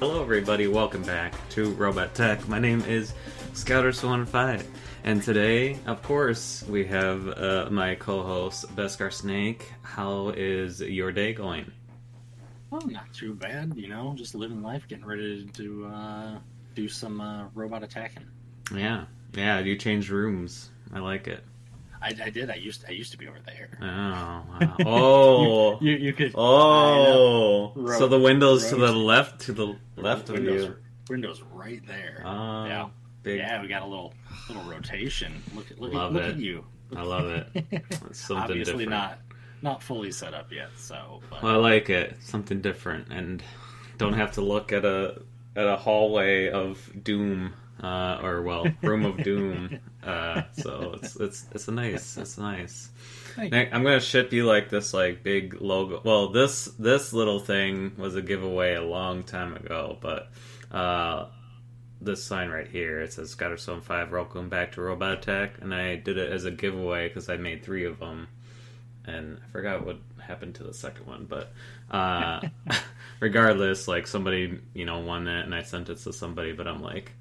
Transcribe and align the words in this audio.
Hello, 0.00 0.22
everybody. 0.22 0.68
Welcome 0.68 1.02
back 1.02 1.34
to 1.50 1.72
Robot 1.72 2.10
Attack. 2.12 2.48
My 2.48 2.60
name 2.60 2.82
is 2.82 3.12
Scouter15, 3.54 4.64
and 5.02 5.20
today, 5.20 5.76
of 5.86 6.04
course, 6.04 6.64
we 6.68 6.86
have 6.86 7.26
uh, 7.26 7.68
my 7.72 7.96
co-host 7.96 8.76
Beskar 8.76 9.12
Snake. 9.12 9.72
How 9.82 10.28
is 10.28 10.80
your 10.80 11.10
day 11.10 11.32
going? 11.32 11.72
Oh, 12.70 12.78
not 12.86 13.12
too 13.12 13.34
bad. 13.34 13.72
You 13.74 13.88
know, 13.88 14.14
just 14.16 14.36
living 14.36 14.62
life, 14.62 14.86
getting 14.86 15.04
ready 15.04 15.46
to 15.54 15.86
uh, 15.86 16.38
do 16.76 16.88
some 16.88 17.20
uh, 17.20 17.48
robot 17.56 17.82
attacking. 17.82 18.26
Yeah, 18.72 19.06
yeah. 19.34 19.58
You 19.58 19.74
changed 19.74 20.10
rooms. 20.10 20.70
I 20.94 21.00
like 21.00 21.26
it. 21.26 21.42
I, 22.00 22.14
I 22.24 22.30
did. 22.30 22.50
I 22.50 22.54
used 22.54 22.84
I 22.88 22.92
used 22.92 23.10
to 23.12 23.18
be 23.18 23.26
over 23.28 23.38
there. 23.44 23.70
Oh, 23.80 23.84
wow. 23.86 24.76
oh, 24.86 25.78
You, 25.80 25.92
you 25.96 26.12
could. 26.12 26.32
oh. 26.36 27.72
So 27.98 28.06
the 28.08 28.18
windows 28.18 28.68
to 28.68 28.76
the 28.76 28.92
left, 28.92 29.40
to 29.42 29.52
the 29.52 29.76
left 29.96 30.28
of 30.28 30.36
windows, 30.36 30.64
you. 30.64 30.76
Windows 31.08 31.42
right 31.52 31.84
there. 31.86 32.22
Oh, 32.24 32.64
yeah, 32.66 32.88
big. 33.22 33.38
yeah. 33.38 33.60
We 33.62 33.68
got 33.68 33.82
a 33.82 33.86
little 33.86 34.14
little 34.48 34.62
rotation. 34.64 35.42
Look 35.54 35.70
at 35.70 35.78
look 35.80 35.92
Love 35.92 36.12
look 36.12 36.22
it. 36.24 36.30
at 36.30 36.36
you. 36.38 36.64
I 36.96 37.02
love 37.02 37.26
it. 37.26 37.48
It's 38.10 38.20
something 38.20 38.50
Obviously 38.50 38.84
different. 38.84 38.90
not 38.90 39.18
not 39.60 39.82
fully 39.82 40.10
set 40.12 40.34
up 40.34 40.52
yet. 40.52 40.68
So, 40.76 41.20
but 41.30 41.42
Well, 41.42 41.52
I 41.54 41.56
like 41.56 41.90
it. 41.90 42.16
Something 42.20 42.60
different, 42.60 43.08
and 43.10 43.42
don't 43.98 44.12
have 44.14 44.32
to 44.32 44.40
look 44.40 44.72
at 44.72 44.84
a 44.84 45.20
at 45.56 45.66
a 45.66 45.76
hallway 45.76 46.48
of 46.50 46.90
doom, 47.02 47.52
uh, 47.82 48.20
or 48.22 48.42
well, 48.42 48.66
room 48.82 49.04
of 49.04 49.22
doom. 49.22 49.78
Uh, 50.02 50.42
so 50.52 50.94
it's 51.02 51.16
it's 51.16 51.46
it's 51.52 51.68
nice. 51.68 52.16
It's 52.16 52.38
nice. 52.38 52.90
I'm 53.36 53.82
gonna 53.82 54.00
ship 54.00 54.32
you 54.32 54.46
like 54.46 54.68
this 54.68 54.94
like 54.94 55.22
big 55.22 55.60
logo. 55.60 56.00
Well, 56.04 56.28
this 56.28 56.66
this 56.78 57.12
little 57.12 57.38
thing 57.38 57.92
was 57.96 58.16
a 58.16 58.22
giveaway 58.22 58.74
a 58.74 58.82
long 58.82 59.22
time 59.22 59.54
ago, 59.54 59.96
but 60.00 60.30
uh, 60.72 61.26
this 62.00 62.24
sign 62.24 62.48
right 62.48 62.66
here 62.66 63.00
it 63.00 63.12
says 63.12 63.34
Scotterstone 63.34 63.82
Five. 63.82 64.10
Welcome 64.10 64.48
back 64.48 64.72
to 64.72 64.80
Robot 64.80 65.18
Attack, 65.18 65.58
and 65.60 65.74
I 65.74 65.96
did 65.96 66.18
it 66.18 66.32
as 66.32 66.44
a 66.44 66.50
giveaway 66.50 67.08
because 67.08 67.28
I 67.28 67.36
made 67.36 67.62
three 67.62 67.84
of 67.84 67.98
them, 67.98 68.28
and 69.04 69.38
I 69.44 69.50
forgot 69.50 69.84
what 69.84 69.98
happened 70.20 70.56
to 70.56 70.64
the 70.64 70.74
second 70.74 71.06
one, 71.06 71.26
but 71.26 71.52
uh, 71.90 72.40
regardless, 73.20 73.88
like 73.88 74.06
somebody 74.06 74.60
you 74.74 74.84
know 74.84 74.98
won 74.98 75.28
it, 75.28 75.44
and 75.44 75.54
I 75.54 75.62
sent 75.62 75.90
it 75.90 75.98
to 75.98 76.12
somebody, 76.12 76.52
but 76.52 76.66
I'm 76.66 76.82
like, 76.82 77.12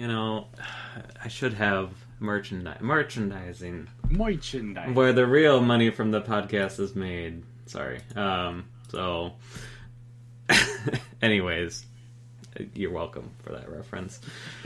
you 0.00 0.08
know, 0.08 0.46
I 1.24 1.28
should 1.28 1.52
have 1.54 1.90
merchandise 2.18 2.80
merchandising 2.80 3.88
merchandise. 4.10 4.94
where 4.94 5.12
the 5.12 5.26
real 5.26 5.60
money 5.60 5.90
from 5.90 6.10
the 6.10 6.20
podcast 6.22 6.80
is 6.80 6.94
made. 6.96 7.42
Sorry. 7.66 8.00
Um, 8.16 8.64
so, 8.88 9.32
anyways, 11.22 11.84
you're 12.74 12.90
welcome 12.90 13.30
for 13.44 13.52
that 13.52 13.70
reference. 13.70 14.20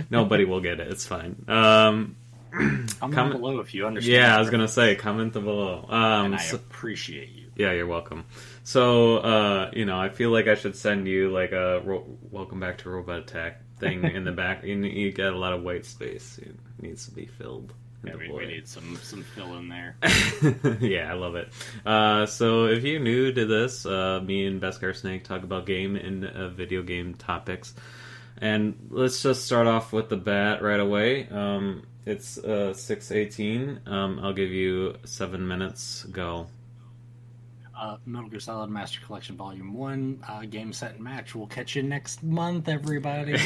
Nobody 0.08 0.44
will 0.44 0.60
get 0.60 0.80
it. 0.80 0.88
It's 0.90 1.06
fine. 1.06 1.44
Um, 1.48 2.16
Comment 3.00 3.32
below 3.40 3.58
if 3.58 3.74
you 3.74 3.86
understand. 3.86 4.14
yeah, 4.14 4.36
I 4.36 4.38
was 4.38 4.48
gonna 4.50 4.68
say 4.68 4.94
comment 4.94 5.32
below. 5.32 5.86
Um, 5.88 6.26
and 6.26 6.34
I 6.36 6.38
so- 6.38 6.54
appreciate 6.56 7.30
you. 7.30 7.50
yeah, 7.56 7.72
you're 7.72 7.88
welcome. 7.88 8.24
So, 8.62 9.16
uh, 9.18 9.70
you 9.74 9.84
know, 9.84 9.98
I 9.98 10.08
feel 10.08 10.30
like 10.30 10.46
I 10.46 10.54
should 10.54 10.76
send 10.76 11.08
you 11.08 11.30
like 11.32 11.50
a 11.50 11.80
ro- 11.84 12.06
welcome 12.30 12.60
back 12.60 12.78
to 12.78 12.90
Robot 12.90 13.18
Attack 13.18 13.60
thing 13.84 14.04
in 14.04 14.24
the 14.24 14.32
back. 14.32 14.64
You, 14.64 14.76
you 14.76 15.12
got 15.12 15.32
a 15.32 15.38
lot 15.38 15.52
of 15.52 15.62
white 15.62 15.84
space. 15.84 16.38
It 16.38 16.54
needs 16.80 17.06
to 17.06 17.12
be 17.12 17.26
filled. 17.26 17.72
Yeah, 18.04 18.16
we, 18.16 18.30
we 18.30 18.46
need 18.46 18.68
some 18.68 18.98
some 19.02 19.22
fill 19.22 19.56
in 19.56 19.68
there. 19.68 19.96
yeah, 20.80 21.10
I 21.10 21.14
love 21.14 21.36
it. 21.36 21.48
Uh, 21.86 22.26
so 22.26 22.66
if 22.66 22.84
you're 22.84 23.00
new 23.00 23.32
to 23.32 23.46
this, 23.46 23.86
uh, 23.86 24.20
me 24.22 24.46
and 24.46 24.60
Beskar 24.60 24.94
Snake 24.94 25.24
talk 25.24 25.42
about 25.42 25.64
game 25.64 25.96
and 25.96 26.26
uh, 26.26 26.48
video 26.50 26.82
game 26.82 27.14
topics. 27.14 27.74
And 28.38 28.88
let's 28.90 29.22
just 29.22 29.46
start 29.46 29.66
off 29.66 29.92
with 29.92 30.08
the 30.08 30.16
bat 30.16 30.62
right 30.62 30.80
away. 30.80 31.28
Um, 31.28 31.86
it's 32.04 32.36
uh, 32.36 32.74
6.18. 32.74 33.88
Um, 33.88 34.18
I'll 34.22 34.34
give 34.34 34.50
you 34.50 34.96
seven 35.04 35.46
minutes. 35.46 36.04
Go. 36.04 36.48
Uh, 37.84 37.98
Metal 38.06 38.30
Gear 38.30 38.40
Solid 38.40 38.70
Master 38.70 38.98
Collection 39.04 39.36
Volume 39.36 39.74
One, 39.74 40.18
uh, 40.26 40.46
game 40.46 40.72
set 40.72 40.94
and 40.94 41.04
match. 41.04 41.34
We'll 41.34 41.46
catch 41.46 41.76
you 41.76 41.82
next 41.82 42.22
month, 42.22 42.66
everybody. 42.66 43.36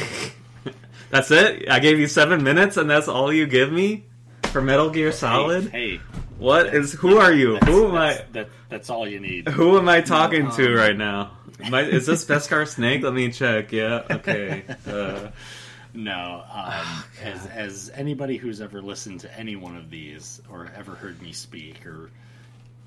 That's 1.09 1.29
it? 1.29 1.69
I 1.69 1.79
gave 1.79 1.99
you 1.99 2.07
seven 2.07 2.41
minutes 2.41 2.77
and 2.77 2.89
that's 2.89 3.09
all 3.09 3.33
you 3.33 3.45
give 3.45 3.69
me? 3.69 4.05
For 4.43 4.61
Metal 4.61 4.89
Gear 4.91 5.11
Solid? 5.11 5.69
Hey, 5.71 5.97
hey, 5.97 6.01
What 6.37 6.73
is, 6.73 6.93
who 6.93 7.17
are 7.17 7.33
you? 7.33 7.57
Who 7.57 7.89
am 7.89 7.95
I? 7.95 8.13
that's, 8.13 8.31
That, 8.31 8.49
that's 8.69 8.89
all 8.89 9.05
you 9.05 9.19
need. 9.19 9.49
Who 9.49 9.77
am 9.77 9.89
I 9.89 9.99
talking 9.99 10.45
um, 10.45 10.51
to 10.53 10.73
right 10.73 10.95
now? 10.95 11.31
I, 11.61 11.81
is 11.81 12.05
this 12.05 12.23
Beskar 12.29 12.65
Snake? 12.65 13.03
Let 13.03 13.13
me 13.13 13.31
check. 13.33 13.73
Yeah, 13.73 14.03
okay. 14.09 14.63
Uh, 14.87 15.31
No, 15.93 16.43
um, 16.49 17.03
as 17.23 17.45
as 17.47 17.91
anybody 17.93 18.37
who's 18.37 18.61
ever 18.61 18.81
listened 18.81 19.19
to 19.21 19.37
any 19.37 19.57
one 19.57 19.75
of 19.75 19.89
these 19.89 20.41
or 20.49 20.71
ever 20.77 20.95
heard 20.95 21.21
me 21.21 21.33
speak 21.33 21.85
or 21.85 22.09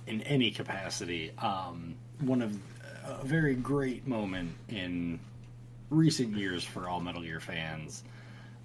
in 0.07 0.21
any 0.23 0.51
capacity, 0.51 1.33
um, 1.39 1.95
one 2.21 2.43
of 2.43 2.59
a 3.05 3.25
very 3.25 3.55
great 3.55 4.07
moment 4.07 4.53
in 4.69 5.19
recent 5.91 6.37
years 6.37 6.65
for 6.65 6.89
all 6.89 7.01
Metal 7.01 7.23
Gear 7.23 7.41
fans 7.41 8.05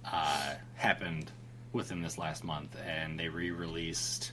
uh, 0.04 0.54
happened 0.74 1.30
within 1.72 2.02
this 2.02 2.18
last 2.18 2.44
month, 2.44 2.76
and 2.86 3.18
they 3.18 3.28
re-released 3.28 4.32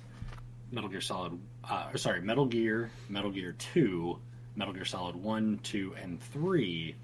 Metal 0.71 0.89
Gear 0.89 1.01
Solid. 1.01 1.37
Uh, 1.69 1.89
or 1.93 1.97
sorry, 1.97 2.21
Metal 2.21 2.45
Gear, 2.45 2.89
Metal 3.09 3.31
Gear 3.31 3.55
Two, 3.57 4.19
Metal 4.55 4.73
Gear 4.73 4.85
Solid 4.85 5.15
One, 5.15 5.59
Two, 5.63 5.95
and 6.01 6.21
Three 6.21 6.95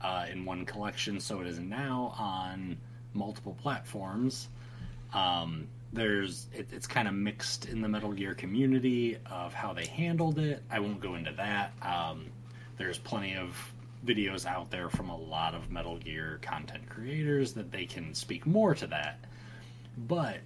uh, 0.00 0.26
in 0.30 0.44
one 0.44 0.64
collection. 0.64 1.20
So 1.20 1.40
it 1.40 1.46
is 1.46 1.58
now 1.58 2.14
on 2.18 2.76
multiple 3.14 3.56
platforms. 3.60 4.48
Um, 5.12 5.68
there's 5.92 6.46
it, 6.52 6.68
it's 6.72 6.86
kind 6.86 7.08
of 7.08 7.14
mixed 7.14 7.66
in 7.66 7.80
the 7.80 7.88
Metal 7.88 8.12
Gear 8.12 8.34
community 8.34 9.16
of 9.30 9.54
how 9.54 9.72
they 9.72 9.86
handled 9.86 10.38
it. 10.38 10.62
I 10.70 10.80
won't 10.80 11.00
go 11.00 11.14
into 11.14 11.32
that. 11.32 11.72
Um, 11.82 12.26
there's 12.76 12.98
plenty 12.98 13.36
of 13.36 13.56
videos 14.06 14.46
out 14.46 14.70
there 14.70 14.88
from 14.88 15.10
a 15.10 15.16
lot 15.16 15.54
of 15.54 15.70
Metal 15.70 15.96
Gear 15.98 16.38
content 16.42 16.88
creators 16.88 17.52
that 17.54 17.72
they 17.72 17.84
can 17.84 18.14
speak 18.14 18.46
more 18.46 18.74
to 18.74 18.86
that. 18.88 19.18
But 20.06 20.38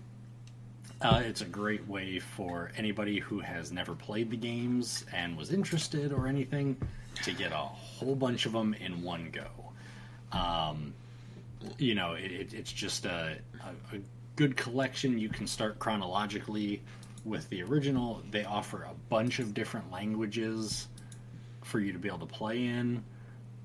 uh, 1.02 1.22
it's 1.24 1.40
a 1.40 1.46
great 1.46 1.86
way 1.88 2.18
for 2.18 2.70
anybody 2.76 3.18
who 3.18 3.40
has 3.40 3.72
never 3.72 3.94
played 3.94 4.30
the 4.30 4.36
games 4.36 5.04
and 5.12 5.36
was 5.36 5.52
interested 5.52 6.12
or 6.12 6.26
anything 6.26 6.76
to 7.24 7.32
get 7.32 7.52
a 7.52 7.56
whole 7.56 8.14
bunch 8.14 8.46
of 8.46 8.52
them 8.52 8.74
in 8.74 9.02
one 9.02 9.30
go. 9.32 9.48
Um, 10.36 10.94
you 11.78 11.94
know, 11.94 12.12
it, 12.12 12.32
it, 12.32 12.54
it's 12.54 12.72
just 12.72 13.04
a, 13.04 13.38
a, 13.62 13.96
a 13.96 14.00
good 14.36 14.56
collection. 14.56 15.18
You 15.18 15.28
can 15.28 15.46
start 15.46 15.78
chronologically 15.78 16.82
with 17.24 17.48
the 17.50 17.62
original. 17.62 18.22
They 18.30 18.44
offer 18.44 18.82
a 18.82 18.94
bunch 19.08 19.38
of 19.38 19.54
different 19.54 19.90
languages 19.92 20.88
for 21.62 21.80
you 21.80 21.92
to 21.92 21.98
be 21.98 22.08
able 22.08 22.18
to 22.20 22.26
play 22.26 22.64
in. 22.64 23.04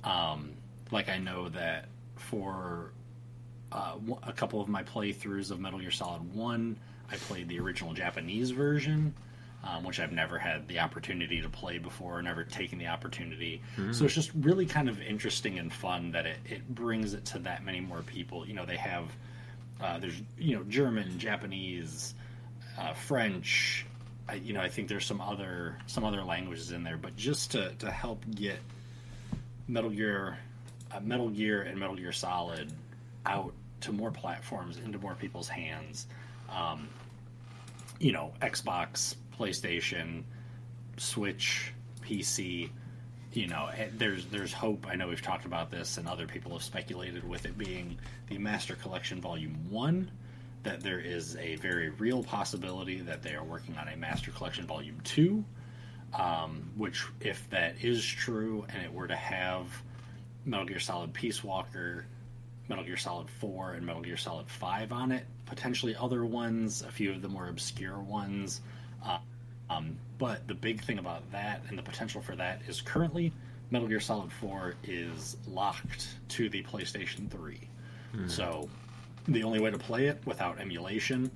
Um, 0.03 0.51
like 0.91 1.09
I 1.09 1.17
know 1.17 1.49
that 1.49 1.87
for 2.15 2.91
uh, 3.71 3.95
a 4.23 4.31
couple 4.33 4.61
of 4.61 4.67
my 4.67 4.83
playthroughs 4.83 5.51
of 5.51 5.59
Metal 5.59 5.79
Gear 5.79 5.91
Solid 5.91 6.33
One, 6.33 6.77
I 7.11 7.15
played 7.15 7.47
the 7.49 7.59
original 7.59 7.93
Japanese 7.93 8.51
version, 8.51 9.13
um, 9.63 9.83
which 9.83 9.99
I've 9.99 10.11
never 10.11 10.37
had 10.37 10.67
the 10.67 10.79
opportunity 10.79 11.41
to 11.41 11.49
play 11.49 11.77
before, 11.77 12.21
never 12.21 12.43
taken 12.43 12.77
the 12.77 12.87
opportunity. 12.87 13.61
So 13.93 14.05
it's 14.05 14.13
just 14.13 14.31
really 14.41 14.65
kind 14.65 14.87
of 14.87 15.01
interesting 15.01 15.57
and 15.59 15.71
fun 15.73 16.11
that 16.11 16.25
it, 16.25 16.37
it 16.45 16.75
brings 16.75 17.13
it 17.13 17.25
to 17.25 17.39
that 17.39 17.65
many 17.65 17.79
more 17.79 18.01
people. 18.01 18.47
You 18.47 18.53
know, 18.53 18.65
they 18.65 18.77
have 18.77 19.05
uh, 19.81 19.99
there's 19.99 20.21
you 20.37 20.55
know 20.55 20.63
German, 20.63 21.17
Japanese, 21.19 22.15
uh, 22.77 22.93
French. 22.93 23.85
I, 24.29 24.35
you 24.35 24.53
know, 24.53 24.61
I 24.61 24.67
think 24.67 24.87
there's 24.87 25.05
some 25.05 25.21
other 25.21 25.77
some 25.87 26.03
other 26.03 26.23
languages 26.23 26.71
in 26.71 26.83
there, 26.83 26.97
but 26.97 27.15
just 27.15 27.51
to 27.51 27.73
to 27.79 27.91
help 27.91 28.23
get 28.35 28.59
Metal 29.67 29.89
Gear, 29.89 30.37
uh, 30.91 30.99
Metal 30.99 31.29
Gear, 31.29 31.61
and 31.61 31.79
Metal 31.79 31.95
Gear 31.95 32.11
Solid 32.11 32.71
out 33.25 33.53
to 33.81 33.91
more 33.91 34.11
platforms, 34.11 34.77
into 34.77 34.97
more 34.97 35.15
people's 35.15 35.47
hands. 35.47 36.07
Um, 36.49 36.87
you 37.99 38.11
know, 38.11 38.33
Xbox, 38.41 39.15
PlayStation, 39.37 40.23
Switch, 40.97 41.73
PC. 42.01 42.69
You 43.37 43.47
know, 43.47 43.69
eh, 43.77 43.89
there's 43.95 44.25
there's 44.25 44.53
hope. 44.53 44.87
I 44.89 44.95
know 44.95 45.07
we've 45.07 45.21
talked 45.21 45.45
about 45.45 45.69
this, 45.69 45.97
and 45.97 46.07
other 46.07 46.27
people 46.27 46.53
have 46.53 46.63
speculated 46.63 47.27
with 47.27 47.45
it 47.45 47.57
being 47.57 47.97
the 48.27 48.37
Master 48.37 48.75
Collection 48.75 49.21
Volume 49.21 49.69
One. 49.69 50.11
That 50.63 50.81
there 50.81 50.99
is 50.99 51.35
a 51.37 51.55
very 51.57 51.89
real 51.89 52.23
possibility 52.23 52.99
that 53.01 53.21
they 53.21 53.35
are 53.35 53.43
working 53.43 53.77
on 53.77 53.87
a 53.87 53.95
Master 53.95 54.31
Collection 54.31 54.65
Volume 54.65 54.99
Two 55.03 55.45
um, 56.13 56.71
which 56.75 57.05
if 57.21 57.49
that 57.49 57.75
is 57.81 58.05
true 58.05 58.65
and 58.69 58.83
it 58.83 58.93
were 58.93 59.07
to 59.07 59.15
have 59.15 59.67
Metal 60.45 60.65
Gear 60.65 60.79
Solid 60.79 61.13
Peace 61.13 61.43
Walker, 61.43 62.05
Metal 62.69 62.83
Gear 62.83 62.97
Solid 62.97 63.29
4, 63.29 63.73
and 63.73 63.85
Metal 63.85 64.01
Gear 64.01 64.17
Solid 64.17 64.49
5 64.49 64.91
on 64.91 65.11
it, 65.11 65.25
potentially 65.45 65.95
other 65.95 66.25
ones, 66.25 66.81
a 66.81 66.91
few 66.91 67.11
of 67.11 67.21
the 67.21 67.29
more 67.29 67.47
obscure 67.47 67.99
ones. 67.99 68.61
Uh, 69.05 69.19
um, 69.69 69.97
but 70.17 70.47
the 70.47 70.53
big 70.53 70.83
thing 70.83 70.99
about 70.99 71.29
that 71.31 71.61
and 71.69 71.77
the 71.77 71.83
potential 71.83 72.21
for 72.21 72.35
that 72.35 72.61
is 72.67 72.81
currently 72.81 73.33
Metal 73.69 73.87
Gear 73.87 73.99
Solid 73.99 74.31
4 74.31 74.75
is 74.83 75.37
locked 75.47 76.07
to 76.29 76.49
the 76.49 76.63
PlayStation 76.63 77.29
3. 77.29 77.59
Mm. 78.15 78.29
So 78.29 78.69
the 79.27 79.43
only 79.43 79.59
way 79.59 79.71
to 79.71 79.77
play 79.77 80.07
it 80.07 80.21
without 80.25 80.59
emulation, 80.59 81.29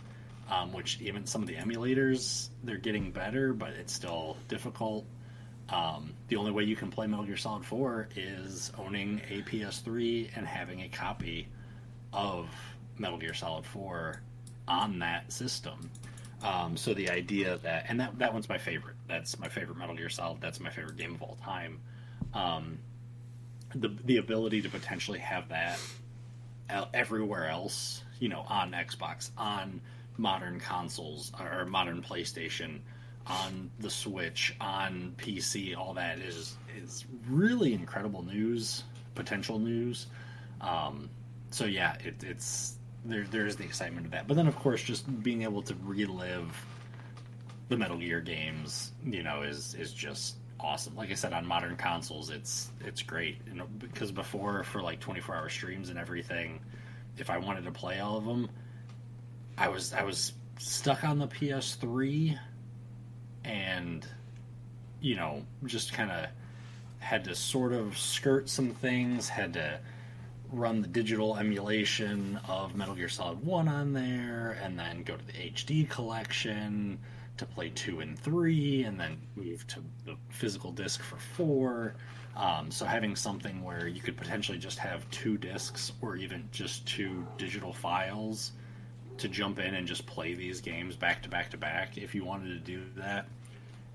um, 0.50 0.72
which 0.72 1.00
even 1.02 1.26
some 1.26 1.42
of 1.42 1.48
the 1.48 1.56
emulators, 1.56 2.50
they're 2.64 2.78
getting 2.78 3.12
better, 3.12 3.54
but 3.54 3.72
it's 3.72 3.94
still 3.94 4.38
difficult. 4.48 5.06
Um, 5.70 6.14
the 6.28 6.38
only 6.38 6.52
way 6.52 6.64
you 6.64 6.76
can 6.76 6.90
play 6.90 7.08
Metal 7.08 7.26
Gear 7.26 7.38
Solid 7.38 7.66
4 7.66 8.10
is 8.16 8.72
owning 8.78 9.22
a 9.30 9.42
PS3 9.42 10.30
and 10.36 10.46
having 10.48 10.82
a 10.82 10.90
copy 10.90 11.48
of 12.14 12.48
Metal 12.98 13.18
Gear 13.18 13.34
Solid 13.34 13.66
4 13.66 14.22
on 14.68 15.00
that 15.00 15.32
system. 15.32 15.90
Um, 16.44 16.76
so 16.76 16.94
the 16.94 17.10
idea 17.10 17.58
that, 17.60 17.86
and 17.88 18.00
that, 18.00 18.18
that 18.20 18.34
one's 18.34 18.50
my 18.50 18.58
favorite. 18.58 18.96
That's 19.08 19.38
my 19.40 19.48
favorite 19.48 19.78
Metal 19.78 19.96
Gear 19.96 20.10
Solid. 20.10 20.42
That's 20.42 20.60
my 20.60 20.70
favorite 20.70 20.98
game 20.98 21.14
of 21.14 21.22
all 21.22 21.38
time. 21.44 21.80
Um, 22.34 22.80
the 23.76 23.90
the 24.06 24.18
ability 24.18 24.62
to 24.64 24.70
potentially 24.70 25.20
have 25.20 25.50
that 25.50 25.80
everywhere 26.94 27.48
else, 27.50 28.04
you 28.20 28.30
know, 28.30 28.46
on 28.48 28.72
Xbox, 28.72 29.32
on 29.38 29.82
modern 30.18 30.60
consoles 30.60 31.32
or 31.40 31.66
modern 31.66 32.02
PlayStation, 32.02 32.80
on 33.28 33.70
the 33.80 33.90
Switch, 33.90 34.56
on 34.60 35.16
PC, 35.18 35.76
all 35.78 35.94
that 35.94 36.20
is 36.20 36.56
is 36.78 37.06
really 37.30 37.74
incredible 37.74 38.24
news, 38.24 38.84
potential 39.16 39.60
news. 39.60 40.08
Um, 40.60 41.10
so 41.52 41.66
yeah, 41.66 41.96
it, 42.04 42.24
it's 42.24 42.78
there. 43.06 43.24
There's 43.24 43.56
the 43.56 43.64
excitement 43.64 44.06
of 44.06 44.12
that, 44.12 44.28
but 44.28 44.36
then 44.36 44.48
of 44.48 44.56
course, 44.56 44.82
just 44.82 45.24
being 45.24 45.44
able 45.44 45.62
to 45.64 45.76
relive 45.84 46.66
the 47.70 47.78
Metal 47.78 47.98
Gear 47.98 48.22
games, 48.22 48.92
you 49.06 49.24
know, 49.24 49.42
is 49.44 49.76
is 49.76 49.94
just 49.94 50.36
awesome. 50.60 50.96
Like 50.96 51.12
I 51.12 51.16
said, 51.16 51.34
on 51.34 51.46
modern 51.46 51.76
consoles, 51.76 52.30
it's 52.30 52.70
it's 52.86 53.02
great. 53.02 53.38
You 53.48 53.56
know, 53.56 53.68
because 53.80 54.12
before 54.12 54.64
for 54.64 54.82
like 54.82 55.00
24 55.00 55.36
hour 55.36 55.50
streams 55.50 55.90
and 55.90 55.98
everything, 55.98 56.60
if 57.18 57.30
I 57.30 57.38
wanted 57.38 57.66
to 57.66 57.72
play 57.72 58.00
all 58.00 58.18
of 58.18 58.26
them, 58.26 58.50
I 59.58 59.68
was 59.68 59.94
I 59.94 60.04
was 60.04 60.34
stuck 60.60 61.04
on 61.04 61.20
the 61.20 61.28
PS3, 61.28 62.38
and 63.44 64.06
you 65.02 65.16
know, 65.16 65.44
just 65.66 65.94
kind 65.94 66.12
of 66.12 66.28
had 67.00 67.24
to 67.26 67.36
sort 67.36 67.74
of 67.74 67.98
skirt 67.98 68.48
some 68.48 68.72
things. 68.72 69.28
Had 69.30 69.54
to 69.54 69.80
run 70.52 70.82
the 70.82 70.88
digital 70.88 71.38
emulation 71.38 72.40
of 72.48 72.76
Metal 72.76 72.96
Gear 72.96 73.10
Solid 73.10 73.44
1 73.46 73.68
on 73.68 73.94
there, 73.94 74.58
and 74.62 74.78
then 74.78 75.04
go 75.04 75.16
to 75.16 75.26
the 75.26 75.34
HD 75.34 75.90
collection 75.90 77.00
to 77.38 77.46
play 77.46 77.70
2 77.70 78.02
and 78.02 78.20
3, 78.20 78.84
and 78.84 79.00
then 79.00 79.18
move 79.36 79.66
to 79.68 79.80
the 80.06 80.16
physical 80.30 80.72
disc 80.72 81.02
for 81.02 81.18
4. 81.18 81.96
Um, 82.36 82.72
so 82.72 82.86
having 82.86 83.16
something 83.16 83.64
where 83.64 83.88
you 83.88 84.02
could 84.02 84.18
potentially 84.18 84.58
just 84.58 84.80
have 84.80 85.10
two 85.12 85.38
discs 85.38 85.92
or 86.02 86.16
even 86.16 86.48
just 86.52 86.86
two 86.86 87.26
digital 87.38 87.74
files 87.74 88.54
to 89.18 89.28
jump 89.28 89.60
in 89.60 89.76
and 89.76 89.86
just 89.86 90.06
play 90.06 90.34
these 90.34 90.62
games 90.62 90.96
back 90.96 91.22
to 91.24 91.30
back 91.30 91.50
to 91.52 91.58
back 91.58 91.98
if 91.98 92.16
you 92.16 92.24
wanted 92.24 92.48
to 92.48 92.60
do 92.60 92.82
that 92.96 93.28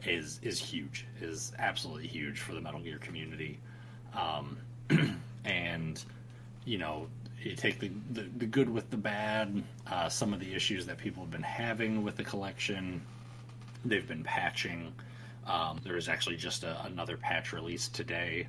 is 0.05 0.39
is 0.43 0.59
huge 0.59 1.07
is 1.21 1.53
absolutely 1.59 2.07
huge 2.07 2.39
for 2.39 2.53
the 2.53 2.61
metal 2.61 2.79
gear 2.79 2.99
community 2.99 3.59
um, 4.15 4.56
you 6.67 6.77
know, 6.77 7.07
you 7.43 7.55
take 7.55 7.79
the, 7.79 7.91
the, 8.11 8.23
the 8.37 8.45
good 8.45 8.69
with 8.69 8.91
the 8.91 8.97
bad, 8.97 9.63
uh, 9.87 10.09
some 10.09 10.35
of 10.35 10.41
the 10.41 10.53
issues 10.53 10.85
that 10.87 10.99
people 10.99 11.23
have 11.23 11.31
been 11.31 11.43
having 11.43 12.03
with 12.03 12.17
the 12.17 12.25
collection, 12.25 13.01
they've 13.85 14.07
been 14.07 14.25
patching. 14.25 14.93
Um, 15.47 15.81
there 15.85 15.97
is 15.97 16.09
actually 16.09 16.37
just 16.37 16.65
a, 16.65 16.85
another 16.85 17.17
patch 17.17 17.53
release 17.53 17.89
today, 17.89 18.49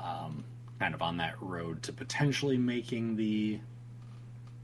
um, 0.00 0.44
kind 0.80 0.94
of 0.94 1.00
on 1.00 1.16
that 1.18 1.40
road 1.40 1.82
to 1.84 1.92
potentially 1.92 2.58
making 2.58 3.16
the 3.16 3.60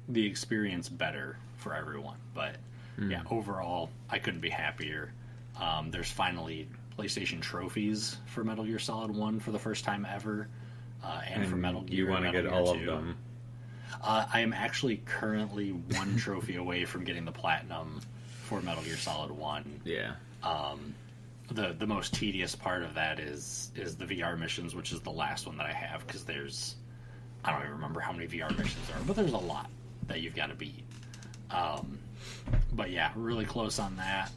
the 0.09 0.27
experience 0.27 0.89
better 0.89 1.37
for 1.57 1.73
everyone. 1.73 2.17
But 2.35 2.57
mm. 2.99 3.13
yeah, 3.13 3.23
overall, 3.31 3.91
I 4.09 4.19
couldn't 4.19 4.41
be 4.41 4.51
happier. 4.51 5.13
Um, 5.57 5.93
there's 5.93 6.11
finally 6.11 6.69
PlayStation 6.99 7.41
trophies 7.41 8.17
for 8.27 8.43
Metal 8.43 8.65
Gear 8.65 8.81
Solid 8.81 9.13
One 9.13 9.39
for 9.39 9.53
the 9.53 9.59
first 9.61 9.85
time 9.85 10.05
ever 10.05 10.49
uh, 11.03 11.21
and, 11.27 11.43
and, 11.43 11.51
for 11.51 11.57
Metal 11.57 11.83
Gear. 11.83 11.99
You 11.99 12.09
want 12.09 12.25
to 12.25 12.33
get 12.33 12.45
Gear 12.45 12.53
all 12.53 12.75
2. 12.75 12.81
of 12.81 12.87
them. 12.87 13.17
Uh, 14.03 14.27
I 14.33 14.41
am 14.41 14.53
actually 14.53 14.99
currently 15.05 15.71
one 15.71 16.17
trophy 16.17 16.57
away 16.57 16.85
from 16.85 17.05
getting 17.05 17.25
the 17.25 17.33
platinum 17.33 18.01
for 18.45 18.61
Metal 18.63 18.83
Gear 18.83 18.97
Solid 18.97 19.31
One. 19.31 19.81
Yeah. 19.85 20.15
Um, 20.43 20.95
the 21.51 21.75
the 21.79 21.87
most 21.87 22.15
tedious 22.15 22.55
part 22.55 22.83
of 22.83 22.95
that 22.95 23.19
is 23.19 23.73
is 23.75 23.97
the 23.97 24.07
VR 24.07 24.39
missions, 24.39 24.75
which 24.75 24.93
is 24.93 25.01
the 25.01 25.11
last 25.11 25.47
one 25.47 25.57
that 25.57 25.67
I 25.67 25.73
have 25.73 26.07
because 26.07 26.25
there's 26.25 26.77
I 27.45 27.53
don't 27.53 27.61
even 27.63 27.73
remember 27.73 28.01
how 28.01 28.13
many 28.13 28.27
VR 28.27 28.57
missions 28.57 28.87
there 28.89 28.97
are, 28.97 29.03
but 29.07 29.17
there's 29.17 29.33
a 29.33 29.39
lot 29.39 29.71
that 30.07 30.21
you've 30.21 30.37
got 30.37 30.51
to 30.51 30.55
beat. 30.55 30.85
Um, 31.51 31.99
but 32.73 32.91
yeah, 32.91 33.11
really 33.17 33.45
close 33.45 33.79
on 33.79 33.97
that. 33.97 34.31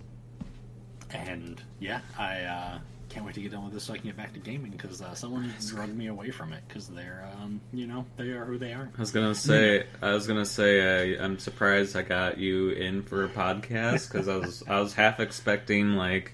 And 1.11 1.61
yeah, 1.79 2.01
I 2.17 2.41
uh, 2.41 2.79
can't 3.13 3.25
wait 3.25 3.35
to 3.35 3.41
get 3.41 3.51
done 3.51 3.63
with 3.63 3.73
this 3.73 3.83
so 3.83 3.93
I 3.93 3.97
can 3.97 4.07
get 4.07 4.17
back 4.17 4.33
to 4.33 4.39
gaming 4.39 4.71
because 4.71 4.99
uh, 5.01 5.13
someone 5.13 5.53
drugged 5.67 5.95
me 5.95 6.07
away 6.07 6.31
from 6.31 6.51
it 6.51 6.63
because 6.67 6.87
they're, 6.87 7.29
um, 7.39 7.61
you 7.71 7.85
know, 7.85 8.05
they 8.17 8.29
are 8.29 8.43
who 8.43 8.57
they 8.57 8.73
are. 8.73 8.89
I 8.97 8.99
was 8.99 9.11
gonna 9.11 9.35
say, 9.35 9.85
I 10.01 10.13
was 10.13 10.25
gonna 10.25 10.45
say, 10.45 11.13
uh, 11.19 11.23
I'm 11.23 11.37
surprised 11.37 11.95
I 11.95 12.01
got 12.01 12.39
you 12.39 12.69
in 12.69 13.03
for 13.03 13.23
a 13.23 13.29
podcast 13.29 14.11
because 14.11 14.27
I 14.27 14.37
was, 14.37 14.63
I 14.67 14.79
was 14.79 14.93
half 14.93 15.19
expecting 15.19 15.93
like. 15.93 16.33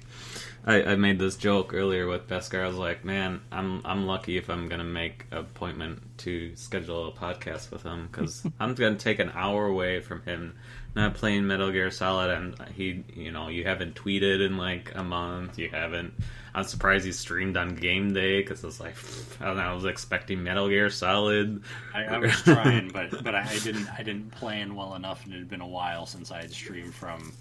I, 0.66 0.84
I 0.84 0.96
made 0.98 1.20
this 1.20 1.38
joke 1.38 1.74
earlier 1.74 2.06
with 2.06 2.28
Beskar. 2.28 2.64
I 2.64 2.68
was 2.68 2.76
like, 2.76 3.06
"Man, 3.06 3.40
I'm 3.50 3.82
I'm 3.86 4.06
lucky 4.06 4.38
if 4.38 4.50
I'm 4.50 4.68
gonna 4.68 4.84
make 4.84 5.26
an 5.32 5.38
appointment 5.38 6.02
to 6.20 6.54
schedule 6.58 7.08
a 7.08 7.12
podcast 7.14 7.72
with 7.72 7.84
him 7.84 8.10
because 8.12 8.46
I'm 8.60 8.76
gonna 8.76 8.98
take 8.98 9.20
an 9.20 9.32
hour 9.34 9.68
away 9.68 10.02
from 10.02 10.22
him 10.24 10.58
not 10.96 11.14
playing 11.14 11.48
Metal 11.48 11.72
Gear 11.72 11.90
Solid, 11.92 12.30
and 12.30 12.56
he, 12.76 13.06
you 13.16 13.32
know, 13.32 13.48
you 13.48 13.64
haven't 13.64 13.96
tweeted 13.96 14.46
in 14.46 14.58
like 14.58 14.92
a 14.96 15.04
month. 15.04 15.58
You 15.58 15.70
haven't 15.70 16.14
I'm 16.54 16.64
surprised 16.64 17.06
he 17.06 17.12
streamed 17.12 17.58
on 17.58 17.76
game 17.76 18.14
day 18.14 18.42
because 18.42 18.64
it's 18.64 18.80
like 18.80 18.96
I 19.40 19.46
don't 19.46 19.58
know. 19.58 19.64
I 19.64 19.74
was 19.74 19.86
expecting 19.86 20.44
Metal 20.44 20.68
Gear 20.68 20.90
Solid. 20.90 21.64
I, 21.94 22.06
I 22.06 22.18
was 22.18 22.42
trying, 22.42 22.90
but 22.90 23.24
but 23.24 23.36
I, 23.36 23.58
didn't 23.64 23.88
I 23.98 24.04
didn't 24.04 24.32
plan 24.32 24.76
well 24.76 24.96
enough, 24.96 25.26
and 25.26 25.34
it 25.34 25.38
had 25.38 25.50
been 25.50 25.62
a 25.62 25.68
while 25.68 26.06
since 26.06 26.32
I 26.32 26.42
had 26.42 26.52
streamed 26.52 26.94
from 26.94 27.34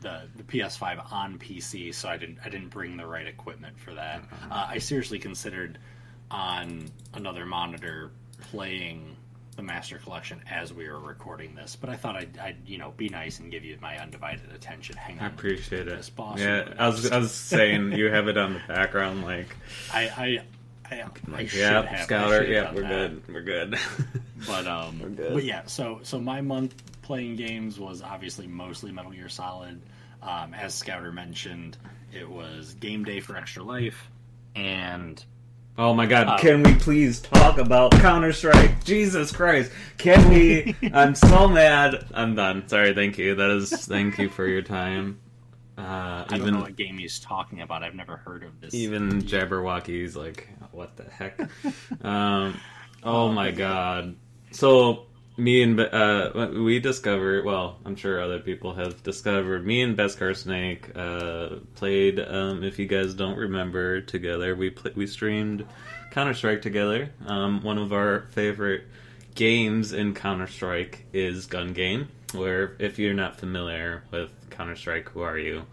the 0.00 0.22
the 0.36 0.42
PS5 0.44 1.12
on 1.12 1.38
PC, 1.38 1.94
so 1.94 2.08
I 2.08 2.16
didn't 2.16 2.38
I 2.44 2.48
didn't 2.48 2.68
bring 2.68 2.96
the 2.96 3.06
right 3.06 3.26
equipment 3.26 3.78
for 3.78 3.94
that. 3.94 4.20
Uh-huh. 4.20 4.54
Uh, 4.54 4.66
I 4.70 4.78
seriously 4.78 5.18
considered 5.18 5.78
on 6.30 6.90
another 7.14 7.46
monitor 7.46 8.10
playing 8.50 9.16
the 9.58 9.62
Master 9.64 9.98
Collection 9.98 10.40
as 10.48 10.72
we 10.72 10.88
were 10.88 11.00
recording 11.00 11.56
this, 11.56 11.74
but 11.74 11.90
I 11.90 11.96
thought 11.96 12.14
I'd, 12.14 12.38
I'd, 12.38 12.56
you 12.64 12.78
know 12.78 12.92
be 12.96 13.08
nice 13.08 13.40
and 13.40 13.50
give 13.50 13.64
you 13.64 13.76
my 13.82 13.98
undivided 13.98 14.52
attention. 14.54 14.96
Hang 14.96 15.18
on, 15.18 15.24
I 15.24 15.26
appreciate 15.26 15.88
it. 15.88 16.10
Boss 16.14 16.38
yeah, 16.38 16.72
I 16.78 16.86
was 16.86 17.10
I 17.10 17.18
was 17.18 17.32
saying 17.32 17.90
you 17.92 18.08
have 18.08 18.28
it 18.28 18.38
on 18.38 18.54
the 18.54 18.60
background, 18.68 19.24
like 19.24 19.48
I 19.92 20.04
I, 20.04 20.94
I, 20.94 21.04
like, 21.26 21.52
I 21.52 21.58
yeah, 21.58 21.82
have, 21.84 22.04
Scouter, 22.04 22.44
yeah, 22.44 22.72
we're 22.72 22.82
that. 22.82 22.88
good, 22.88 23.34
we're 23.34 23.42
good. 23.42 23.78
but 24.46 24.68
um, 24.68 25.00
we're 25.00 25.08
good. 25.08 25.34
but 25.34 25.44
yeah, 25.44 25.66
so 25.66 25.98
so 26.04 26.20
my 26.20 26.40
month 26.40 26.80
playing 27.02 27.34
games 27.34 27.80
was 27.80 28.00
obviously 28.00 28.46
mostly 28.46 28.92
Metal 28.92 29.10
Gear 29.10 29.28
Solid. 29.28 29.82
Um, 30.22 30.54
as 30.54 30.72
Scouter 30.72 31.10
mentioned, 31.10 31.76
it 32.12 32.30
was 32.30 32.74
Game 32.74 33.04
Day 33.04 33.18
for 33.18 33.36
Extra 33.36 33.64
Life 33.64 34.08
and 34.54 35.22
Oh 35.80 35.94
my 35.94 36.06
god, 36.06 36.26
uh, 36.26 36.38
can 36.38 36.64
we 36.64 36.74
please 36.74 37.20
talk 37.20 37.58
about 37.58 37.92
Counter 37.92 38.32
Strike? 38.32 38.82
Jesus 38.82 39.30
Christ. 39.30 39.70
Can 39.96 40.28
we? 40.28 40.74
I'm 40.92 41.14
so 41.14 41.46
mad. 41.46 42.04
I'm 42.12 42.34
done. 42.34 42.66
Sorry, 42.66 42.92
thank 42.94 43.16
you. 43.16 43.36
That 43.36 43.50
is 43.50 43.70
thank 43.86 44.18
you 44.18 44.28
for 44.28 44.44
your 44.48 44.60
time. 44.60 45.20
Uh, 45.78 45.80
I 45.80 46.26
even, 46.30 46.40
don't 46.40 46.54
know 46.54 46.60
what 46.62 46.74
game 46.74 46.98
he's 46.98 47.20
talking 47.20 47.60
about. 47.60 47.84
I've 47.84 47.94
never 47.94 48.16
heard 48.16 48.42
of 48.42 48.60
this. 48.60 48.74
Even 48.74 49.22
Jabberwocky's 49.22 50.16
like, 50.16 50.48
what 50.72 50.96
the 50.96 51.04
heck? 51.04 51.38
um, 52.04 52.60
oh 53.04 53.30
my 53.30 53.52
god. 53.52 54.16
So 54.50 55.06
me 55.38 55.62
and 55.62 55.78
uh, 55.80 56.50
we 56.52 56.80
discovered. 56.80 57.44
Well, 57.44 57.78
I'm 57.84 57.96
sure 57.96 58.20
other 58.20 58.40
people 58.40 58.74
have 58.74 59.02
discovered. 59.02 59.64
Me 59.64 59.82
and 59.82 59.96
Beskar 59.96 60.36
Snake 60.36 60.90
uh, 60.96 61.60
played. 61.76 62.18
Um, 62.18 62.64
if 62.64 62.78
you 62.78 62.86
guys 62.86 63.14
don't 63.14 63.36
remember, 63.36 64.00
together 64.00 64.56
we 64.56 64.70
play, 64.70 64.92
we 64.96 65.06
streamed 65.06 65.64
Counter 66.10 66.34
Strike 66.34 66.62
together. 66.62 67.10
Um, 67.26 67.62
one 67.62 67.78
of 67.78 67.92
our 67.92 68.26
favorite 68.32 68.84
games 69.36 69.92
in 69.92 70.12
Counter 70.12 70.48
Strike 70.48 71.06
is 71.12 71.46
Gun 71.46 71.72
Game. 71.72 72.08
Where, 72.34 72.76
if 72.78 72.98
you're 72.98 73.14
not 73.14 73.36
familiar 73.36 74.02
with 74.10 74.30
Counter 74.50 74.76
Strike, 74.76 75.08
who 75.10 75.22
are 75.22 75.38
you? 75.38 75.64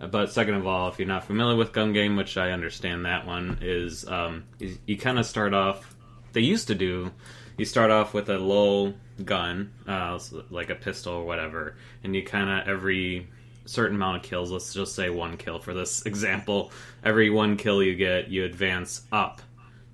Uh, 0.00 0.06
but 0.06 0.30
second 0.32 0.54
of 0.54 0.66
all, 0.66 0.88
if 0.88 0.98
you're 0.98 1.08
not 1.08 1.24
familiar 1.24 1.56
with 1.56 1.72
Gun 1.72 1.92
Game, 1.94 2.16
which 2.16 2.36
I 2.36 2.52
understand 2.52 3.06
that 3.06 3.26
one 3.26 3.58
is, 3.62 4.06
um, 4.06 4.44
you, 4.58 4.76
you 4.86 4.98
kind 4.98 5.18
of 5.18 5.24
start 5.24 5.54
off. 5.54 5.96
They 6.32 6.42
used 6.42 6.68
to 6.68 6.74
do 6.74 7.10
you 7.56 7.64
start 7.64 7.90
off 7.90 8.14
with 8.14 8.28
a 8.28 8.38
low 8.38 8.94
gun, 9.24 9.72
uh, 9.86 10.18
like 10.50 10.70
a 10.70 10.74
pistol 10.74 11.14
or 11.14 11.24
whatever, 11.24 11.76
and 12.02 12.14
you 12.14 12.22
kind 12.22 12.50
of 12.50 12.68
every 12.68 13.28
certain 13.66 13.96
amount 13.96 14.18
of 14.18 14.22
kills, 14.22 14.50
let's 14.50 14.74
just 14.74 14.94
say 14.94 15.10
one 15.10 15.36
kill 15.36 15.58
for 15.58 15.74
this 15.74 16.02
example, 16.06 16.72
every 17.04 17.30
one 17.30 17.56
kill 17.56 17.82
you 17.82 17.94
get, 17.94 18.28
you 18.28 18.44
advance 18.44 19.02
up 19.12 19.40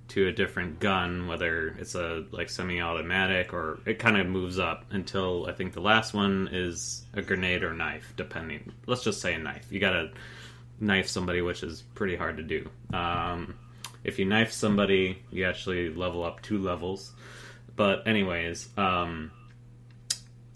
to 0.09 0.27
a 0.27 0.31
different 0.31 0.77
gun, 0.81 1.25
whether 1.27 1.69
it's 1.79 1.95
a 1.95 2.25
like 2.31 2.49
semi-automatic 2.49 3.53
or 3.53 3.79
it 3.85 3.97
kind 3.97 4.17
of 4.17 4.27
moves 4.27 4.59
up 4.59 4.83
until 4.91 5.45
I 5.47 5.53
think 5.53 5.73
the 5.73 5.79
last 5.79 6.13
one 6.13 6.49
is 6.51 7.05
a 7.13 7.21
grenade 7.21 7.63
or 7.63 7.73
knife, 7.73 8.13
depending. 8.17 8.73
Let's 8.87 9.05
just 9.05 9.21
say 9.21 9.35
a 9.35 9.39
knife. 9.39 9.67
You 9.71 9.79
gotta 9.79 10.11
knife 10.81 11.07
somebody, 11.07 11.41
which 11.41 11.63
is 11.63 11.83
pretty 11.95 12.17
hard 12.17 12.35
to 12.37 12.43
do. 12.43 12.69
Um, 12.93 13.55
if 14.03 14.19
you 14.19 14.25
knife 14.25 14.51
somebody, 14.51 15.23
you 15.31 15.45
actually 15.45 15.93
level 15.93 16.25
up 16.25 16.41
two 16.41 16.57
levels. 16.57 17.13
But 17.81 18.05
anyways, 18.05 18.69
um, 18.77 19.31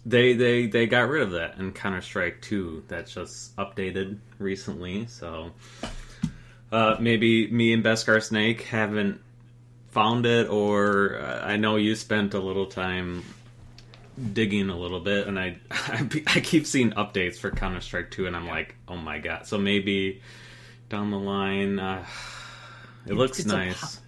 they 0.05 0.33
they 0.33 0.67
they 0.67 0.85
got 0.85 1.09
rid 1.09 1.23
of 1.23 1.31
that 1.31 1.57
in 1.57 1.71
Counter 1.71 2.01
Strike 2.01 2.39
Two. 2.39 2.83
That's 2.87 3.11
just 3.11 3.55
updated 3.55 4.19
recently, 4.37 5.07
so 5.07 5.49
uh, 6.71 6.97
maybe 6.99 7.49
me 7.49 7.73
and 7.73 7.83
Beskar 7.83 8.21
Snake 8.21 8.61
haven't 8.61 9.21
found 9.87 10.27
it, 10.27 10.49
or 10.49 11.19
uh, 11.19 11.43
I 11.43 11.57
know 11.57 11.77
you 11.77 11.95
spent 11.95 12.35
a 12.35 12.39
little 12.39 12.67
time 12.67 13.23
digging 14.33 14.69
a 14.69 14.77
little 14.77 14.99
bit, 14.99 15.25
and 15.25 15.39
I 15.39 15.57
I, 15.71 16.07
I 16.27 16.39
keep 16.41 16.67
seeing 16.67 16.91
updates 16.91 17.37
for 17.37 17.49
Counter 17.49 17.81
Strike 17.81 18.11
Two, 18.11 18.27
and 18.27 18.35
I'm 18.35 18.47
like, 18.47 18.75
oh 18.87 18.97
my 18.97 19.17
god! 19.17 19.47
So 19.47 19.57
maybe 19.57 20.21
down 20.89 21.09
the 21.09 21.17
line, 21.17 21.79
uh, 21.79 22.05
it 23.07 23.13
looks 23.13 23.39
it's 23.39 23.47
nice. 23.47 23.99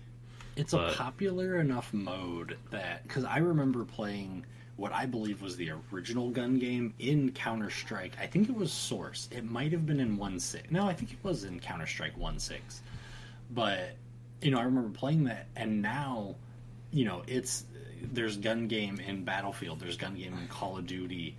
It's 0.58 0.74
but... 0.74 0.94
a 0.94 0.96
popular 0.96 1.60
enough 1.60 1.94
mode 1.94 2.58
that 2.72 3.08
because 3.08 3.24
I 3.24 3.38
remember 3.38 3.86
playing 3.86 4.46
what 4.76 4.94
I 4.94 5.06
believe 5.06 5.42
was 5.42 5.58
the 5.58 5.72
original 5.92 6.30
gun 6.30 6.60
game 6.60 6.94
in 7.00 7.32
Counter 7.32 7.70
Strike. 7.70 8.14
I 8.20 8.28
think 8.28 8.48
it 8.50 8.56
was 8.56 8.72
Source. 8.72 9.28
It 9.32 9.44
might 9.44 9.72
have 9.72 9.86
been 9.86 10.00
in 10.00 10.18
one 10.18 10.40
six. 10.40 10.70
No, 10.72 10.88
I 10.88 10.94
think 10.94 11.12
it 11.12 11.20
was 11.24 11.44
in 11.44 11.60
Counter 11.60 11.88
Strike 11.88 12.18
one 12.18 12.40
six. 12.40 12.82
But 13.52 13.96
you 14.42 14.52
know, 14.52 14.60
I 14.60 14.64
remember 14.64 14.90
playing 14.98 15.26
that, 15.26 15.48
and 15.56 15.82
now, 15.82 16.36
you 16.92 17.06
know, 17.06 17.24
it's 17.28 17.66
there's 18.02 18.38
gun 18.38 18.68
game 18.68 19.00
in 19.00 19.24
Battlefield. 19.24 19.80
There's 19.80 19.98
gun 19.98 20.16
game 20.16 20.34
in 20.34 20.48
Call 20.48 20.78
of 20.78 20.86
Duty. 20.86 21.36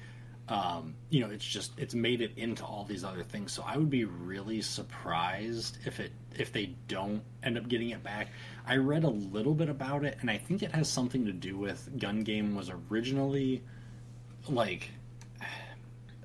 Um, 0.48 0.94
you 1.10 1.20
know, 1.20 1.30
it's 1.30 1.44
just 1.44 1.78
it's 1.78 1.94
made 1.94 2.22
it 2.22 2.32
into 2.36 2.64
all 2.64 2.84
these 2.84 3.04
other 3.04 3.22
things. 3.22 3.52
So 3.52 3.62
I 3.66 3.76
would 3.76 3.90
be 3.90 4.04
really 4.04 4.62
surprised 4.62 5.78
if 5.84 6.00
it 6.00 6.10
if 6.34 6.52
they 6.52 6.74
don't 6.88 7.22
end 7.42 7.58
up 7.58 7.68
getting 7.68 7.90
it 7.90 8.02
back. 8.02 8.28
I 8.68 8.76
read 8.76 9.04
a 9.04 9.10
little 9.10 9.54
bit 9.54 9.68
about 9.68 10.04
it, 10.04 10.18
and 10.20 10.30
I 10.30 10.38
think 10.38 10.62
it 10.62 10.72
has 10.72 10.88
something 10.88 11.24
to 11.26 11.32
do 11.32 11.56
with 11.56 11.88
Gun 11.98 12.22
Game 12.22 12.54
was 12.54 12.70
originally 12.90 13.62
like 14.48 14.90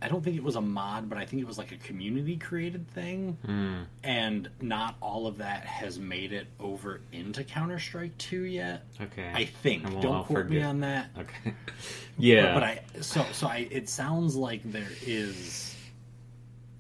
I 0.04 0.10
don't 0.10 0.22
think 0.22 0.36
it 0.36 0.44
was 0.44 0.58
a 0.58 0.62
mod, 0.62 1.08
but 1.08 1.18
I 1.18 1.26
think 1.26 1.42
it 1.42 1.48
was 1.48 1.58
like 1.58 1.72
a 1.72 1.78
community 1.78 2.36
created 2.36 2.90
thing. 2.90 3.38
Mm. 3.48 3.86
And 4.04 4.50
not 4.60 4.98
all 5.02 5.28
of 5.28 5.38
that 5.38 5.64
has 5.66 5.98
made 5.98 6.34
it 6.34 6.48
over 6.60 7.00
into 7.14 7.46
Counter 7.46 7.80
Strike 7.80 8.18
2 8.18 8.42
yet. 8.44 8.84
Okay. 9.00 9.32
I 9.34 9.46
think. 9.46 10.02
Don't 10.02 10.26
quote 10.26 10.50
me 10.50 10.62
on 10.62 10.82
that. 10.82 11.10
Okay. 11.18 11.54
yeah. 12.18 12.54
But, 12.54 12.54
but, 12.54 12.64
I 12.64 12.82
so 13.00 13.26
so 13.32 13.48
I 13.48 13.68
it 13.72 13.88
sounds 13.88 14.36
like 14.36 14.62
there 14.70 14.92
is 15.06 15.74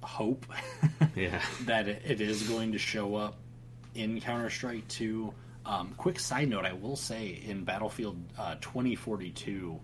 hope 0.04 0.46
yeah. 1.16 1.42
that 1.62 1.88
it, 1.88 2.02
it 2.06 2.20
is 2.20 2.44
going 2.44 2.74
to 2.74 2.78
show 2.78 3.16
up 3.16 3.38
in 3.96 4.20
Counter 4.20 4.50
Strike 4.50 4.86
2. 4.90 5.34
Um, 5.66 5.94
quick 5.98 6.20
side 6.20 6.50
note, 6.50 6.66
I 6.66 6.74
will 6.74 6.96
say 6.96 7.42
in 7.46 7.64
Battlefield 7.64 8.18
uh, 8.38 8.56
2042, 8.62 9.80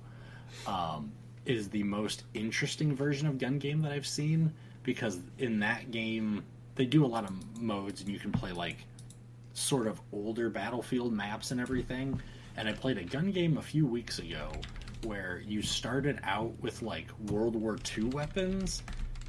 um, 0.68 1.12
is 1.46 1.70
the 1.70 1.84
most 1.84 2.24
interesting 2.34 2.96
version 2.96 3.28
of 3.28 3.38
gun 3.38 3.60
game 3.60 3.82
that 3.82 3.92
I've 3.92 4.08
seen 4.08 4.54
because 4.84 5.20
in 5.38 5.60
that 5.60 5.92
game 5.92 6.44
they 6.76 6.86
do 6.86 7.06
a 7.06 7.08
lot 7.08 7.26
of 7.26 7.62
modes 7.62 8.02
and 8.02 8.10
you 8.10 8.20
can 8.20 8.32
play 8.32 8.52
like 8.52 8.78
sort 9.54 9.88
of 9.88 10.00
older 10.12 10.50
Battlefield 10.50 11.14
maps 11.14 11.52
and 11.52 11.60
everything. 11.60 12.22
And 12.58 12.68
I 12.68 12.74
played 12.74 12.98
a 12.98 13.04
gun 13.04 13.32
game 13.32 13.58
a 13.58 13.62
few 13.62 13.86
weeks 13.86 14.20
ago 14.20 14.52
where 15.04 15.42
you 15.46 15.62
started 15.62 16.20
out 16.24 16.54
with 16.62 16.82
like 16.82 17.08
World 17.30 17.56
War 17.56 17.78
II 17.98 18.06
weapons 18.06 18.84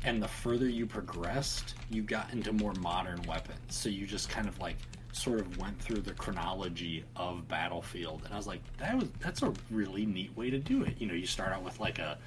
and 0.04 0.22
the 0.22 0.28
further 0.28 0.68
you 0.68 0.86
progressed, 0.86 1.74
you 1.90 2.02
got 2.02 2.32
into 2.32 2.52
more 2.52 2.72
modern 2.80 3.20
weapons. 3.22 3.58
So 3.68 3.88
you 3.88 4.06
just 4.06 4.28
kind 4.28 4.48
of 4.48 4.58
like 4.58 4.76
sort 5.12 5.40
of 5.40 5.58
went 5.58 5.80
through 5.80 6.00
the 6.00 6.14
chronology 6.14 7.04
of 7.16 7.48
Battlefield, 7.48 8.22
and 8.24 8.32
I 8.32 8.36
was 8.36 8.46
like, 8.46 8.60
that 8.78 8.96
was 8.96 9.08
that's 9.20 9.42
a 9.42 9.52
really 9.70 10.06
neat 10.06 10.36
way 10.36 10.50
to 10.50 10.58
do 10.58 10.84
it. 10.84 10.94
You 10.98 11.06
know, 11.06 11.14
you 11.14 11.26
start 11.26 11.52
out 11.52 11.62
with 11.62 11.80
like 11.80 11.98
a 11.98 12.18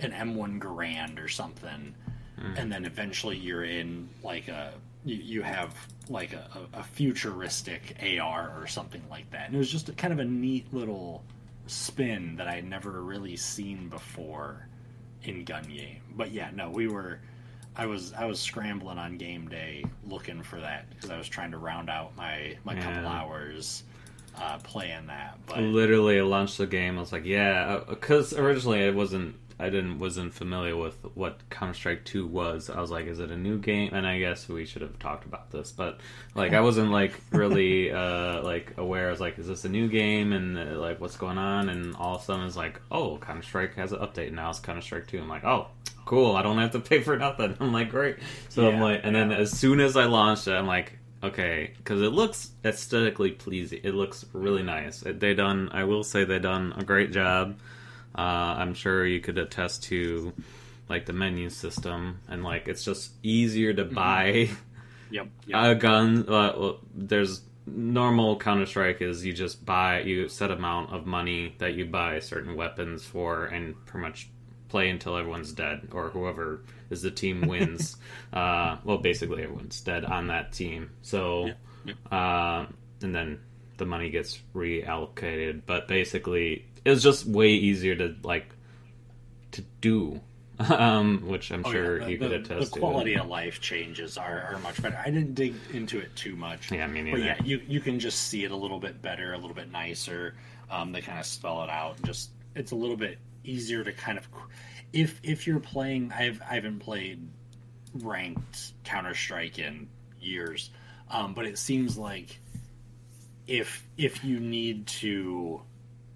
an 0.00 0.12
M1 0.12 0.60
Garand 0.60 1.22
or 1.22 1.28
something, 1.28 1.94
mm. 2.38 2.58
and 2.58 2.72
then 2.72 2.84
eventually 2.84 3.36
you're 3.36 3.64
in 3.64 4.08
like 4.22 4.48
a 4.48 4.72
you, 5.04 5.16
you 5.16 5.42
have 5.42 5.74
like 6.08 6.32
a, 6.32 6.66
a, 6.74 6.82
futuristic 6.82 7.96
AR 8.20 8.52
or 8.58 8.66
something 8.66 9.02
like 9.10 9.30
that, 9.30 9.46
and 9.46 9.54
it 9.54 9.58
was 9.58 9.70
just 9.70 9.88
a, 9.88 9.92
kind 9.92 10.12
of 10.12 10.18
a 10.18 10.24
neat 10.24 10.72
little 10.72 11.22
spin 11.66 12.36
that 12.36 12.48
I 12.48 12.54
had 12.56 12.64
never 12.64 13.02
really 13.02 13.36
seen 13.36 13.88
before 13.88 14.66
in 15.22 15.44
gun 15.44 15.64
game. 15.64 16.02
But 16.16 16.32
yeah, 16.32 16.50
no, 16.54 16.70
we 16.70 16.88
were 16.88 17.20
I 17.76 17.86
was 17.86 18.12
I 18.12 18.26
was 18.26 18.40
scrambling 18.40 18.98
on 18.98 19.16
game 19.16 19.48
day 19.48 19.84
looking 20.06 20.42
for 20.42 20.60
that 20.60 20.90
because 20.90 21.10
I 21.10 21.18
was 21.18 21.28
trying 21.28 21.52
to 21.52 21.58
round 21.58 21.88
out 21.88 22.16
my 22.16 22.56
my 22.64 22.74
yeah. 22.74 22.82
couple 22.82 23.08
hours 23.08 23.84
uh, 24.36 24.58
playing 24.58 25.06
that. 25.06 25.38
But 25.46 25.60
literally, 25.60 26.18
I 26.18 26.22
launched 26.22 26.58
the 26.58 26.66
game. 26.66 26.96
I 26.96 27.00
was 27.00 27.12
like, 27.12 27.24
yeah, 27.24 27.80
because 27.88 28.32
uh, 28.32 28.42
originally 28.42 28.80
it 28.80 28.94
wasn't 28.94 29.36
I 29.60 29.68
didn't 29.68 29.98
wasn't 29.98 30.32
familiar 30.32 30.76
with 30.76 30.96
what 31.14 31.38
Counter 31.50 31.74
Strike 31.74 32.04
Two 32.04 32.26
was. 32.26 32.70
I 32.70 32.80
was 32.80 32.90
like, 32.90 33.06
is 33.06 33.20
it 33.20 33.30
a 33.30 33.36
new 33.36 33.58
game? 33.58 33.92
And 33.92 34.06
I 34.06 34.18
guess 34.18 34.48
we 34.48 34.64
should 34.64 34.82
have 34.82 34.98
talked 34.98 35.26
about 35.26 35.50
this, 35.50 35.70
but 35.70 36.00
like 36.34 36.54
I 36.54 36.60
wasn't 36.60 36.90
like 36.90 37.12
really 37.30 37.90
uh, 37.90 38.42
like 38.42 38.74
aware. 38.78 39.08
I 39.08 39.10
was 39.10 39.20
like, 39.20 39.38
is 39.38 39.46
this 39.46 39.64
a 39.64 39.68
new 39.68 39.88
game? 39.88 40.32
And 40.32 40.58
uh, 40.58 40.80
like 40.80 41.00
what's 41.00 41.16
going 41.16 41.38
on? 41.38 41.68
And 41.68 41.94
all 41.96 42.16
of 42.16 42.22
a 42.22 42.24
sudden 42.24 42.46
it's 42.46 42.56
like, 42.56 42.80
oh, 42.90 43.18
Counter 43.18 43.42
Strike 43.42 43.74
has 43.74 43.92
an 43.92 43.98
update 43.98 44.32
now. 44.32 44.50
It's 44.50 44.60
Counter 44.60 44.80
Strike 44.80 45.06
Two. 45.06 45.20
I'm 45.20 45.28
like, 45.28 45.44
oh, 45.44 45.68
cool. 46.06 46.36
I 46.36 46.42
don't 46.42 46.58
have 46.58 46.72
to 46.72 46.80
pay 46.80 47.00
for 47.00 47.16
nothing. 47.18 47.56
I'm 47.60 47.72
like, 47.72 47.90
great. 47.90 48.16
So 48.48 48.62
yeah, 48.62 48.74
I'm 48.74 48.80
like, 48.80 49.00
and 49.04 49.14
then 49.14 49.30
as 49.30 49.50
soon 49.50 49.80
as 49.80 49.96
I 49.96 50.04
launched 50.06 50.48
it, 50.48 50.52
I'm 50.52 50.66
like, 50.66 50.98
okay, 51.22 51.74
because 51.76 52.00
it 52.00 52.12
looks 52.12 52.52
aesthetically 52.64 53.32
pleasing. 53.32 53.80
It 53.84 53.94
looks 53.94 54.24
really 54.32 54.62
nice. 54.62 55.00
They 55.00 55.34
done. 55.34 55.68
I 55.72 55.84
will 55.84 56.02
say 56.02 56.24
they 56.24 56.38
done 56.38 56.72
a 56.78 56.82
great 56.82 57.12
job 57.12 57.58
uh, 58.20 58.54
I'm 58.58 58.74
sure 58.74 59.06
you 59.06 59.20
could 59.20 59.38
attest 59.38 59.84
to 59.84 60.34
like 60.90 61.06
the 61.06 61.14
menu 61.14 61.48
system 61.48 62.20
and 62.28 62.44
like 62.44 62.68
it's 62.68 62.84
just 62.84 63.12
easier 63.22 63.72
to 63.72 63.84
mm-hmm. 63.84 63.94
buy 63.94 64.50
yep, 65.10 65.28
yep. 65.46 65.64
a 65.64 65.74
gun. 65.74 66.28
Uh, 66.28 66.52
well, 66.56 66.80
there's 66.94 67.40
normal 67.66 68.36
Counter 68.38 68.66
Strike 68.66 69.00
is 69.00 69.24
you 69.24 69.32
just 69.32 69.64
buy 69.64 70.00
you 70.00 70.28
set 70.28 70.50
amount 70.50 70.92
of 70.92 71.06
money 71.06 71.54
that 71.58 71.74
you 71.74 71.86
buy 71.86 72.18
certain 72.18 72.56
weapons 72.56 73.04
for 73.04 73.46
and 73.46 73.74
pretty 73.86 74.06
much 74.06 74.28
play 74.68 74.90
until 74.90 75.16
everyone's 75.16 75.52
dead 75.52 75.88
or 75.92 76.10
whoever 76.10 76.62
is 76.90 77.00
the 77.00 77.10
team 77.10 77.40
wins. 77.48 77.96
uh, 78.34 78.76
well, 78.84 78.98
basically 78.98 79.42
everyone's 79.44 79.80
dead 79.80 80.04
on 80.04 80.26
that 80.26 80.52
team. 80.52 80.90
So, 81.00 81.46
yep, 81.46 81.58
yep. 81.86 81.96
Uh, 82.12 82.66
and 83.00 83.14
then 83.14 83.40
the 83.78 83.86
money 83.86 84.10
gets 84.10 84.38
reallocated. 84.54 85.62
But 85.66 85.88
basically, 85.88 86.66
it 86.84 86.90
was 86.90 87.02
just 87.02 87.26
way 87.26 87.50
easier 87.50 87.94
to 87.96 88.14
like 88.22 88.46
to 89.52 89.62
do 89.80 90.20
um, 90.68 91.26
which 91.26 91.50
I'm 91.50 91.64
oh, 91.64 91.72
sure 91.72 91.98
yeah. 91.98 92.04
the, 92.04 92.12
you 92.12 92.18
could 92.18 92.32
attest 92.32 92.48
the 92.48 92.64
to. 92.64 92.70
The 92.74 92.80
quality 92.80 93.14
of 93.14 93.28
life 93.28 93.60
changes 93.60 94.18
are, 94.18 94.42
are, 94.42 94.58
much 94.58 94.82
better. 94.82 95.00
I 95.02 95.10
didn't 95.10 95.34
dig 95.34 95.54
into 95.72 95.98
it 95.98 96.14
too 96.16 96.36
much. 96.36 96.70
Yeah, 96.70 96.84
I 96.84 96.86
mean, 96.86 97.10
but 97.10 97.20
yeah, 97.20 97.42
you 97.42 97.62
you 97.66 97.80
can 97.80 97.98
just 97.98 98.28
see 98.28 98.44
it 98.44 98.50
a 98.50 98.56
little 98.56 98.78
bit 98.78 99.00
better, 99.00 99.32
a 99.32 99.38
little 99.38 99.54
bit 99.54 99.72
nicer. 99.72 100.34
Um, 100.70 100.92
they 100.92 101.00
kind 101.00 101.18
of 101.18 101.24
spell 101.24 101.62
it 101.62 101.70
out. 101.70 101.96
And 101.96 102.04
Just 102.04 102.30
it's 102.54 102.72
a 102.72 102.74
little 102.74 102.96
bit 102.96 103.18
easier 103.42 103.82
to 103.82 103.92
kind 103.92 104.18
of 104.18 104.28
if 104.92 105.18
if 105.22 105.46
you're 105.46 105.60
playing. 105.60 106.12
I've 106.12 106.42
I 106.42 106.54
haven't 106.56 106.80
played 106.80 107.26
ranked 107.94 108.72
Counter 108.84 109.14
Strike 109.14 109.58
in 109.58 109.88
years, 110.20 110.70
um, 111.10 111.32
but 111.32 111.46
it 111.46 111.56
seems 111.56 111.96
like 111.96 112.38
if 113.46 113.88
if 113.96 114.22
you 114.22 114.38
need 114.40 114.86
to 114.86 115.62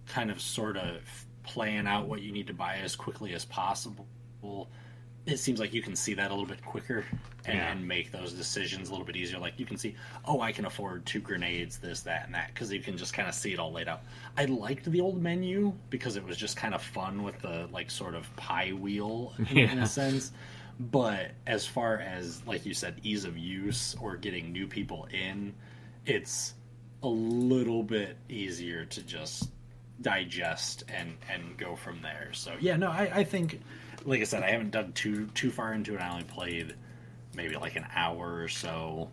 kind 0.06 0.30
of 0.30 0.40
sort 0.40 0.76
of 0.76 1.00
plan 1.42 1.86
out 1.86 2.06
what 2.06 2.22
you 2.22 2.32
need 2.32 2.46
to 2.46 2.54
buy 2.54 2.76
as 2.76 2.96
quickly 2.96 3.34
as 3.34 3.44
possible, 3.44 4.06
it 5.26 5.38
seems 5.38 5.58
like 5.58 5.72
you 5.72 5.80
can 5.80 5.96
see 5.96 6.12
that 6.14 6.30
a 6.30 6.34
little 6.34 6.48
bit 6.48 6.62
quicker 6.64 7.04
and, 7.46 7.80
yeah. 7.80 7.86
make 7.86 8.12
those 8.12 8.32
decisions 8.32 8.88
a 8.88 8.90
little 8.92 9.06
bit 9.06 9.16
easier. 9.16 9.38
Like 9.38 9.58
you 9.58 9.64
can 9.64 9.78
see, 9.78 9.94
oh, 10.26 10.40
I 10.40 10.52
can 10.52 10.66
afford 10.66 11.06
two 11.06 11.20
grenades, 11.20 11.78
this, 11.78 12.00
that, 12.02 12.26
and 12.26 12.34
that, 12.34 12.48
because 12.48 12.70
you 12.72 12.80
can 12.80 12.96
just 12.96 13.14
kind 13.14 13.28
of 13.28 13.34
see 13.34 13.52
it 13.52 13.58
all 13.58 13.72
laid 13.72 13.88
out. 13.88 14.02
I 14.36 14.44
liked 14.44 14.90
the 14.90 15.00
old 15.00 15.20
menu 15.22 15.72
because 15.88 16.16
it 16.16 16.24
was 16.24 16.36
just 16.36 16.56
kind 16.56 16.74
of 16.74 16.82
fun 16.82 17.22
with 17.22 17.40
the 17.40 17.68
like 17.72 17.90
sort 17.90 18.14
of 18.14 18.34
pie 18.36 18.72
wheel 18.72 19.32
yeah. 19.50 19.70
in 19.72 19.78
a 19.78 19.86
sense. 19.86 20.32
But 20.78 21.30
as 21.46 21.66
far 21.66 21.98
as 21.98 22.42
like 22.46 22.66
you 22.66 22.74
said, 22.74 23.00
ease 23.02 23.24
of 23.24 23.38
use 23.38 23.96
or 24.00 24.16
getting 24.16 24.52
new 24.52 24.66
people 24.66 25.08
in, 25.12 25.54
it's 26.04 26.54
a 27.02 27.08
little 27.08 27.82
bit 27.82 28.16
easier 28.28 28.84
to 28.86 29.02
just 29.02 29.50
digest 30.00 30.84
and 30.88 31.16
and 31.30 31.56
go 31.56 31.76
from 31.76 32.02
there. 32.02 32.30
So 32.32 32.54
yeah, 32.60 32.76
no, 32.76 32.90
I, 32.90 33.10
I 33.14 33.24
think, 33.24 33.60
like 34.04 34.20
I 34.20 34.24
said, 34.24 34.42
I 34.42 34.50
haven't 34.50 34.70
done 34.70 34.92
too 34.92 35.26
too 35.34 35.50
far 35.50 35.72
into 35.72 35.94
it. 35.94 36.00
I 36.00 36.10
only 36.10 36.24
played 36.24 36.74
maybe 37.34 37.56
like 37.56 37.76
an 37.76 37.86
hour 37.94 38.40
or 38.42 38.48
so 38.48 39.10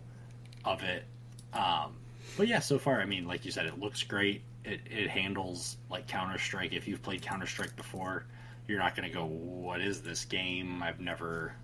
of 0.64 0.82
it. 0.82 1.04
Um, 1.52 1.96
but 2.36 2.48
yeah, 2.48 2.60
so 2.60 2.78
far, 2.78 3.00
I 3.00 3.04
mean, 3.04 3.26
like 3.26 3.44
you 3.44 3.50
said, 3.50 3.66
it 3.66 3.78
looks 3.78 4.02
great. 4.02 4.42
It 4.64 4.80
it 4.90 5.08
handles 5.10 5.76
like 5.90 6.06
Counter 6.06 6.38
Strike. 6.38 6.72
If 6.72 6.88
you've 6.88 7.02
played 7.02 7.22
Counter 7.22 7.46
Strike 7.46 7.76
before, 7.76 8.24
you're 8.68 8.78
not 8.78 8.94
going 8.96 9.08
to 9.08 9.14
go, 9.14 9.24
"What 9.24 9.80
is 9.80 10.02
this 10.02 10.24
game? 10.24 10.82
I've 10.82 11.00
never, 11.00 11.54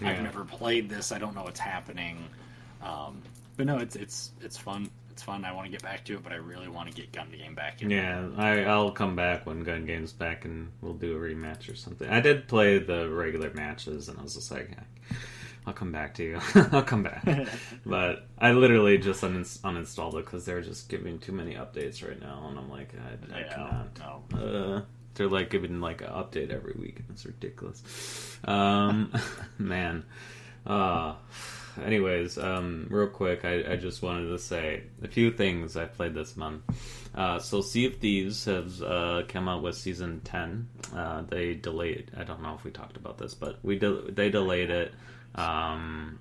Yeah. 0.00 0.10
I've 0.10 0.22
never 0.22 0.44
played 0.44 0.88
this. 0.88 1.12
I 1.12 1.18
don't 1.18 1.34
know 1.34 1.42
what's 1.42 1.60
happening." 1.60 2.28
Um, 2.82 3.22
but 3.56 3.66
no, 3.66 3.78
it's 3.78 3.96
it's 3.96 4.30
it's 4.40 4.56
fun. 4.56 4.88
It's 5.18 5.24
fun. 5.24 5.44
I 5.44 5.50
want 5.50 5.66
to 5.66 5.72
get 5.72 5.82
back 5.82 6.04
to 6.04 6.14
it, 6.14 6.22
but 6.22 6.30
I 6.30 6.36
really 6.36 6.68
want 6.68 6.88
to 6.88 6.94
get 6.94 7.10
Gun 7.10 7.26
Game 7.36 7.56
back 7.56 7.82
in. 7.82 7.90
Yeah, 7.90 8.28
I, 8.36 8.62
I'll 8.62 8.92
come 8.92 9.16
back 9.16 9.46
when 9.46 9.64
Gun 9.64 9.84
Game's 9.84 10.12
back 10.12 10.44
and 10.44 10.70
we'll 10.80 10.92
do 10.94 11.16
a 11.16 11.18
rematch 11.18 11.68
or 11.68 11.74
something. 11.74 12.08
I 12.08 12.20
did 12.20 12.46
play 12.46 12.78
the 12.78 13.10
regular 13.10 13.52
matches 13.52 14.08
and 14.08 14.16
I 14.16 14.22
was 14.22 14.36
just 14.36 14.52
like, 14.52 14.70
I'll 15.66 15.72
come 15.72 15.90
back 15.90 16.14
to 16.14 16.22
you. 16.22 16.40
I'll 16.70 16.84
come 16.84 17.02
back. 17.02 17.26
but 17.84 18.28
I 18.38 18.52
literally 18.52 18.96
just 18.98 19.22
uninst- 19.24 19.62
uninstalled 19.62 20.14
it 20.20 20.24
because 20.24 20.44
they're 20.44 20.62
just 20.62 20.88
giving 20.88 21.18
too 21.18 21.32
many 21.32 21.54
updates 21.54 22.06
right 22.08 22.20
now, 22.20 22.46
and 22.48 22.56
I'm 22.56 22.70
like, 22.70 22.94
I, 22.94 23.36
I 23.36 23.40
Yeah, 23.40 23.54
cannot. 23.54 23.98
no. 24.32 24.38
Uh, 24.38 24.82
they're 25.14 25.26
like 25.26 25.50
giving 25.50 25.80
like 25.80 26.00
an 26.00 26.10
update 26.10 26.50
every 26.50 26.74
week, 26.78 27.00
and 27.00 27.06
it's 27.10 27.26
ridiculous. 27.26 28.38
Um, 28.44 29.12
man. 29.58 30.04
Uh, 30.64 31.14
anyways, 31.84 32.38
um, 32.38 32.86
real 32.90 33.08
quick, 33.08 33.44
I, 33.44 33.72
I 33.72 33.76
just 33.76 34.02
wanted 34.02 34.28
to 34.28 34.38
say 34.38 34.84
a 35.02 35.08
few 35.08 35.30
things 35.30 35.76
I 35.76 35.86
played 35.86 36.14
this 36.14 36.36
month. 36.36 36.62
Uh, 37.14 37.38
so 37.38 37.60
Sea 37.62 37.86
of 37.86 37.96
Thieves 37.96 38.44
has 38.44 38.82
uh, 38.82 39.22
come 39.28 39.48
out 39.48 39.62
with 39.62 39.76
season 39.76 40.20
ten. 40.24 40.68
Uh, 40.94 41.22
they 41.22 41.54
delayed. 41.54 42.10
I 42.16 42.24
don't 42.24 42.42
know 42.42 42.54
if 42.54 42.64
we 42.64 42.70
talked 42.70 42.96
about 42.96 43.18
this, 43.18 43.34
but 43.34 43.58
we 43.62 43.78
de- 43.78 44.10
they 44.12 44.30
delayed 44.30 44.70
it. 44.70 44.94
Um, 45.34 46.18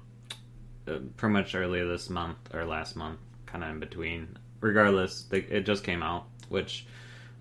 uh, 0.88 1.00
pretty 1.18 1.34
much 1.34 1.56
earlier 1.56 1.88
this 1.88 2.10
month 2.10 2.38
or 2.54 2.66
last 2.66 2.96
month, 2.96 3.20
kind 3.46 3.64
of 3.64 3.70
in 3.72 3.80
between. 3.80 4.38
Regardless, 4.62 5.24
they, 5.24 5.40
it 5.40 5.66
just 5.66 5.84
came 5.84 6.02
out, 6.02 6.26
which 6.50 6.86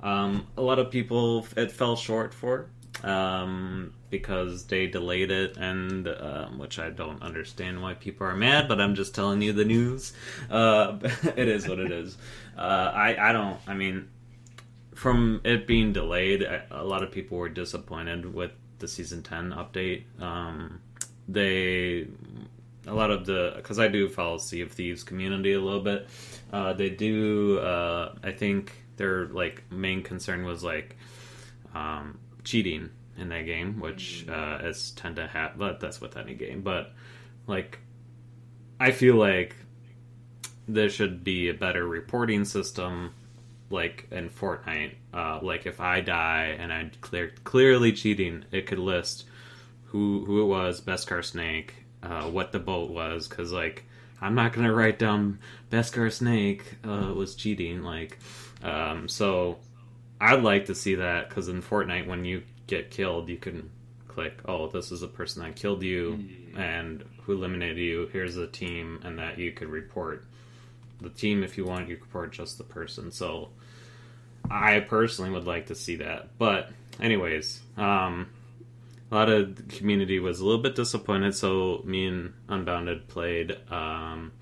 um, 0.03 0.47
a 0.57 0.63
lot 0.63 0.79
of 0.79 0.91
people 0.91 1.47
it 1.57 1.73
fell 1.73 1.97
short 1.97 2.35
for 2.35 2.69
um, 3.03 3.93
because 4.11 4.67
they 4.67 4.87
delayed 4.87 5.31
it, 5.31 5.57
and 5.57 6.09
um, 6.09 6.59
which 6.59 6.79
I 6.79 6.91
don't 6.91 7.23
understand 7.23 7.83
why 7.83 7.95
people 7.95 8.27
are 8.27 8.37
mad, 8.37 8.69
but 8.69 8.81
I'm 8.81 8.95
just 8.95 9.15
telling 9.15 9.43
you 9.43 9.53
the 9.53 9.65
news. 9.65 10.13
Uh, 10.51 10.99
it 11.37 11.49
is 11.49 11.69
what 11.69 11.79
it 11.79 11.91
is. 11.91 12.17
Uh, 12.57 12.91
I 12.95 13.31
I 13.31 13.33
don't. 13.33 13.59
I 13.67 13.75
mean, 13.75 14.09
from 14.95 15.41
it 15.45 15.67
being 15.67 15.93
delayed, 15.93 16.43
a 16.43 16.65
a 16.71 16.85
lot 16.85 17.03
of 17.03 17.11
people 17.11 17.39
were 17.39 17.49
disappointed 17.49 18.33
with 18.33 18.53
the 18.79 18.89
season 18.89 19.23
ten 19.23 19.51
update. 19.53 20.05
Um, 20.21 20.81
they 21.29 22.07
a 22.87 22.95
lot 22.95 23.11
of 23.11 23.27
the 23.27 23.53
because 23.57 23.79
I 23.79 23.89
do 23.89 24.09
follow 24.09 24.39
Sea 24.39 24.63
of 24.63 24.73
Thieves 24.73 25.03
community 25.03 25.53
a 25.53 25.61
little 25.61 25.81
bit. 25.81 26.09
Uh, 26.53 26.73
they 26.73 26.91
do. 26.91 27.59
Uh, 27.59 28.15
I 28.23 28.33
think 28.33 28.73
their 28.97 29.27
like 29.27 29.71
main 29.71 30.03
concern 30.03 30.45
was 30.45 30.63
like 30.63 30.97
um, 31.75 32.19
cheating 32.47 32.89
in 33.19 33.29
that 33.29 33.43
game, 33.43 33.81
which 33.81 34.27
uh, 34.29 34.61
is 34.63 34.93
tend 34.93 35.17
to 35.17 35.27
happen. 35.27 35.59
But 35.59 35.81
that's 35.81 36.01
with 36.01 36.17
any 36.17 36.35
game. 36.35 36.63
But 36.63 36.93
like, 37.47 37.81
I 38.81 38.93
feel 38.93 39.17
like 39.17 39.57
there 40.67 40.89
should 40.89 41.23
be 41.25 41.49
a 41.49 41.55
better 41.55 41.87
reporting 41.87 42.45
system. 42.45 43.13
Like 43.69 44.07
in 44.13 44.31
Fortnite, 44.31 44.95
uh, 45.13 45.41
like 45.43 45.67
if 45.67 45.81
I 45.81 46.01
die 46.01 46.57
and 46.57 46.73
I 46.73 46.89
clear 47.01 47.33
clearly 47.43 47.93
cheating, 47.93 48.45
it 48.53 48.67
could 48.67 48.79
list 48.79 49.25
who 49.87 50.25
who 50.25 50.41
it 50.43 50.47
was, 50.47 50.81
Beskar 50.81 51.25
Snake, 51.25 51.75
uh, 52.01 52.31
what 52.31 52.53
the 52.53 52.61
boat 52.61 52.91
was, 52.91 53.27
because 53.27 53.51
like 53.51 53.85
I'm 54.21 54.37
not 54.37 54.53
gonna 54.53 54.73
write 54.73 55.01
down 55.01 55.41
Beskar 55.69 56.13
Snake 56.13 56.77
uh, 56.85 57.13
was 57.13 57.35
cheating, 57.35 57.83
like 57.83 58.19
um, 58.63 59.09
so 59.09 59.59
I'd 60.21 60.43
like 60.43 60.67
to 60.67 60.75
see 60.75 60.97
that 60.97 61.29
because 61.29 61.49
in 61.49 61.63
Fortnite 61.63 62.07
when 62.07 62.25
you 62.25 62.43
get 62.67 62.91
killed, 62.91 63.29
you 63.29 63.37
can 63.37 63.71
click, 64.09 64.39
oh, 64.47 64.69
this 64.69 64.91
is 64.91 65.01
the 65.01 65.09
person 65.09 65.43
that 65.43 65.57
killed 65.57 65.83
you 65.83 66.25
and 66.57 67.05
who 67.23 67.33
eliminated 67.33 67.77
you. 67.77 68.09
Here's 68.13 68.35
the 68.35 68.47
team, 68.47 69.01
and 69.05 69.19
that 69.19 69.39
you 69.39 69.53
could 69.53 69.69
report 69.69 70.25
the 71.01 71.11
team 71.11 71.43
if 71.43 71.59
you 71.59 71.65
want. 71.65 71.89
You 71.89 71.97
could 71.97 72.07
report 72.07 72.33
just 72.33 72.57
the 72.57 72.65
person. 72.65 73.13
So 73.13 73.51
I 74.51 74.81
personally 74.81 75.31
would 75.31 75.47
like 75.47 75.67
to 75.67 75.75
see 75.75 75.97
that, 75.97 76.39
but 76.39 76.71
anyways, 77.01 77.61
um, 77.77 78.31
a 79.11 79.15
lot 79.15 79.29
of 79.29 79.57
the 79.57 79.63
community 79.77 80.19
was 80.19 80.41
a 80.41 80.45
little 80.47 80.63
bit 80.63 80.75
disappointed. 80.75 81.35
So 81.35 81.83
me 81.85 82.07
and 82.07 82.33
Unbounded 82.49 83.09
played 83.09 83.57
um, 83.71 84.33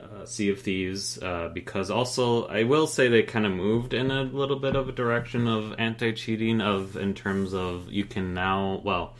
uh, 0.00 0.24
Sea 0.24 0.50
of 0.50 0.60
Thieves 0.60 1.22
uh, 1.22 1.50
because 1.52 1.90
also 1.90 2.46
I 2.46 2.64
will 2.64 2.86
say 2.86 3.08
they 3.08 3.22
kind 3.22 3.46
of 3.46 3.52
moved 3.52 3.94
in 3.94 4.10
a 4.10 4.22
little 4.22 4.58
bit 4.58 4.76
of 4.76 4.88
a 4.88 4.92
direction 4.92 5.46
of 5.46 5.74
anti-cheating 5.78 6.60
of 6.60 6.96
in 6.96 7.14
terms 7.14 7.54
of 7.54 7.90
you 7.90 8.04
can 8.04 8.34
now 8.34 8.80
well 8.84 9.14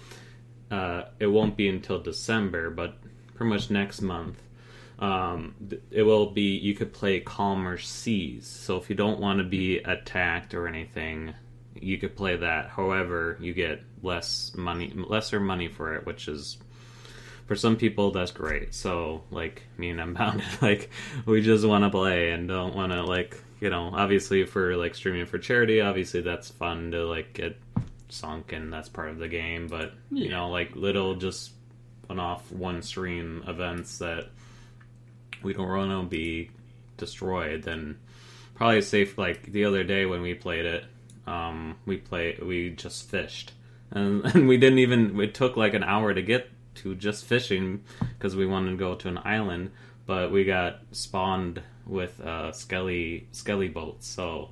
uh, 0.70 1.04
it 1.20 1.26
won't 1.26 1.56
be 1.56 1.68
until 1.68 2.00
December 2.00 2.70
but 2.70 2.96
pretty 3.34 3.50
much 3.50 3.70
next 3.70 4.00
month 4.00 4.40
um, 4.98 5.54
it 5.90 6.02
will 6.02 6.30
be 6.30 6.56
you 6.56 6.74
could 6.74 6.92
play 6.92 7.20
calmer 7.20 7.78
seas. 7.78 8.46
So 8.46 8.76
if 8.76 8.88
you 8.88 8.96
don't 8.96 9.18
want 9.18 9.38
to 9.38 9.44
be 9.44 9.78
attacked 9.78 10.54
or 10.54 10.68
anything 10.68 11.34
you 11.74 11.98
could 11.98 12.16
play 12.16 12.36
that. 12.36 12.68
However 12.68 13.36
you 13.40 13.52
get 13.52 13.82
less 14.02 14.52
money 14.54 14.92
lesser 14.94 15.40
money 15.40 15.68
for 15.68 15.94
it 15.94 16.06
which 16.06 16.28
is 16.28 16.58
for 17.46 17.56
some 17.56 17.76
people 17.76 18.10
that's 18.10 18.30
great. 18.30 18.74
So 18.74 19.22
like 19.30 19.62
me 19.76 19.90
and 19.90 20.00
unbounded 20.00 20.46
like 20.62 20.90
we 21.26 21.42
just 21.42 21.66
want 21.66 21.84
to 21.84 21.90
play 21.90 22.30
and 22.32 22.48
don't 22.48 22.74
want 22.74 22.92
to 22.92 23.02
like 23.02 23.40
you 23.60 23.70
know 23.70 23.90
obviously 23.94 24.44
for 24.44 24.76
like 24.76 24.94
streaming 24.94 25.26
for 25.26 25.38
charity 25.38 25.80
obviously 25.80 26.20
that's 26.20 26.50
fun 26.50 26.90
to 26.90 27.04
like 27.06 27.32
get 27.32 27.56
sunk 28.08 28.52
and 28.52 28.72
that's 28.72 28.88
part 28.88 29.08
of 29.08 29.18
the 29.18 29.28
game 29.28 29.66
but 29.66 29.94
you 30.10 30.28
know 30.28 30.50
like 30.50 30.76
little 30.76 31.14
just 31.14 31.52
one 32.06 32.20
off 32.20 32.52
one 32.52 32.82
stream 32.82 33.42
events 33.46 33.98
that 33.98 34.28
we 35.42 35.54
don't 35.54 35.66
want 35.66 35.90
to 35.90 36.06
be 36.06 36.50
destroyed 36.96 37.62
then 37.62 37.98
probably 38.54 38.82
safe 38.82 39.16
like 39.16 39.50
the 39.52 39.64
other 39.64 39.82
day 39.82 40.04
when 40.04 40.20
we 40.20 40.34
played 40.34 40.66
it 40.66 40.84
um 41.26 41.76
we 41.86 41.96
play 41.96 42.38
we 42.42 42.70
just 42.70 43.08
fished. 43.08 43.52
And, 43.90 44.24
and 44.34 44.48
we 44.48 44.56
didn't 44.56 44.78
even 44.80 45.18
it 45.20 45.34
took 45.34 45.56
like 45.56 45.74
an 45.74 45.84
hour 45.84 46.12
to 46.12 46.22
get 46.22 46.50
to 46.76 46.94
just 46.94 47.24
fishing 47.24 47.82
because 48.00 48.36
we 48.36 48.46
wanted 48.46 48.70
to 48.72 48.76
go 48.76 48.94
to 48.94 49.08
an 49.08 49.18
island 49.24 49.70
but 50.06 50.30
we 50.30 50.44
got 50.44 50.80
spawned 50.92 51.62
with 51.86 52.20
uh 52.20 52.52
skelly 52.52 53.26
skelly 53.32 53.68
boats. 53.68 54.06
So 54.06 54.50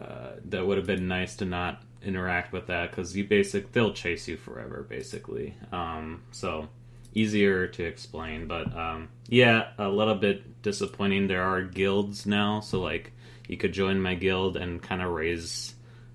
uh, 0.00 0.32
that 0.46 0.66
would 0.66 0.76
have 0.76 0.86
been 0.86 1.08
nice 1.08 1.36
to 1.36 1.44
not 1.44 1.82
interact 2.02 2.52
with 2.52 2.66
that 2.66 2.90
because 2.90 3.16
you 3.16 3.24
basic 3.24 3.72
they'll 3.72 3.92
chase 3.92 4.28
you 4.28 4.36
forever 4.36 4.86
basically. 4.88 5.54
Um 5.72 6.22
so 6.30 6.68
easier 7.14 7.66
to 7.66 7.82
explain 7.82 8.46
but 8.46 8.76
um 8.76 9.08
yeah 9.28 9.68
a 9.78 9.88
little 9.88 10.14
bit 10.14 10.62
disappointing. 10.62 11.26
There 11.26 11.42
are 11.42 11.62
guilds 11.62 12.26
now 12.26 12.60
so 12.60 12.80
like 12.80 13.12
you 13.48 13.56
could 13.56 13.72
join 13.72 14.00
my 14.00 14.14
guild 14.14 14.56
and 14.56 14.82
kind 14.82 15.02
of 15.02 15.12
raise 15.12 15.74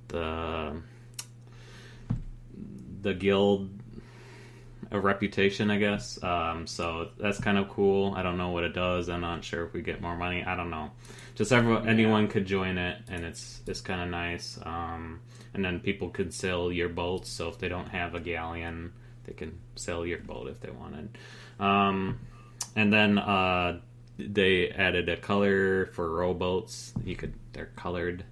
the 0.09 0.81
the 3.01 3.13
guild 3.13 3.80
a 4.91 4.99
reputation, 4.99 5.71
I 5.71 5.77
guess. 5.77 6.21
Um, 6.21 6.67
so 6.67 7.09
that's 7.17 7.39
kind 7.39 7.57
of 7.57 7.69
cool. 7.69 8.13
I 8.15 8.23
don't 8.23 8.37
know 8.37 8.49
what 8.49 8.63
it 8.63 8.73
does. 8.73 9.09
I'm 9.09 9.21
not 9.21 9.43
sure 9.43 9.65
if 9.65 9.73
we 9.73 9.81
get 9.81 10.01
more 10.01 10.17
money. 10.17 10.43
I 10.43 10.55
don't 10.55 10.69
know. 10.69 10.91
Just 11.35 11.53
everyone, 11.53 11.87
anyone 11.87 12.27
could 12.27 12.45
join 12.45 12.77
it, 12.77 12.97
and 13.07 13.23
it's 13.23 13.61
it's 13.65 13.81
kind 13.81 14.01
of 14.01 14.09
nice. 14.09 14.59
Um, 14.63 15.21
and 15.53 15.63
then 15.63 15.79
people 15.79 16.09
could 16.09 16.33
sell 16.33 16.71
your 16.71 16.89
boats. 16.89 17.29
So 17.29 17.47
if 17.47 17.57
they 17.57 17.69
don't 17.69 17.87
have 17.87 18.15
a 18.15 18.19
galleon, 18.19 18.91
they 19.23 19.33
can 19.33 19.57
sell 19.75 20.05
your 20.05 20.19
boat 20.19 20.49
if 20.49 20.59
they 20.59 20.71
wanted. 20.71 21.17
Um, 21.59 22.19
and 22.75 22.91
then 22.91 23.17
uh, 23.17 23.79
they 24.19 24.69
added 24.69 25.07
a 25.07 25.15
color 25.15 25.87
for 25.87 26.09
rowboats. 26.11 26.93
You 27.05 27.15
could 27.15 27.33
they're 27.53 27.71
colored, 27.77 28.25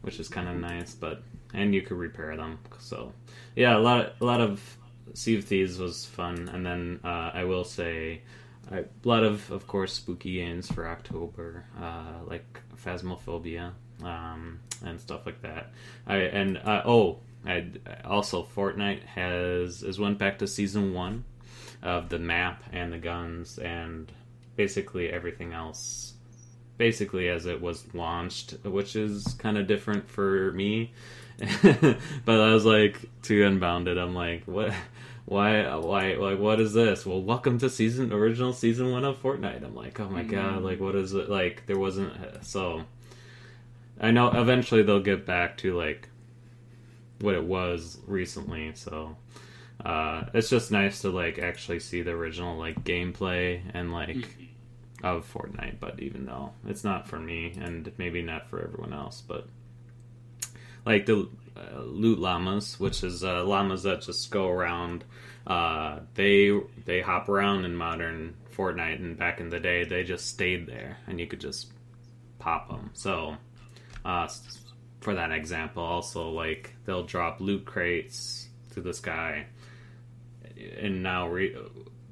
which 0.00 0.18
is 0.18 0.28
kind 0.28 0.48
of 0.48 0.56
nice. 0.56 0.94
But 0.94 1.22
and 1.52 1.74
you 1.74 1.82
could 1.82 1.98
repair 1.98 2.34
them. 2.34 2.60
So 2.78 3.12
yeah, 3.54 3.76
a 3.76 3.80
lot 3.80 4.14
a 4.22 4.24
lot 4.24 4.40
of 4.40 4.78
Sea 5.14 5.38
of 5.38 5.44
Thieves 5.44 5.78
was 5.78 6.04
fun, 6.04 6.48
and 6.52 6.64
then 6.64 7.00
uh, 7.04 7.30
I 7.32 7.44
will 7.44 7.64
say 7.64 8.22
a 8.70 8.84
lot 9.04 9.22
of, 9.22 9.50
of 9.50 9.66
course, 9.66 9.92
spooky 9.92 10.34
games 10.34 10.70
for 10.70 10.88
October, 10.88 11.64
uh, 11.80 12.24
like 12.26 12.60
Phasmophobia 12.84 13.72
um, 14.02 14.60
and 14.84 15.00
stuff 15.00 15.26
like 15.26 15.40
that. 15.42 15.70
I 16.06 16.16
and 16.16 16.58
uh, 16.58 16.82
oh, 16.84 17.18
I 17.44 17.66
also 18.04 18.46
Fortnite 18.54 19.04
has 19.04 19.82
is 19.82 19.98
went 19.98 20.18
back 20.18 20.38
to 20.38 20.46
season 20.46 20.94
one 20.94 21.24
of 21.82 22.08
the 22.08 22.18
map 22.18 22.64
and 22.72 22.92
the 22.92 22.98
guns 22.98 23.58
and 23.58 24.10
basically 24.56 25.10
everything 25.10 25.52
else. 25.52 26.14
Basically, 26.78 27.28
as 27.28 27.46
it 27.46 27.62
was 27.62 27.94
launched, 27.94 28.52
which 28.62 28.96
is 28.96 29.34
kind 29.38 29.56
of 29.56 29.66
different 29.66 30.10
for 30.10 30.52
me. 30.52 30.92
but 31.38 32.40
I 32.40 32.52
was 32.52 32.66
like, 32.66 33.00
too 33.22 33.46
Unbounded, 33.46 33.96
I'm 33.96 34.14
like, 34.14 34.44
what? 34.44 34.74
Why 35.26 35.74
why 35.76 36.14
like 36.14 36.38
what 36.38 36.60
is 36.60 36.72
this 36.72 37.04
well 37.04 37.20
welcome 37.20 37.58
to 37.58 37.68
season 37.68 38.12
original 38.12 38.52
season 38.52 38.92
one 38.92 39.04
of 39.04 39.20
fortnite 39.20 39.64
i'm 39.64 39.74
like 39.74 39.98
oh 39.98 40.08
my 40.08 40.22
mm. 40.22 40.30
god 40.30 40.62
like 40.62 40.78
what 40.78 40.94
is 40.94 41.12
it 41.12 41.28
like 41.28 41.66
there 41.66 41.78
wasn't 41.78 42.12
so 42.42 42.84
i 44.00 44.12
know 44.12 44.30
eventually 44.30 44.84
they'll 44.84 45.00
get 45.00 45.26
back 45.26 45.56
to 45.56 45.76
like 45.76 46.08
what 47.20 47.34
it 47.34 47.42
was 47.42 47.98
recently 48.06 48.70
so 48.74 49.16
uh 49.84 50.22
it's 50.32 50.48
just 50.48 50.70
nice 50.70 51.02
to 51.02 51.10
like 51.10 51.40
actually 51.40 51.80
see 51.80 52.02
the 52.02 52.12
original 52.12 52.56
like 52.56 52.84
gameplay 52.84 53.60
and 53.74 53.92
like 53.92 54.10
mm-hmm. 54.10 55.04
of 55.04 55.30
fortnite 55.32 55.80
but 55.80 55.98
even 55.98 56.24
though 56.24 56.52
it's 56.68 56.84
not 56.84 57.08
for 57.08 57.18
me 57.18 57.52
and 57.60 57.90
maybe 57.98 58.22
not 58.22 58.48
for 58.48 58.62
everyone 58.62 58.92
else 58.92 59.24
but 59.26 59.48
like 60.84 61.04
the 61.06 61.28
uh, 61.56 61.80
loot 61.80 62.18
llamas, 62.18 62.78
which 62.78 63.02
is 63.02 63.24
uh, 63.24 63.44
llamas 63.44 63.82
that 63.84 64.02
just 64.02 64.30
go 64.30 64.48
around. 64.48 65.04
Uh, 65.46 66.00
they 66.14 66.58
they 66.84 67.00
hop 67.00 67.28
around 67.28 67.64
in 67.64 67.74
modern 67.74 68.34
Fortnite, 68.56 69.00
and 69.00 69.16
back 69.16 69.40
in 69.40 69.48
the 69.48 69.60
day, 69.60 69.84
they 69.84 70.02
just 70.02 70.26
stayed 70.26 70.66
there, 70.66 70.98
and 71.06 71.20
you 71.20 71.26
could 71.26 71.40
just 71.40 71.70
pop 72.38 72.68
them. 72.68 72.90
So, 72.94 73.36
uh, 74.04 74.28
for 75.00 75.14
that 75.14 75.30
example, 75.32 75.82
also 75.82 76.30
like 76.30 76.74
they'll 76.84 77.04
drop 77.04 77.40
loot 77.40 77.64
crates 77.64 78.48
to 78.72 78.80
the 78.80 78.94
sky, 78.94 79.46
and 80.78 81.02
now 81.02 81.28
re- 81.28 81.56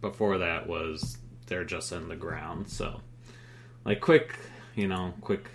before 0.00 0.38
that 0.38 0.66
was 0.66 1.18
they're 1.46 1.64
just 1.64 1.92
in 1.92 2.08
the 2.08 2.16
ground. 2.16 2.68
So, 2.68 3.00
like 3.84 4.00
quick, 4.00 4.38
you 4.74 4.88
know, 4.88 5.14
quick 5.20 5.50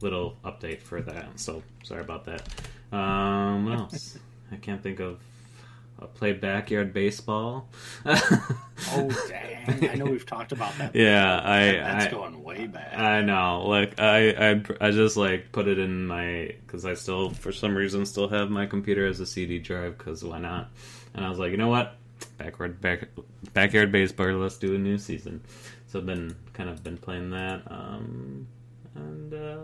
little 0.00 0.36
update 0.44 0.82
for 0.82 1.00
that. 1.02 1.38
So 1.38 1.62
sorry 1.84 2.00
about 2.00 2.24
that. 2.24 2.48
Um, 2.92 3.64
what 3.64 3.78
else? 3.78 4.18
I 4.50 4.56
can't 4.56 4.82
think 4.82 5.00
of. 5.00 5.18
I 6.00 6.06
played 6.06 6.40
backyard 6.40 6.92
baseball. 6.92 7.68
oh 8.04 9.26
dang! 9.28 9.88
I 9.88 9.94
know 9.94 10.06
we've 10.06 10.26
talked 10.26 10.52
about 10.52 10.76
that. 10.78 10.94
Yeah, 10.94 11.40
I. 11.44 11.72
That's 11.72 12.06
I, 12.06 12.10
going 12.10 12.42
way 12.42 12.66
back. 12.66 12.96
I 12.96 13.22
know. 13.22 13.64
Like 13.66 14.00
I, 14.00 14.30
I, 14.30 14.62
I 14.80 14.90
just 14.90 15.16
like 15.16 15.52
put 15.52 15.68
it 15.68 15.78
in 15.78 16.06
my 16.06 16.54
because 16.66 16.84
I 16.84 16.94
still, 16.94 17.30
for 17.30 17.52
some 17.52 17.74
reason, 17.74 18.04
still 18.04 18.28
have 18.28 18.50
my 18.50 18.66
computer 18.66 19.06
as 19.06 19.20
a 19.20 19.26
CD 19.26 19.58
drive 19.58 19.96
because 19.96 20.24
why 20.24 20.38
not? 20.38 20.70
And 21.14 21.24
I 21.24 21.28
was 21.28 21.38
like, 21.38 21.50
you 21.50 21.56
know 21.56 21.68
what? 21.68 21.96
Backward, 22.38 22.80
back, 22.80 23.08
backyard 23.52 23.92
baseball. 23.92 24.32
Let's 24.32 24.56
do 24.56 24.74
a 24.74 24.78
new 24.78 24.98
season. 24.98 25.42
So 25.86 25.98
I've 25.98 26.06
been 26.06 26.34
kind 26.52 26.68
of 26.68 26.82
been 26.82 26.96
playing 26.96 27.30
that. 27.30 27.62
Um, 27.66 28.46
and 28.94 29.34
uh, 29.34 29.58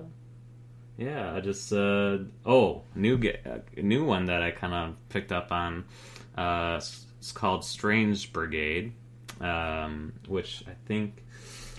yeah, 0.98 1.32
I 1.32 1.40
just 1.40 1.72
uh, 1.72 2.18
oh 2.44 2.82
new 2.96 3.16
get 3.16 3.64
new 3.82 4.04
one 4.04 4.26
that 4.26 4.42
I 4.42 4.50
kind 4.50 4.74
of 4.74 4.96
picked 5.08 5.30
up 5.30 5.52
on. 5.52 5.84
Uh, 6.36 6.80
it's 7.18 7.32
called 7.32 7.64
Strange 7.64 8.32
Brigade, 8.32 8.92
um, 9.40 10.12
which 10.26 10.64
I 10.66 10.72
think 10.86 11.24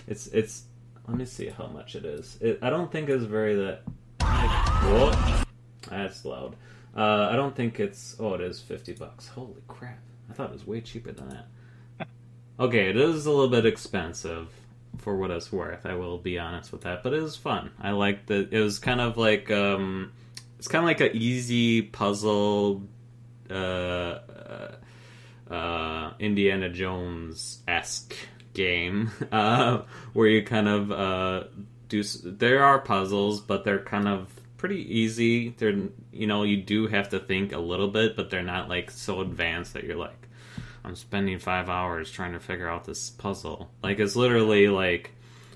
it's 0.08 0.26
it's. 0.28 0.64
Let 1.06 1.18
me 1.18 1.26
see 1.26 1.48
how 1.48 1.66
much 1.66 1.96
it 1.96 2.04
is. 2.04 2.38
It, 2.40 2.60
I 2.62 2.70
don't 2.70 2.90
think 2.90 3.08
it's 3.08 3.24
very 3.24 3.56
that. 3.56 3.82
Like, 4.20 5.46
That's 5.88 6.24
loud. 6.24 6.56
Uh, 6.96 7.28
I 7.30 7.36
don't 7.36 7.54
think 7.54 7.78
it's. 7.78 8.16
Oh, 8.18 8.34
it 8.34 8.40
is 8.40 8.60
fifty 8.60 8.94
bucks. 8.94 9.28
Holy 9.28 9.62
crap! 9.68 9.98
I 10.30 10.32
thought 10.32 10.48
it 10.48 10.54
was 10.54 10.66
way 10.66 10.80
cheaper 10.80 11.12
than 11.12 11.28
that. 11.28 12.08
Okay, 12.58 12.88
it 12.88 12.96
is 12.96 13.26
a 13.26 13.30
little 13.30 13.48
bit 13.48 13.66
expensive 13.66 14.48
for 15.00 15.16
what 15.16 15.30
it's 15.30 15.50
worth. 15.52 15.86
I 15.86 15.94
will 15.94 16.18
be 16.18 16.38
honest 16.38 16.72
with 16.72 16.82
that, 16.82 17.02
but 17.02 17.12
it 17.12 17.22
was 17.22 17.36
fun. 17.36 17.70
I 17.80 17.92
liked 17.92 18.26
that. 18.28 18.52
It 18.52 18.60
was 18.60 18.78
kind 18.78 19.00
of 19.00 19.16
like 19.16 19.50
um, 19.50 20.12
it's 20.58 20.68
kind 20.68 20.84
of 20.84 20.86
like 20.86 21.00
an 21.00 21.16
easy 21.16 21.82
puzzle, 21.82 22.82
uh, 23.50 23.54
uh, 23.54 24.72
uh, 25.50 26.12
Indiana 26.18 26.68
Jones 26.68 27.60
esque 27.66 28.14
game 28.52 29.10
uh, 29.32 29.82
where 30.12 30.28
you 30.28 30.42
kind 30.42 30.68
of 30.68 30.92
uh, 30.92 31.44
do. 31.88 32.02
There 32.02 32.62
are 32.62 32.78
puzzles, 32.78 33.40
but 33.40 33.64
they're 33.64 33.82
kind 33.82 34.06
of 34.06 34.32
pretty 34.58 34.98
easy. 34.98 35.50
They're 35.50 35.88
you 36.12 36.26
know 36.26 36.42
you 36.42 36.58
do 36.58 36.86
have 36.88 37.08
to 37.10 37.18
think 37.18 37.52
a 37.52 37.58
little 37.58 37.88
bit, 37.88 38.16
but 38.16 38.30
they're 38.30 38.42
not 38.42 38.68
like 38.68 38.90
so 38.90 39.20
advanced 39.20 39.72
that 39.72 39.84
you're 39.84 39.96
like 39.96 40.19
I'm 40.84 40.94
spending 40.94 41.38
five 41.38 41.68
hours 41.68 42.10
trying 42.10 42.32
to 42.32 42.40
figure 42.40 42.68
out 42.68 42.84
this 42.84 43.10
puzzle. 43.10 43.70
Like 43.82 43.98
it's 43.98 44.16
literally 44.16 44.68
like, 44.68 45.12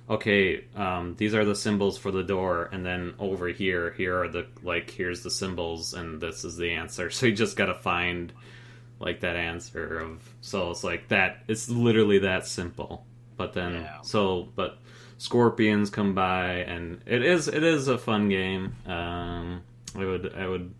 okay, 0.08 0.64
um, 0.76 1.14
these 1.16 1.34
are 1.34 1.44
the 1.44 1.54
symbols 1.54 1.96
for 1.96 2.10
the 2.10 2.22
door, 2.22 2.68
and 2.72 2.84
then 2.84 3.14
over 3.18 3.48
here, 3.48 3.92
here 3.92 4.22
are 4.22 4.28
the 4.28 4.46
like 4.62 4.90
here's 4.90 5.22
the 5.22 5.30
symbols, 5.30 5.94
and 5.94 6.20
this 6.20 6.44
is 6.44 6.56
the 6.56 6.72
answer. 6.72 7.10
So 7.14 7.26
you 7.26 7.32
just 7.32 7.56
gotta 7.56 7.74
find 7.74 8.32
like 9.00 9.20
that 9.20 9.36
answer 9.36 9.98
of. 9.98 10.34
So 10.40 10.70
it's 10.70 10.84
like 10.84 11.08
that. 11.08 11.44
It's 11.48 11.68
literally 11.68 12.20
that 12.20 12.46
simple. 12.46 13.06
But 13.36 13.52
then 13.52 13.74
yeah. 13.74 14.00
so 14.02 14.48
but 14.54 14.78
scorpions 15.18 15.90
come 15.90 16.14
by, 16.14 16.56
and 16.56 17.00
it 17.06 17.22
is 17.22 17.48
it 17.48 17.62
is 17.62 17.88
a 17.88 17.98
fun 17.98 18.28
game. 18.28 18.76
Um, 18.86 19.62
I 19.96 20.04
would 20.04 20.34
I 20.34 20.46
would 20.46 20.74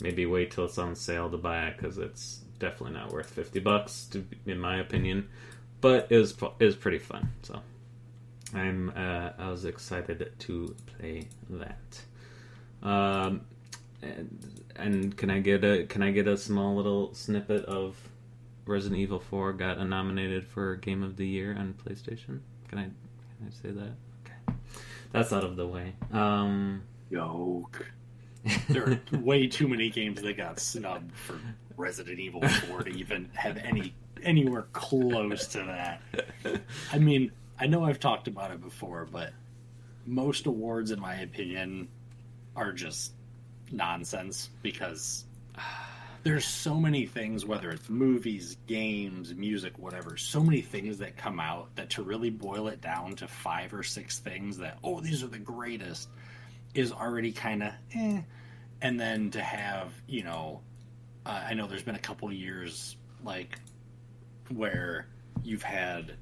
maybe 0.00 0.26
wait 0.26 0.50
till 0.50 0.64
it's 0.64 0.78
on 0.78 0.96
sale 0.96 1.30
to 1.30 1.36
buy 1.36 1.68
it 1.68 1.76
because 1.76 1.98
it's 1.98 2.40
definitely 2.64 2.98
not 2.98 3.12
worth 3.12 3.28
50 3.30 3.60
bucks 3.60 4.06
to, 4.06 4.24
in 4.46 4.58
my 4.58 4.78
opinion. 4.80 5.28
But 5.80 6.06
it 6.10 6.16
was 6.16 6.34
it 6.58 6.64
was 6.64 6.76
pretty 6.76 6.98
fun 6.98 7.28
so. 7.42 7.60
I'm 8.54 8.92
uh, 8.96 9.30
i 9.38 9.50
was 9.50 9.64
excited 9.64 10.32
to 10.38 10.76
play 10.86 11.28
that. 11.50 12.00
Um 12.82 13.42
and, 14.02 14.62
and 14.76 15.16
can 15.16 15.30
i 15.30 15.40
get 15.40 15.64
a 15.64 15.84
can 15.84 16.02
i 16.02 16.10
get 16.10 16.26
a 16.28 16.36
small 16.36 16.74
little 16.76 17.14
snippet 17.14 17.64
of 17.64 17.96
resident 18.66 19.00
evil 19.00 19.18
4 19.18 19.52
got 19.54 19.86
nominated 19.86 20.46
for 20.46 20.76
game 20.76 21.02
of 21.02 21.16
the 21.16 21.26
year 21.26 21.54
on 21.58 21.74
playstation? 21.74 22.40
Can 22.68 22.78
i 22.78 22.84
can 22.84 23.46
i 23.46 23.50
say 23.50 23.70
that? 23.70 23.92
Okay. 24.24 24.58
That's 25.12 25.32
out 25.34 25.44
of 25.44 25.56
the 25.56 25.66
way. 25.66 25.94
Um 26.12 26.82
yoke. 27.10 27.90
There 28.68 29.00
are 29.12 29.18
way 29.18 29.46
too 29.46 29.68
many 29.68 29.90
games 29.90 30.22
that 30.22 30.36
got 30.36 30.60
snubbed 30.60 31.14
for 31.16 31.38
Resident 31.76 32.18
Evil 32.18 32.46
4 32.46 32.84
to 32.84 32.90
even 32.90 33.30
have 33.34 33.56
any 33.56 33.94
anywhere 34.22 34.66
close 34.72 35.46
to 35.48 35.58
that. 35.58 36.00
I 36.92 36.98
mean, 36.98 37.30
I 37.58 37.66
know 37.66 37.84
I've 37.84 38.00
talked 38.00 38.26
about 38.28 38.50
it 38.50 38.60
before, 38.62 39.06
but 39.10 39.32
most 40.06 40.46
awards, 40.46 40.90
in 40.90 41.00
my 41.00 41.16
opinion, 41.16 41.88
are 42.56 42.72
just 42.72 43.12
nonsense 43.70 44.50
because 44.62 45.24
there's 46.22 46.46
so 46.46 46.74
many 46.74 47.06
things, 47.06 47.44
whether 47.44 47.70
it's 47.70 47.88
movies, 47.90 48.56
games, 48.66 49.34
music, 49.34 49.78
whatever, 49.78 50.16
so 50.16 50.42
many 50.42 50.62
things 50.62 50.98
that 50.98 51.16
come 51.16 51.38
out 51.38 51.74
that 51.76 51.90
to 51.90 52.02
really 52.02 52.30
boil 52.30 52.68
it 52.68 52.80
down 52.80 53.14
to 53.16 53.28
five 53.28 53.74
or 53.74 53.82
six 53.82 54.18
things 54.18 54.56
that, 54.58 54.78
oh, 54.82 55.00
these 55.00 55.22
are 55.22 55.28
the 55.28 55.38
greatest, 55.38 56.08
is 56.74 56.92
already 56.92 57.30
kind 57.30 57.62
of 57.62 57.72
eh. 57.94 58.20
And 58.80 58.98
then 58.98 59.30
to 59.30 59.42
have, 59.42 59.92
you 60.06 60.24
know, 60.24 60.60
uh, 61.26 61.44
I 61.48 61.54
know 61.54 61.66
there's 61.66 61.82
been 61.82 61.94
a 61.94 62.00
couple 62.00 62.32
years 62.32 62.96
like 63.24 63.58
where 64.50 65.06
you've 65.42 65.62
had 65.62 66.14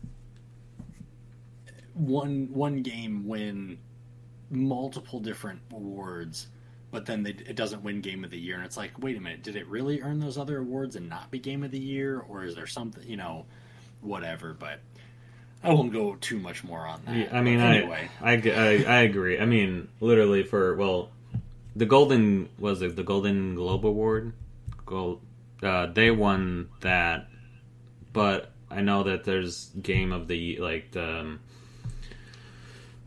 one 1.95 2.49
one 2.53 2.83
game 2.83 3.27
win 3.27 3.79
multiple 4.51 5.21
different 5.21 5.61
awards, 5.73 6.47
but 6.91 7.07
then 7.07 7.23
they, 7.23 7.31
it 7.31 7.57
doesn't 7.57 7.83
win 7.83 8.01
Game 8.01 8.25
of 8.25 8.31
the 8.31 8.39
Year, 8.39 8.57
and 8.57 8.65
it's 8.65 8.77
like, 8.77 8.93
wait 8.99 9.17
a 9.17 9.21
minute, 9.21 9.43
did 9.43 9.57
it 9.57 9.67
really 9.67 10.03
earn 10.03 10.21
those 10.21 10.39
other 10.39 10.59
awards 10.59 10.97
and 10.97 11.09
not 11.09 11.31
be 11.31 11.39
Game 11.39 11.65
of 11.65 11.71
the 11.71 11.79
Year, 11.79 12.21
or 12.21 12.45
is 12.45 12.55
there 12.55 12.67
something, 12.67 13.03
you 13.09 13.17
know, 13.17 13.47
whatever? 14.01 14.53
But 14.53 14.81
I 15.65 15.73
won't 15.73 15.93
go 15.93 16.17
too 16.17 16.39
much 16.39 16.65
more 16.65 16.87
on 16.87 17.03
that. 17.07 17.17
Yeah, 17.17 17.29
I 17.33 17.41
mean, 17.41 17.61
anyway, 17.61 18.11
I, 18.21 18.33
I, 18.33 18.85
I 18.87 19.01
agree. 19.03 19.39
I 19.39 19.47
mean, 19.47 19.89
literally 20.01 20.43
for 20.43 20.77
well, 20.77 21.11
the 21.75 21.87
Golden 21.87 22.49
was 22.59 22.83
it 22.83 22.95
the 22.95 23.05
Golden 23.05 23.55
Globe 23.55 23.87
Award 23.87 24.35
gold. 24.93 25.21
Uh, 25.63 25.87
they 25.87 26.11
won 26.11 26.69
that, 26.81 27.29
but 28.13 28.53
I 28.71 28.81
know 28.81 29.05
that 29.05 29.25
there's 29.25 29.67
game 29.81 30.13
of 30.13 30.29
the 30.29 30.59
like 30.59 30.93
the 30.93 31.21
um, 31.21 31.41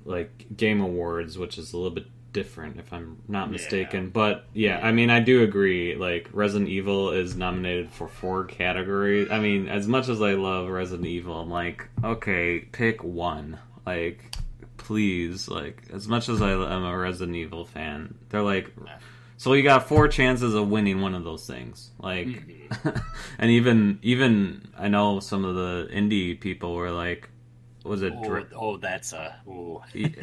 like 0.04 0.46
game 0.56 0.82
awards, 0.82 1.38
which 1.38 1.58
is 1.58 1.74
a 1.74 1.78
little 1.78 1.92
bit 1.92 2.08
different 2.32 2.80
if 2.80 2.92
I'm 2.92 3.22
not 3.28 3.52
mistaken. 3.52 4.06
Yeah. 4.06 4.10
But 4.14 4.46
yeah, 4.54 4.80
I 4.82 4.92
mean 4.92 5.10
I 5.10 5.20
do 5.20 5.44
agree. 5.44 5.96
Like 5.96 6.30
Resident 6.34 6.70
Evil 6.70 7.12
is 7.12 7.36
nominated 7.36 7.90
for 7.92 8.08
four 8.08 8.46
categories. 8.46 9.30
I 9.32 9.40
mean, 9.40 9.68
as 9.68 9.88
much 9.88 10.10
as 10.10 10.22
I 10.22 10.34
love 10.34 10.68
Resident 10.70 11.08
Evil, 11.08 11.40
I'm 11.40 11.50
like, 11.50 11.88
okay, 12.04 12.60
pick 12.60 13.04
one. 13.04 13.60
Like, 13.86 14.36
please. 14.78 15.48
Like, 15.48 15.84
as 15.94 16.08
much 16.08 16.30
as 16.30 16.42
I 16.42 16.52
am 16.52 16.84
a 16.84 16.98
Resident 16.98 17.36
Evil 17.36 17.66
fan, 17.66 18.16
they're 18.30 18.42
like. 18.42 18.72
So 19.38 19.54
you 19.54 19.64
got 19.64 19.88
four 19.88 20.08
chances 20.08 20.54
of 20.54 20.70
winning 20.70 21.02
one 21.02 21.14
of 21.14 21.24
those 21.24 21.46
things. 21.46 21.92
Like, 22.00 22.28
mm-hmm. 22.28 22.90
and 23.40 23.52
even 23.52 24.00
even 24.02 24.70
I 24.78 24.88
know 24.88 25.20
some 25.20 25.44
of 25.46 25.56
the 25.56 25.90
indie 25.92 26.40
people 26.40 26.74
were 26.76 26.92
like, 26.92 27.30
was 27.84 28.02
it? 28.02 28.14
Oh, 28.16 28.24
Dread? 28.24 28.48
oh, 28.56 28.78
that's 28.78 29.14
a. 29.14 29.36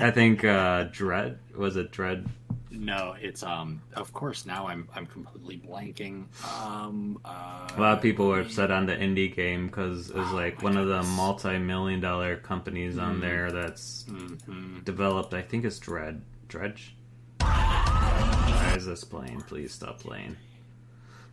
I 0.00 0.10
think 0.10 0.44
uh, 0.44 0.84
Dread 0.90 1.38
was 1.56 1.76
it 1.76 1.90
Dread? 1.92 2.26
No, 2.70 3.14
it's 3.20 3.42
um. 3.42 3.82
Of 3.94 4.12
course, 4.14 4.46
now 4.46 4.66
I'm 4.66 4.88
I'm 4.96 5.06
completely 5.06 5.58
blanking. 5.58 6.24
Um, 6.44 7.20
uh, 7.24 7.68
A 7.76 7.80
lot 7.80 7.96
of 7.98 8.02
people 8.02 8.28
were 8.28 8.40
upset 8.40 8.70
on 8.70 8.86
the 8.86 8.96
indie 8.96 9.34
game 9.34 9.66
because 9.66 10.08
it 10.10 10.16
was 10.16 10.28
Oh, 10.30 10.34
like 10.34 10.62
one 10.62 10.76
of 10.76 10.88
the. 10.88 11.02
Multi-million 11.02 12.00
dollar 12.00 12.36
companies 12.36 12.96
on 12.98 13.20
there 13.20 13.52
that's 13.52 14.04
mhm. 14.08 14.82
developed. 14.84 15.34
I 15.34 15.42
think 15.42 15.64
it's 15.66 15.78
Dread. 15.78 16.22
Dredge. 16.48 16.96
Why 17.42 18.74
is 18.76 18.86
this 18.86 19.04
playing? 19.04 19.42
Please 19.42 19.72
stop 19.72 19.98
playing. 20.00 20.36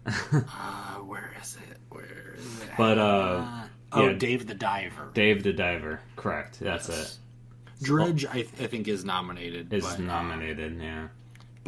Uh, 0.06 0.96
where 1.06 1.32
is 1.42 1.58
it? 1.70 1.78
Where 1.90 2.36
is 2.38 2.62
it? 2.62 2.70
But, 2.78 2.98
uh, 2.98 3.64
oh, 3.92 4.08
yeah. 4.08 4.14
Dave 4.14 4.48
the 4.48 4.56
Diver. 4.56 5.12
Dave 5.14 5.44
the 5.44 5.54
Diver. 5.54 6.00
Correct. 6.16 6.60
That's 6.60 6.90
Yes. 6.90 7.20
it. 7.80 7.84
Dredge, 7.84 8.26
I, 8.26 8.40
I 8.60 8.68
think, 8.68 8.88
is 8.88 9.06
nominated. 9.06 9.72
Is 9.74 9.86
but, 9.86 10.00
nominated. 10.00 10.80
Yeah. 10.82 11.08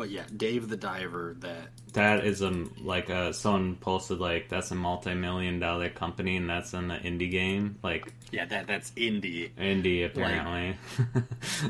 But 0.02 0.10
yeah, 0.10 0.24
Dave 0.36 0.68
the 0.68 0.78
Diver. 0.78 1.36
That 1.42 1.70
That 1.94 2.26
is 2.26 2.42
a 2.42 2.50
like 2.82 3.12
uh 3.12 3.34
someone 3.34 3.76
posted 3.76 4.18
like 4.18 4.50
that's 4.50 4.72
a 4.72 4.76
multi-million 4.76 5.60
dollar 5.60 5.90
company 5.90 6.38
and 6.38 6.50
that's 6.50 6.74
in 6.74 6.88
the 6.88 6.96
indie 6.96 7.30
game 7.30 7.78
like 7.84 8.12
yeah, 8.32 8.46
that 8.46 8.66
that's 8.66 8.90
indie. 8.94 9.52
indie 9.52 10.04
apparently. 10.04 10.76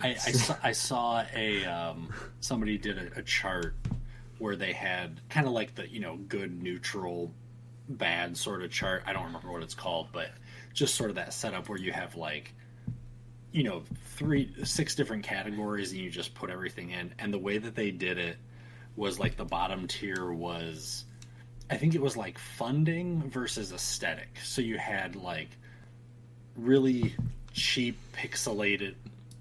I, 0.02 0.12
I 0.12 0.13
saw, 0.32 0.56
I 0.63 0.72
saw 0.72 1.26
a 1.36 1.65
um, 1.65 2.08
somebody 2.39 2.78
did 2.78 2.98
a, 2.98 3.20
a 3.20 3.22
chart 3.22 3.76
where 4.38 4.56
they 4.56 4.72
had 4.72 5.20
kind 5.28 5.46
of 5.46 5.52
like 5.52 5.76
the 5.76 5.89
you 5.89 6.00
know 6.00 6.15
good 6.15 6.63
neutral 6.63 7.34
bad 7.89 8.38
sort 8.38 8.63
of 8.63 8.72
chart 8.72 9.04
i 9.06 9.12
don't 9.12 9.26
remember 9.26 9.52
what 9.52 9.62
it's 9.62 9.74
called 9.74 10.08
but 10.13 10.30
just 10.74 10.96
sort 10.96 11.10
of 11.10 11.17
that 11.17 11.34
setup 11.34 11.67
where 11.67 11.78
you 11.78 11.91
have 11.91 12.15
like 12.15 12.54
you 13.52 13.64
know 13.64 13.84
three 14.16 14.54
six 14.64 14.96
different 14.96 15.24
categories 15.24 15.92
and 15.92 16.02
you 16.02 16.10
just 16.10 16.34
put 16.34 16.50
everything 16.50 16.92
in. 16.92 17.14
And 17.20 17.34
the 17.34 17.40
way 17.40 17.58
that 17.58 17.76
they 17.76 17.92
did 17.92 18.18
it 18.18 18.38
was 18.96 19.20
like 19.20 19.38
the 19.38 19.46
bottom 19.46 19.88
tier 19.88 20.32
was 20.32 21.06
i 21.70 21.78
think 21.78 21.96
it 21.96 22.02
was 22.02 22.18
like 22.18 22.38
funding 22.38 23.30
versus 23.30 23.72
aesthetic. 23.72 24.30
So 24.44 24.62
you 24.62 24.78
had 24.78 25.16
like 25.16 25.50
really 26.56 27.16
cheap 27.54 27.98
pixelated 28.14 28.96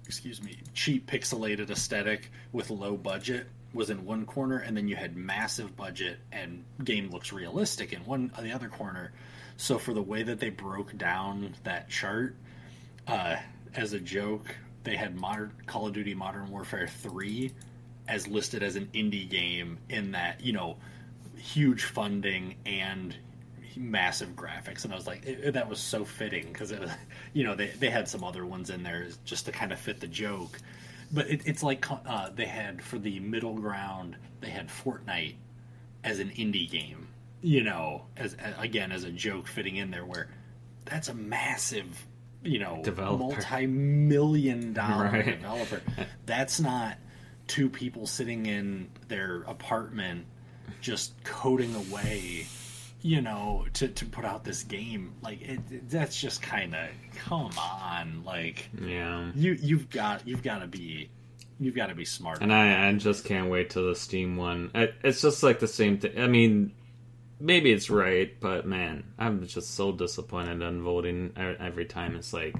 excuse 0.05 0.41
me 0.43 0.57
cheap 0.73 1.09
pixelated 1.09 1.69
aesthetic 1.69 2.29
with 2.51 2.69
low 2.69 2.97
budget 2.97 3.47
was 3.73 3.89
in 3.89 4.03
one 4.05 4.25
corner 4.25 4.57
and 4.57 4.75
then 4.75 4.87
you 4.87 4.95
had 4.95 5.15
massive 5.15 5.75
budget 5.77 6.19
and 6.31 6.63
game 6.83 7.09
looks 7.09 7.31
realistic 7.31 7.93
in 7.93 8.03
one 8.05 8.31
the 8.41 8.51
other 8.51 8.67
corner. 8.67 9.13
So 9.55 9.77
for 9.77 9.93
the 9.93 10.01
way 10.01 10.23
that 10.23 10.39
they 10.39 10.49
broke 10.49 10.97
down 10.97 11.53
that 11.63 11.89
chart 11.89 12.35
uh, 13.07 13.37
as 13.75 13.93
a 13.93 13.99
joke 13.99 14.55
they 14.83 14.95
had 14.95 15.15
modern 15.15 15.51
call 15.65 15.87
of 15.87 15.93
duty 15.93 16.13
modern 16.13 16.49
warfare 16.49 16.87
3 16.87 17.51
as 18.07 18.27
listed 18.27 18.63
as 18.63 18.75
an 18.75 18.87
indie 18.93 19.29
game 19.29 19.77
in 19.89 20.11
that 20.11 20.41
you 20.41 20.53
know 20.53 20.77
huge 21.37 21.83
funding 21.83 22.55
and 22.65 23.15
massive 23.75 24.35
graphics. 24.35 24.83
And 24.83 24.93
i 24.93 24.95
was 24.95 25.07
like 25.07 25.25
it, 25.25 25.53
that 25.53 25.69
was 25.69 25.79
so 25.79 26.03
fitting 26.03 26.47
because 26.47 26.71
it 26.71 26.79
was 26.79 26.91
you 27.33 27.43
know 27.43 27.55
they, 27.55 27.67
they 27.67 27.89
had 27.89 28.07
some 28.07 28.23
other 28.23 28.45
ones 28.45 28.69
in 28.69 28.83
there 28.83 29.07
just 29.25 29.45
to 29.45 29.51
kind 29.51 29.71
of 29.71 29.79
fit 29.79 29.99
the 29.99 30.07
joke. 30.07 30.59
But 31.13 31.29
it, 31.29 31.41
it's 31.45 31.61
like 31.61 31.85
uh, 31.89 32.29
they 32.33 32.45
had 32.45 32.81
for 32.81 32.97
the 32.97 33.19
middle 33.19 33.55
ground 33.55 34.15
they 34.39 34.49
had 34.49 34.69
fortnite 34.69 35.35
as 36.03 36.19
an 36.19 36.29
indie 36.29 36.69
game 36.69 37.07
you 37.41 37.63
know 37.63 38.03
as 38.17 38.35
again 38.57 38.91
as 38.91 39.03
a 39.03 39.11
joke 39.11 39.47
fitting 39.47 39.75
in 39.75 39.91
there 39.91 40.05
where 40.05 40.29
that's 40.85 41.09
a 41.09 41.13
massive 41.13 42.07
you 42.43 42.59
know 42.59 42.81
Developer. 42.83 43.17
multi-million 43.23 44.73
dollar 44.81 45.05
Right. 45.11 45.25
developer 45.25 45.81
that's 46.25 46.59
not 46.59 46.97
two 47.47 47.69
people 47.69 48.07
sitting 48.07 48.45
in 48.45 48.89
their 49.07 49.41
apartment 49.43 50.25
just 50.79 51.13
coding 51.23 51.73
away 51.75 52.47
you 53.01 53.21
know 53.21 53.65
to, 53.73 53.87
to 53.87 54.05
put 54.05 54.25
out 54.25 54.43
this 54.43 54.63
game 54.63 55.13
like 55.21 55.41
it, 55.41 55.59
it- 55.71 55.89
that's 55.89 56.19
just 56.19 56.41
kind 56.41 56.75
of 56.75 56.87
come 57.15 57.51
on 57.57 58.23
like 58.23 58.69
yeah. 58.81 59.31
you 59.35 59.57
you've 59.61 59.89
got 59.89 60.27
you've 60.27 60.43
got 60.43 60.59
to 60.59 60.67
be 60.67 61.09
you've 61.59 61.75
got 61.75 61.87
to 61.87 61.95
be 61.95 62.05
smart 62.05 62.41
And 62.41 62.51
I, 62.51 62.87
I 62.89 62.93
just 62.93 63.23
can't 63.25 63.49
wait 63.51 63.69
till 63.69 63.87
the 63.87 63.95
Steam 63.95 64.35
one. 64.35 64.71
I, 64.73 64.89
it's 65.03 65.21
just 65.21 65.43
like 65.43 65.59
the 65.59 65.67
same 65.67 65.99
thing. 65.99 66.17
I 66.19 66.25
mean, 66.25 66.73
maybe 67.41 67.71
it's 67.71 67.89
right, 67.89 68.39
but 68.39 68.65
man, 68.65 69.03
I'm 69.17 69.45
just 69.47 69.75
so 69.75 69.91
disappointed 69.91 70.61
in 70.61 70.83
voting 70.83 71.33
every 71.37 71.85
time. 71.85 72.15
It's 72.15 72.33
like, 72.33 72.55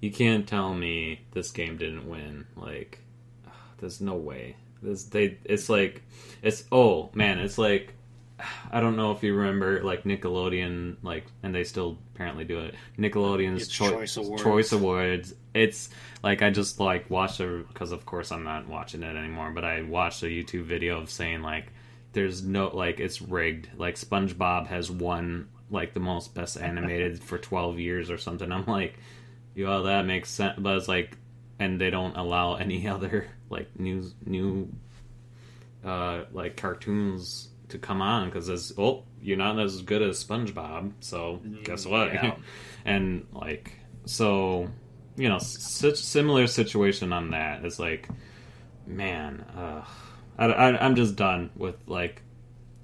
you 0.00 0.10
can't 0.10 0.46
tell 0.46 0.74
me 0.74 1.20
this 1.32 1.50
game 1.50 1.76
didn't 1.76 2.08
win. 2.08 2.46
Like, 2.56 3.00
there's 3.78 4.00
no 4.00 4.14
way. 4.14 4.56
This 4.82 5.04
they. 5.04 5.38
It's 5.44 5.68
like, 5.68 6.02
it's 6.42 6.64
oh 6.72 7.10
man, 7.14 7.38
it's 7.38 7.58
like. 7.58 7.94
I 8.72 8.80
don't 8.80 8.96
know 8.96 9.12
if 9.12 9.22
you 9.22 9.32
remember, 9.34 9.82
like 9.84 10.02
Nickelodeon, 10.02 10.96
like, 11.02 11.26
and 11.44 11.54
they 11.54 11.62
still 11.62 11.98
apparently 12.14 12.44
do 12.44 12.58
it. 12.58 12.74
Nickelodeon's 12.98 13.68
choi- 13.68 13.90
Choice 13.90 14.16
Awards. 14.16 14.42
Choice 14.42 14.72
Awards. 14.72 15.34
It's 15.54 15.90
like 16.22 16.42
I 16.42 16.50
just 16.50 16.80
like 16.80 17.08
watched 17.08 17.38
it 17.40 17.68
because 17.68 17.92
of 17.92 18.04
course 18.04 18.32
I'm 18.32 18.42
not 18.42 18.66
watching 18.68 19.04
it 19.04 19.16
anymore, 19.16 19.52
but 19.52 19.64
I 19.64 19.82
watched 19.82 20.22
a 20.24 20.26
YouTube 20.26 20.64
video 20.64 21.00
of 21.00 21.10
saying 21.10 21.42
like 21.42 21.72
there's 22.14 22.42
no 22.42 22.68
like 22.74 23.00
it's 23.00 23.20
rigged. 23.20 23.68
Like 23.76 23.96
SpongeBob 23.96 24.68
has 24.68 24.90
won 24.90 25.48
like 25.70 25.92
the 25.92 26.00
most 26.00 26.34
best 26.34 26.56
animated 26.56 27.22
for 27.24 27.36
12 27.36 27.78
years 27.78 28.10
or 28.10 28.16
something. 28.16 28.50
I'm 28.50 28.64
like, 28.66 28.98
yo, 29.54 29.82
that 29.82 30.06
makes 30.06 30.30
sense, 30.30 30.58
but 30.58 30.76
it's 30.76 30.88
like, 30.88 31.18
and 31.58 31.80
they 31.80 31.90
don't 31.90 32.16
allow 32.16 32.54
any 32.54 32.88
other 32.94 33.26
like 33.50 33.78
new 33.78 34.10
new 34.24 34.72
uh 35.84 36.24
like 36.32 36.56
cartoons 36.56 37.48
to 37.68 37.78
come 37.78 38.00
on 38.00 38.26
because 38.26 38.48
it's 38.48 38.72
oh 38.78 39.04
you're 39.20 39.36
not 39.36 39.58
as 39.58 39.82
good 39.82 40.02
as 40.02 40.24
SpongeBob, 40.24 40.92
so 41.00 41.40
guess 41.64 41.84
what? 41.84 42.14
Yeah. 42.14 42.36
and 42.84 43.26
like 43.32 43.72
so 44.06 44.68
you 45.16 45.28
know 45.28 45.38
such 45.38 45.96
similar 45.96 46.46
situation 46.46 47.12
on 47.12 47.30
that 47.30 47.64
it's 47.64 47.78
like 47.78 48.08
man 48.86 49.40
uh 49.56 49.84
I, 50.38 50.46
I, 50.46 50.84
i'm 50.84 50.96
just 50.96 51.16
done 51.16 51.50
with 51.56 51.76
like 51.86 52.22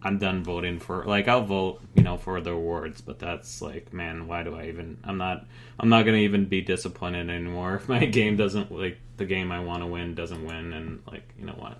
i'm 0.02 0.18
done 0.18 0.42
voting 0.42 0.78
for 0.78 1.04
like 1.04 1.28
i'll 1.28 1.44
vote 1.44 1.80
you 1.94 2.02
know 2.02 2.16
for 2.16 2.40
the 2.40 2.50
awards 2.50 3.00
but 3.00 3.18
that's 3.18 3.60
like 3.60 3.92
man 3.92 4.26
why 4.26 4.42
do 4.42 4.54
i 4.54 4.68
even 4.68 4.98
i'm 5.04 5.18
not 5.18 5.46
i'm 5.78 5.88
not 5.88 6.04
gonna 6.04 6.18
even 6.18 6.46
be 6.46 6.60
disappointed 6.60 7.28
anymore 7.28 7.74
if 7.76 7.88
my 7.88 8.04
game 8.06 8.36
doesn't 8.36 8.72
like 8.72 8.98
the 9.16 9.24
game 9.24 9.52
i 9.52 9.60
want 9.60 9.82
to 9.82 9.86
win 9.86 10.14
doesn't 10.14 10.44
win 10.44 10.72
and 10.72 11.02
like 11.06 11.28
you 11.38 11.44
know 11.44 11.56
what 11.58 11.78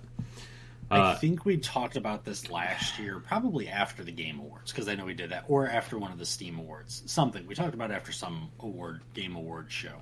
I 0.91 0.99
uh, 0.99 1.15
think 1.15 1.45
we 1.45 1.55
talked 1.55 1.95
about 1.95 2.25
this 2.25 2.49
last 2.49 2.99
year, 2.99 3.21
probably 3.25 3.69
after 3.69 4.03
the 4.03 4.11
Game 4.11 4.39
Awards, 4.39 4.73
because 4.73 4.89
I 4.89 4.95
know 4.95 5.05
we 5.05 5.13
did 5.13 5.29
that, 5.29 5.45
or 5.47 5.65
after 5.65 5.97
one 5.97 6.11
of 6.11 6.19
the 6.19 6.25
Steam 6.25 6.59
Awards. 6.59 7.03
Something 7.05 7.47
we 7.47 7.55
talked 7.55 7.73
about 7.73 7.91
after 7.91 8.11
some 8.11 8.49
award 8.59 8.99
Game 9.13 9.37
Awards 9.37 9.71
show. 9.71 9.95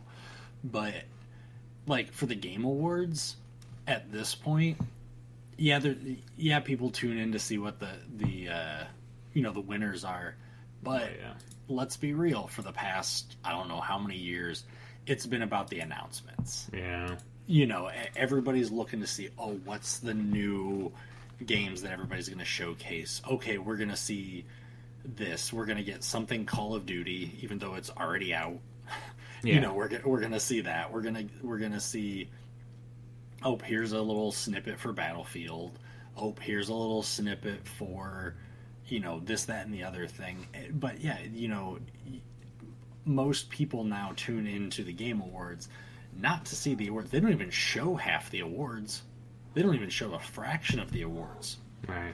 But 0.63 0.95
like 1.85 2.11
for 2.11 2.25
the 2.25 2.33
Game 2.33 2.63
Awards, 2.63 3.35
at 3.87 4.11
this 4.11 4.33
point, 4.33 4.77
yeah, 5.59 5.79
there, 5.79 5.95
yeah, 6.37 6.59
people 6.59 6.89
tune 6.89 7.17
in 7.17 7.31
to 7.33 7.39
see 7.39 7.57
what 7.57 7.79
the 7.79 7.89
the 8.17 8.49
uh, 8.49 8.83
you 9.33 9.41
know 9.43 9.51
the 9.51 9.61
winners 9.61 10.03
are, 10.03 10.35
but 10.81 11.03
Oh, 11.03 11.09
yeah. 11.21 11.33
let's 11.67 11.97
be 11.97 12.13
real. 12.13 12.47
For 12.47 12.61
the 12.61 12.71
past 12.71 13.35
I 13.43 13.51
don't 13.51 13.67
know 13.67 13.79
how 13.81 13.99
many 13.99 14.17
years, 14.17 14.63
it's 15.05 15.25
been 15.25 15.41
about 15.43 15.69
the 15.69 15.79
announcements 15.79 16.69
yeah 16.73 17.15
you 17.51 17.65
know, 17.65 17.89
everybody's 18.15 18.69
looking 18.69 18.99
to 19.01 19.07
see, 19.07 19.29
oh, 19.39 19.59
what's 19.65 19.97
the 19.97 20.13
new 20.13 20.91
games 21.43 21.81
that 21.81 21.91
everybody's 21.91 22.29
going 22.29 22.37
to 22.37 22.45
showcase? 22.45 23.23
Okay, 23.27 23.57
we're 23.57 23.75
going 23.77 23.89
to 23.89 23.95
see 23.97 24.45
this. 25.03 25.51
We're 25.51 25.65
going 25.65 25.79
to 25.79 25.83
get 25.83 26.03
something 26.03 26.45
Call 26.45 26.75
of 26.75 26.85
Duty, 26.85 27.39
even 27.41 27.57
though 27.57 27.73
it's 27.73 27.89
already 27.89 28.33
out. 28.35 28.59
Yeah. 29.41 29.53
You 29.55 29.61
know, 29.61 29.73
we're 29.73 29.89
we're 30.03 30.19
going 30.19 30.33
to 30.33 30.39
see 30.39 30.59
that. 30.61 30.91
We're 30.91 31.01
going 31.01 31.15
to 31.15 31.25
we're 31.41 31.59
going 31.59 31.71
to 31.71 31.79
see. 31.79 32.29
Oh, 33.43 33.57
here's 33.63 33.91
a 33.93 34.01
little 34.01 34.31
snippet 34.31 34.79
for 34.79 34.91
Battlefield. 34.93 35.79
Oh, 36.17 36.35
here's 36.41 36.69
a 36.69 36.73
little 36.73 37.03
snippet 37.03 37.65
for, 37.67 38.35
you 38.87 38.99
know, 38.99 39.21
this, 39.23 39.45
that, 39.45 39.65
and 39.65 39.73
the 39.73 39.83
other 39.83 40.07
thing. 40.07 40.47
Eh, 40.53 40.67
But 40.71 40.99
yeah, 41.01 41.19
you 41.33 41.47
know, 41.47 41.79
most 43.05 43.49
people 43.49 43.83
now 43.83 44.11
tune 44.15 44.45
into 44.47 44.83
the 44.83 44.93
Game 44.93 45.21
Awards 45.21 45.69
not 46.17 46.45
to 46.45 46.55
see 46.55 46.75
the 46.75 46.87
awards. 46.87 47.11
They 47.11 47.19
don't 47.19 47.31
even 47.31 47.49
show 47.49 47.95
half 47.95 48.29
the 48.29 48.41
awards. 48.41 49.03
They 49.53 49.61
don't 49.61 49.75
even 49.75 49.89
show 49.89 50.13
a 50.13 50.19
fraction 50.19 50.79
of 50.79 50.91
the 50.91 51.03
awards. 51.03 51.57
right 51.87 52.13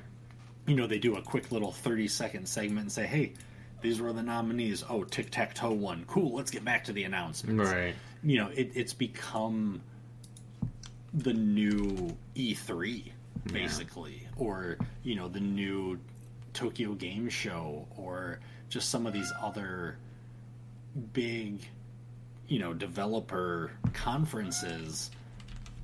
You 0.68 0.76
know, 0.76 0.86
they 0.88 1.00
do 1.00 1.16
a 1.16 1.22
quick 1.22 1.52
little 1.52 1.72
30 1.72 2.08
second 2.08 2.48
segment 2.48 2.82
and 2.82 2.92
say, 2.92 3.08
hey, 3.08 3.34
these 3.82 4.00
were 4.02 4.14
the 4.14 4.24
nominees. 4.24 4.84
Oh, 4.90 5.04
Tic 5.04 5.32
Tac 5.32 5.54
Toe 5.54 5.72
won. 5.72 6.06
Cool, 6.08 6.36
let's 6.36 6.52
get 6.52 6.64
back 6.64 6.84
to 6.86 6.94
the 6.94 7.04
announcements. 7.04 7.72
right 7.72 7.96
You 8.24 8.38
know, 8.38 8.48
it, 8.50 8.72
it's 8.76 8.94
become 8.94 9.82
the 11.16 11.34
new 11.34 12.16
E3, 12.36 13.12
basically, 13.52 14.28
or, 14.38 14.78
you 15.04 15.16
know, 15.16 15.28
the 15.28 15.40
new 15.40 16.00
Tokyo 16.54 16.94
Game 16.94 17.30
Show, 17.30 17.88
or 17.98 18.40
just 18.70 18.90
some 18.90 19.08
of 19.08 19.14
these 19.14 19.32
other 19.42 19.98
big 21.14 21.60
you 22.48 22.60
know 22.60 22.74
developer 22.74 23.72
conferences. 23.94 25.12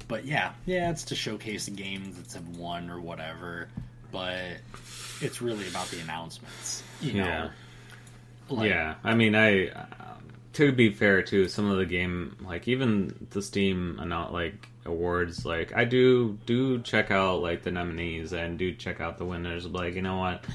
But 0.07 0.25
yeah, 0.25 0.51
yeah, 0.65 0.91
it's 0.91 1.05
to 1.05 1.15
showcase 1.15 1.69
games 1.69 2.17
that 2.17 2.33
have 2.33 2.57
won 2.57 2.89
or 2.89 2.99
whatever. 2.99 3.69
But 4.11 4.57
it's 5.21 5.41
really 5.41 5.67
about 5.67 5.87
the 5.87 5.99
announcements. 6.01 6.83
You 6.99 7.13
know? 7.13 7.25
Yeah. 7.25 7.49
Like, 8.49 8.69
yeah, 8.69 8.95
I 9.03 9.15
mean, 9.15 9.33
I 9.35 9.69
um, 9.69 10.27
to 10.53 10.73
be 10.73 10.91
fair 10.91 11.21
too, 11.21 11.47
some 11.47 11.69
of 11.69 11.77
the 11.77 11.85
game, 11.85 12.35
like 12.45 12.67
even 12.67 13.27
the 13.29 13.41
Steam 13.41 13.99
not 14.03 14.33
like 14.33 14.67
awards, 14.85 15.45
like 15.45 15.75
I 15.75 15.85
do 15.85 16.37
do 16.45 16.81
check 16.81 17.11
out 17.11 17.41
like 17.41 17.63
the 17.63 17.71
nominees 17.71 18.33
and 18.33 18.57
do 18.57 18.73
check 18.73 18.99
out 19.01 19.17
the 19.17 19.25
winners. 19.25 19.65
Like 19.65 19.95
you 19.95 20.01
know 20.01 20.17
what, 20.17 20.45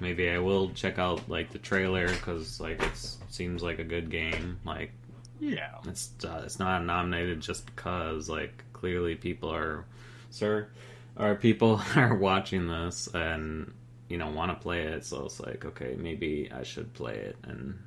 maybe 0.00 0.28
I 0.30 0.38
will 0.38 0.70
check 0.70 0.98
out 0.98 1.28
like 1.28 1.50
the 1.50 1.58
trailer 1.58 2.08
because 2.08 2.60
like 2.60 2.82
it 2.82 3.16
seems 3.28 3.62
like 3.62 3.78
a 3.78 3.84
good 3.84 4.10
game. 4.10 4.58
Like 4.64 4.92
Yeah. 5.40 5.74
it's 5.86 6.10
uh, 6.24 6.42
it's 6.44 6.58
not 6.58 6.84
nominated 6.84 7.40
just 7.40 7.66
because 7.66 8.28
like 8.28 8.64
clearly 8.72 9.14
people 9.14 9.52
are, 9.52 9.84
sir, 10.30 10.68
or 11.16 11.34
people 11.34 11.80
are 11.96 12.14
watching 12.14 12.68
this 12.68 13.08
and 13.14 13.72
you 14.08 14.18
know 14.18 14.30
want 14.30 14.50
to 14.52 14.62
play 14.62 14.82
it. 14.82 15.04
So 15.04 15.26
it's 15.26 15.40
like 15.40 15.64
okay, 15.64 15.96
maybe 15.98 16.50
I 16.54 16.62
should 16.62 16.92
play 16.94 17.16
it 17.16 17.36
and 17.42 17.78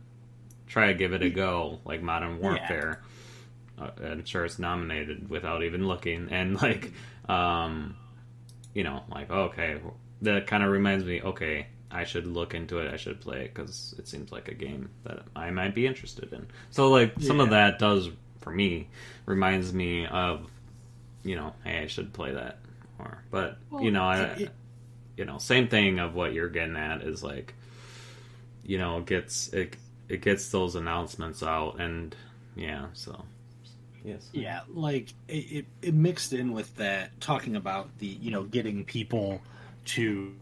try 0.68 0.88
to 0.88 0.94
give 0.94 1.14
it 1.14 1.24
a 1.24 1.30
go, 1.32 1.80
like 1.84 2.04
Modern 2.04 2.40
Warfare. 2.40 3.02
Uh, 3.02 3.06
I'm 3.80 4.26
sure 4.26 4.46
it's 4.46 4.60
nominated 4.60 5.30
without 5.30 5.64
even 5.64 5.88
looking, 5.88 6.28
and 6.32 6.56
like, 6.62 6.92
um, 7.28 7.96
you 8.74 8.84
know, 8.84 9.04
like 9.12 9.30
okay, 9.30 9.80
that 10.22 10.48
kind 10.48 10.64
of 10.64 10.70
reminds 10.72 11.04
me. 11.06 11.22
Okay, 11.22 11.68
I 11.92 12.04
should 12.04 12.28
look 12.28 12.54
into 12.54 12.80
it. 12.80 12.92
I 12.94 12.98
should 12.98 13.20
play 13.22 13.46
it 13.46 13.54
because 13.54 13.96
it 13.98 14.08
seems 14.08 14.32
like 14.32 14.48
a 14.48 14.54
game 14.54 14.90
that 15.04 15.24
I 15.36 15.50
might 15.52 15.74
be 15.76 15.88
interested 15.88 16.32
in. 16.34 16.48
So 16.72 16.90
like, 16.90 17.14
some 17.22 17.40
of 17.40 17.50
that 17.52 17.80
does 17.80 18.10
for 18.42 18.52
me 18.52 18.88
reminds 19.26 19.74
me 19.74 20.06
of, 20.08 20.50
you 21.24 21.36
know, 21.36 21.54
hey, 21.64 21.80
I 21.80 21.88
should 21.88 22.14
play 22.14 22.34
that 22.34 22.60
more. 22.98 23.24
But 23.32 23.58
Well, 23.70 23.84
you 23.84 23.92
know, 23.92 24.04
I, 24.04 24.22
it- 24.24 24.52
you 25.18 25.26
know, 25.26 25.38
same 25.38 25.68
thing 25.68 26.00
of 26.00 26.16
what 26.16 26.34
you're 26.34 26.48
getting 26.50 26.78
at 26.78 27.02
is 27.02 27.22
like, 27.22 27.54
you 28.64 28.78
know, 28.78 29.00
it 29.00 29.06
gets 29.06 29.50
it 29.50 29.76
it 30.08 30.22
gets 30.22 30.50
those 30.50 30.76
announcements 30.76 31.44
out, 31.44 31.80
and 31.80 32.16
yeah, 32.56 32.88
so 32.94 33.26
yes, 34.04 34.30
Yeah, 34.34 34.62
like 34.70 35.14
it, 35.28 35.34
it, 35.34 35.66
it 35.82 35.94
mixed 35.94 36.34
in 36.34 36.52
with 36.52 36.76
that 36.78 37.20
talking 37.22 37.56
about 37.56 37.90
the 38.00 38.08
you 38.08 38.32
know 38.32 38.44
getting 38.44 38.86
people 38.86 39.42
to 39.86 40.34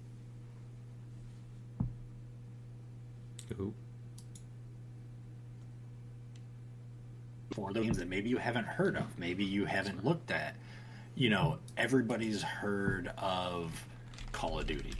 Ooh. 3.59 3.73
for 7.57 7.73
the 7.73 7.81
games 7.81 7.97
that 7.97 8.07
maybe 8.07 8.29
you 8.29 8.37
haven't 8.37 8.67
heard 8.67 8.95
of, 8.95 9.17
maybe 9.17 9.43
you 9.43 9.65
haven't 9.65 10.05
looked 10.05 10.31
at. 10.31 10.55
You 11.15 11.31
know, 11.31 11.57
everybody's 11.75 12.43
heard 12.43 13.11
of 13.17 13.71
Call 14.31 14.59
of 14.59 14.67
Duty. 14.67 14.93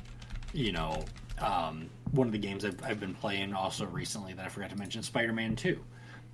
You 0.53 0.71
know, 0.71 1.03
um, 1.39 1.87
one 2.11 2.25
of 2.25 2.33
the 2.33 2.39
games 2.39 2.65
I've, 2.65 2.83
I've 2.83 2.99
been 2.99 3.13
playing 3.13 3.53
also 3.53 3.85
recently 3.85 4.33
that 4.33 4.43
I 4.43 4.49
forgot 4.49 4.71
to 4.71 4.75
mention, 4.75 5.03
Spider 5.03 5.33
Man 5.33 5.55
2. 5.55 5.79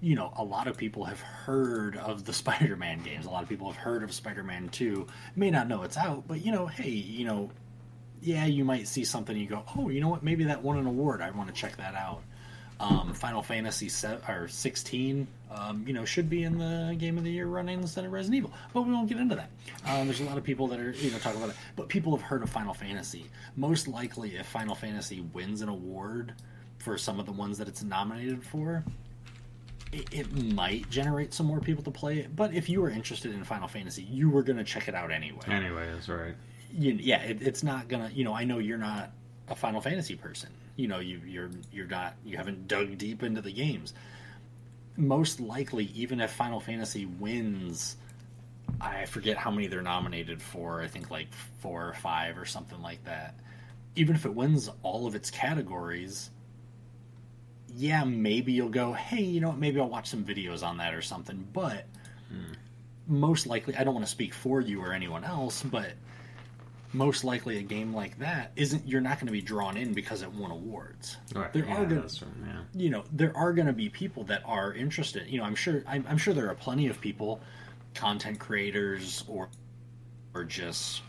You 0.03 0.15
know, 0.15 0.33
a 0.35 0.43
lot 0.43 0.67
of 0.67 0.75
people 0.75 1.05
have 1.05 1.21
heard 1.21 1.95
of 1.95 2.25
the 2.25 2.33
Spider 2.41 2.75
Man 2.75 3.01
games. 3.01 3.25
A 3.25 3.29
lot 3.29 3.41
of 3.41 3.49
people 3.49 3.71
have 3.71 3.81
heard 3.81 4.03
of 4.03 4.11
Spider 4.11 4.43
Man 4.43 4.67
2. 4.69 5.07
May 5.37 5.49
not 5.49 5.67
know 5.67 5.83
it's 5.83 5.97
out, 5.97 6.27
but, 6.27 6.45
you 6.45 6.51
know, 6.51 6.67
hey, 6.67 6.89
you 6.89 7.25
know, 7.25 7.49
yeah, 8.21 8.45
you 8.45 8.65
might 8.65 8.87
see 8.87 9.05
something 9.05 9.33
and 9.33 9.41
you 9.41 9.49
go, 9.49 9.63
oh, 9.77 9.87
you 9.87 10.01
know 10.01 10.09
what? 10.09 10.21
Maybe 10.21 10.43
that 10.45 10.61
won 10.61 10.77
an 10.77 10.87
award. 10.87 11.21
I 11.21 11.31
want 11.31 11.47
to 11.47 11.55
check 11.55 11.77
that 11.77 11.95
out. 11.95 12.21
Um, 12.79 13.13
Final 13.13 13.41
Fantasy 13.41 13.87
7 13.87 14.19
or 14.27 14.49
16, 14.49 15.25
um, 15.51 15.85
you 15.87 15.93
know, 15.93 16.03
should 16.03 16.29
be 16.29 16.43
in 16.43 16.57
the 16.57 16.95
Game 16.97 17.17
of 17.17 17.23
the 17.23 17.31
Year 17.31 17.45
running 17.45 17.79
instead 17.79 18.03
of 18.03 18.11
Resident 18.11 18.39
Evil, 18.39 18.53
but 18.73 18.81
we 18.81 18.91
won't 18.91 19.07
get 19.07 19.19
into 19.19 19.35
that. 19.35 19.49
Um, 19.85 20.07
there's 20.07 20.19
a 20.19 20.25
lot 20.25 20.37
of 20.37 20.43
people 20.43 20.67
that 20.67 20.81
are, 20.81 20.91
you 20.91 21.11
know, 21.11 21.17
talking 21.19 21.37
about 21.37 21.51
it, 21.51 21.55
but 21.77 21.87
people 21.87 22.13
have 22.13 22.25
heard 22.25 22.43
of 22.43 22.49
Final 22.49 22.73
Fantasy. 22.73 23.29
Most 23.55 23.87
likely, 23.87 24.35
if 24.35 24.47
Final 24.47 24.75
Fantasy 24.75 25.21
wins 25.33 25.61
an 25.61 25.69
award 25.69 26.33
for 26.79 26.97
some 26.97 27.19
of 27.21 27.25
the 27.25 27.31
ones 27.31 27.57
that 27.59 27.69
it's 27.69 27.83
nominated 27.83 28.43
for, 28.43 28.83
it, 29.93 30.08
it 30.12 30.53
might 30.53 30.89
generate 30.89 31.34
some 31.34 31.45
more 31.45 31.60
people 31.60 31.84
to 31.84 31.91
play 31.91 32.19
it. 32.19 32.36
But 32.36 32.53
if 32.53 32.67
you 32.69 32.82
were 32.82 32.89
interested 32.89 33.34
in 33.34 33.43
Final 33.43 33.67
Fantasy, 33.67 34.03
you 34.03 34.29
were 34.29 34.43
going 34.43 34.58
to 34.58 34.63
check 34.63 34.88
it 34.88 34.95
out 34.95 35.12
anyway 35.12 35.45
Anyway, 35.47 35.88
that's 35.93 36.10
right. 36.10 36.36
you, 36.71 36.93
yeah, 36.93 37.21
it, 37.21 37.41
it's 37.41 37.63
not 37.63 37.88
gonna. 37.88 38.10
You 38.13 38.23
know, 38.23 38.34
I 38.34 38.43
know 38.43 38.60
you're 38.60 38.77
not 38.77 39.12
a 39.47 39.56
Final 39.56 39.82
Fantasy 39.82 40.15
person. 40.15 40.49
You 40.75 40.88
know, 40.88 40.99
you 40.99 41.21
you're 41.25 41.51
you're 41.71 41.88
not. 41.88 42.15
You 42.25 42.38
haven't 42.38 42.67
dug 42.67 42.97
deep 42.97 43.23
into 43.23 43.41
the 43.41 43.51
games. 43.51 43.93
Most 44.95 45.39
likely, 45.39 45.86
even 45.95 46.19
if 46.21 46.32
Final 46.32 46.60
Fantasy 46.60 47.06
wins, 47.06 47.97
I 48.79 49.06
forget 49.06 49.38
how 49.38 49.49
many 49.51 49.67
they're 49.67 49.82
nominated 49.82 50.41
for. 50.41 50.82
I 50.82 50.88
think 50.88 51.10
like 51.10 51.34
four 51.62 51.88
or 51.88 51.93
five 51.93 52.38
or 52.38 52.45
something 52.45 52.82
like 52.82 53.03
that. 53.06 53.36
Even 53.95 54.15
if 54.15 54.25
it 54.25 54.34
wins 54.34 54.69
all 54.82 55.06
of 55.08 55.15
its 55.15 55.29
categories, 55.29 56.32
yeah, 57.75 58.03
maybe 58.03 58.53
you'll 58.53 58.69
go, 58.69 58.93
hey, 58.93 59.21
you 59.21 59.41
know 59.41 59.49
what? 59.49 59.57
Maybe 59.57 59.79
I'll 59.79 59.89
watch 59.89 60.09
some 60.09 60.23
videos 60.23 60.63
on 60.63 60.77
that 60.77 60.93
or 60.93 61.01
something. 61.01 61.47
But 61.53 61.86
most 63.07 63.47
likely, 63.47 63.75
I 63.75 63.83
don't 63.83 63.93
want 63.93 64.05
to 64.05 64.12
speak 64.12 64.33
for 64.33 64.62
you 64.62 64.81
or 64.81 64.93
anyone 64.93 65.23
else, 65.23 65.63
but 65.63 65.93
most 66.93 67.23
likely 67.23 67.57
a 67.57 67.62
game 67.63 67.93
like 67.93 68.17
that 68.19 68.51
isn't 68.55 68.88
you're 68.88 69.01
not 69.01 69.17
going 69.17 69.25
to 69.25 69.31
be 69.33 69.41
drawn 69.41 69.77
in 69.77 69.93
because 69.93 70.21
it 70.21 70.31
won 70.31 70.51
awards 70.51 71.17
right. 71.33 71.51
there 71.51 71.65
yeah, 71.65 71.75
are 71.75 71.86
gonna 71.86 72.01
that's 72.01 72.21
right. 72.21 72.31
Yeah. 72.45 72.62
you 72.75 72.89
know 72.91 73.03
there 73.12 73.36
are 73.36 73.51
going 73.51 73.65
to 73.65 73.73
be 73.73 73.89
people 73.89 74.23
that 74.23 74.43
are 74.45 74.73
interested 74.73 75.27
you 75.27 75.39
know 75.39 75.43
i'm 75.43 75.55
sure 75.55 75.83
I'm, 75.88 76.05
I'm 76.07 76.17
sure 76.17 76.36
there 76.36 76.49
are 76.49 76.55
plenty 76.55 76.88
of 76.88 77.01
people 77.01 77.41
content 77.95 78.39
creators 78.39 79.23
or 79.27 79.49
or 80.36 80.43
just 80.43 81.01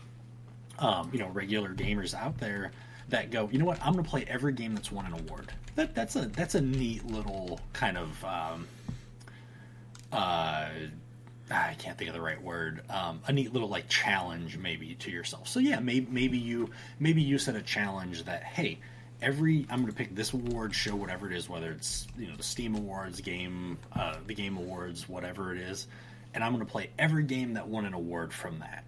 um, 0.79 1.09
you 1.13 1.19
know 1.19 1.29
regular 1.29 1.69
gamers 1.73 2.15
out 2.15 2.39
there 2.39 2.71
that 3.09 3.31
go 3.31 3.49
you 3.51 3.59
know 3.59 3.65
what 3.65 3.79
i'm 3.83 3.93
going 3.93 4.03
to 4.03 4.09
play 4.09 4.25
every 4.27 4.53
game 4.53 4.73
that's 4.73 4.91
won 4.91 5.05
an 5.05 5.13
award 5.13 5.51
that 5.75 5.93
that's 5.93 6.15
a 6.15 6.25
that's 6.27 6.55
a 6.55 6.61
neat 6.61 7.05
little 7.05 7.59
kind 7.73 7.97
of 7.97 8.25
um, 8.25 8.67
uh 10.11 10.69
I 11.51 11.75
can't 11.77 11.97
think 11.97 12.09
of 12.09 12.15
the 12.15 12.21
right 12.21 12.41
word. 12.41 12.81
Um, 12.89 13.21
a 13.27 13.31
neat 13.31 13.53
little 13.53 13.69
like 13.69 13.87
challenge 13.87 14.57
maybe 14.57 14.95
to 14.95 15.11
yourself. 15.11 15.47
So 15.47 15.59
yeah, 15.59 15.79
maybe 15.79 16.07
maybe 16.09 16.37
you 16.37 16.71
maybe 16.99 17.21
you 17.21 17.37
set 17.37 17.55
a 17.55 17.61
challenge 17.61 18.23
that 18.23 18.43
hey, 18.43 18.79
every 19.21 19.65
I'm 19.69 19.81
going 19.81 19.91
to 19.91 19.97
pick 19.97 20.15
this 20.15 20.33
award, 20.33 20.73
show 20.73 20.95
whatever 20.95 21.29
it 21.29 21.37
is, 21.37 21.47
whether 21.47 21.71
it's 21.71 22.07
you 22.17 22.27
know 22.27 22.35
the 22.35 22.43
Steam 22.43 22.75
Awards, 22.75 23.21
game, 23.21 23.77
uh, 23.93 24.15
the 24.25 24.33
Game 24.33 24.57
Awards, 24.57 25.07
whatever 25.07 25.53
it 25.53 25.61
is, 25.61 25.87
and 26.33 26.43
I'm 26.43 26.53
going 26.53 26.65
to 26.65 26.71
play 26.71 26.89
every 26.97 27.23
game 27.23 27.53
that 27.53 27.67
won 27.67 27.85
an 27.85 27.93
award 27.93 28.33
from 28.33 28.59
that. 28.59 28.83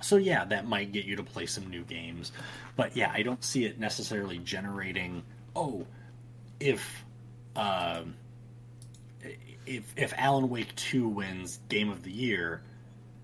So 0.00 0.16
yeah, 0.16 0.44
that 0.46 0.66
might 0.66 0.92
get 0.92 1.04
you 1.04 1.16
to 1.16 1.22
play 1.22 1.46
some 1.46 1.68
new 1.68 1.82
games, 1.82 2.32
but 2.76 2.96
yeah, 2.96 3.10
I 3.14 3.22
don't 3.22 3.44
see 3.44 3.64
it 3.66 3.78
necessarily 3.78 4.38
generating. 4.38 5.22
Oh, 5.54 5.86
if. 6.60 7.04
Um, 7.56 8.14
if 9.66 9.92
if 9.96 10.14
Alan 10.16 10.48
Wake 10.48 10.74
two 10.76 11.06
wins 11.08 11.60
Game 11.68 11.90
of 11.90 12.02
the 12.02 12.10
Year, 12.10 12.62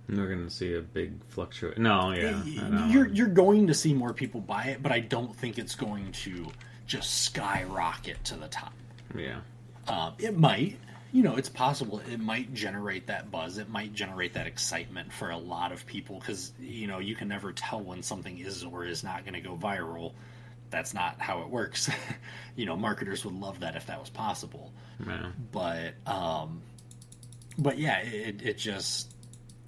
We're 0.09 0.29
gonna 0.29 0.51
see 0.51 0.75
a 0.75 0.81
big 0.83 1.13
fluctuation. 1.29 1.83
No, 1.83 2.11
yeah, 2.13 2.43
you're 2.89 3.09
you're 3.09 3.27
going 3.29 3.67
to 3.69 3.75
see 3.75 3.95
more 3.95 4.13
people 4.13 4.41
buy 4.41 4.65
it, 4.65 4.83
but 4.83 4.93
I 4.93 5.01
don't 5.01 5.35
think 5.35 5.59
it's 5.59 5.75
going 5.75 6.13
to 6.13 6.47
just 6.87 7.23
skyrocket 7.25 8.23
to 8.25 8.37
the 8.37 8.49
top. 8.49 8.73
yeah, 9.17 9.41
Um, 9.89 10.13
it 10.19 10.39
might, 10.39 10.79
you 11.17 11.23
know, 11.23 11.37
it's 11.37 11.49
possible. 11.49 12.01
It 12.11 12.21
might 12.21 12.53
generate 12.53 13.07
that 13.07 13.31
buzz. 13.31 13.59
It 13.59 13.69
might 13.69 13.93
generate 13.93 14.35
that 14.35 14.47
excitement 14.47 15.13
for 15.13 15.31
a 15.31 15.39
lot 15.39 15.73
of 15.73 15.87
people 15.87 16.19
because 16.19 16.53
you 16.61 16.87
know 16.87 16.99
you 16.99 17.15
can 17.15 17.29
never 17.29 17.53
tell 17.53 17.81
when 17.81 18.03
something 18.03 18.39
is 18.39 18.65
or 18.65 18.85
is 18.85 19.03
not 19.03 19.25
going 19.25 19.35
to 19.35 19.41
go 19.41 19.57
viral. 19.57 20.13
That's 20.71 20.93
not 20.95 21.21
how 21.21 21.43
it 21.43 21.49
works. 21.49 21.89
you 22.57 22.67
know, 22.67 22.77
marketers 22.77 23.25
would 23.25 23.35
love 23.35 23.61
that 23.61 23.77
if 23.77 23.87
that 23.87 24.01
was 24.01 24.11
possible 24.11 24.73
yeah. 25.05 25.31
but 25.53 25.95
um 26.07 26.63
but 27.59 27.79
yeah 27.79 27.99
it, 27.99 28.43
it 28.43 28.59
just 28.59 29.13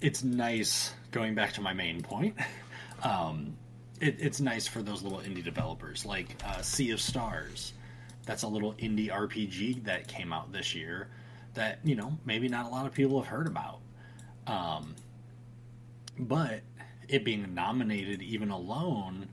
it's 0.01 0.23
nice 0.23 0.93
going 1.11 1.35
back 1.35 1.53
to 1.53 1.61
my 1.61 1.73
main 1.73 2.01
point 2.01 2.35
um 3.03 3.55
it, 3.99 4.15
it's 4.19 4.39
nice 4.39 4.67
for 4.67 4.81
those 4.81 5.03
little 5.03 5.19
indie 5.19 5.43
developers 5.43 6.05
like 6.05 6.35
uh, 6.45 6.61
sea 6.61 6.91
of 6.91 7.01
stars 7.01 7.73
that's 8.25 8.43
a 8.43 8.47
little 8.47 8.73
indie 8.73 9.09
rpg 9.09 9.83
that 9.83 10.07
came 10.07 10.31
out 10.31 10.51
this 10.51 10.73
year 10.73 11.09
that 11.53 11.79
you 11.83 11.95
know 11.95 12.17
maybe 12.25 12.47
not 12.47 12.65
a 12.65 12.69
lot 12.69 12.85
of 12.85 12.93
people 12.93 13.21
have 13.21 13.27
heard 13.27 13.47
about 13.47 13.79
um 14.47 14.95
but 16.17 16.61
it 17.07 17.23
being 17.23 17.53
nominated 17.53 18.21
even 18.21 18.49
alone 18.49 19.27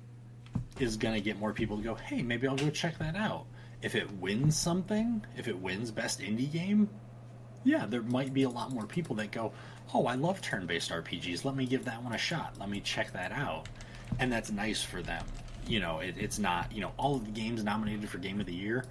is 0.78 0.96
going 0.96 1.14
to 1.14 1.20
get 1.20 1.38
more 1.38 1.52
people 1.52 1.76
to 1.76 1.82
go 1.82 1.94
hey 1.94 2.22
maybe 2.22 2.46
i'll 2.46 2.56
go 2.56 2.70
check 2.70 2.98
that 2.98 3.16
out 3.16 3.46
if 3.82 3.94
it 3.94 4.10
wins 4.14 4.56
something, 4.56 5.24
if 5.36 5.48
it 5.48 5.58
wins 5.58 5.90
best 5.90 6.20
indie 6.20 6.50
game, 6.50 6.88
yeah, 7.64 7.86
there 7.86 8.02
might 8.02 8.32
be 8.32 8.44
a 8.44 8.48
lot 8.48 8.72
more 8.72 8.86
people 8.86 9.16
that 9.16 9.30
go, 9.30 9.52
"Oh, 9.92 10.06
I 10.06 10.14
love 10.14 10.40
turn-based 10.40 10.90
RPGs. 10.90 11.44
Let 11.44 11.56
me 11.56 11.66
give 11.66 11.84
that 11.84 12.02
one 12.02 12.12
a 12.12 12.18
shot. 12.18 12.54
Let 12.58 12.70
me 12.70 12.80
check 12.80 13.12
that 13.12 13.32
out." 13.32 13.68
And 14.18 14.32
that's 14.32 14.50
nice 14.50 14.82
for 14.82 15.02
them. 15.02 15.24
You 15.66 15.80
know, 15.80 15.98
it, 15.98 16.14
it's 16.16 16.38
not, 16.38 16.72
you 16.72 16.80
know, 16.80 16.92
all 16.96 17.16
of 17.16 17.24
the 17.24 17.30
games 17.32 17.62
nominated 17.64 18.08
for 18.08 18.18
Game 18.18 18.40
of 18.40 18.46
the 18.46 18.54
Year. 18.54 18.84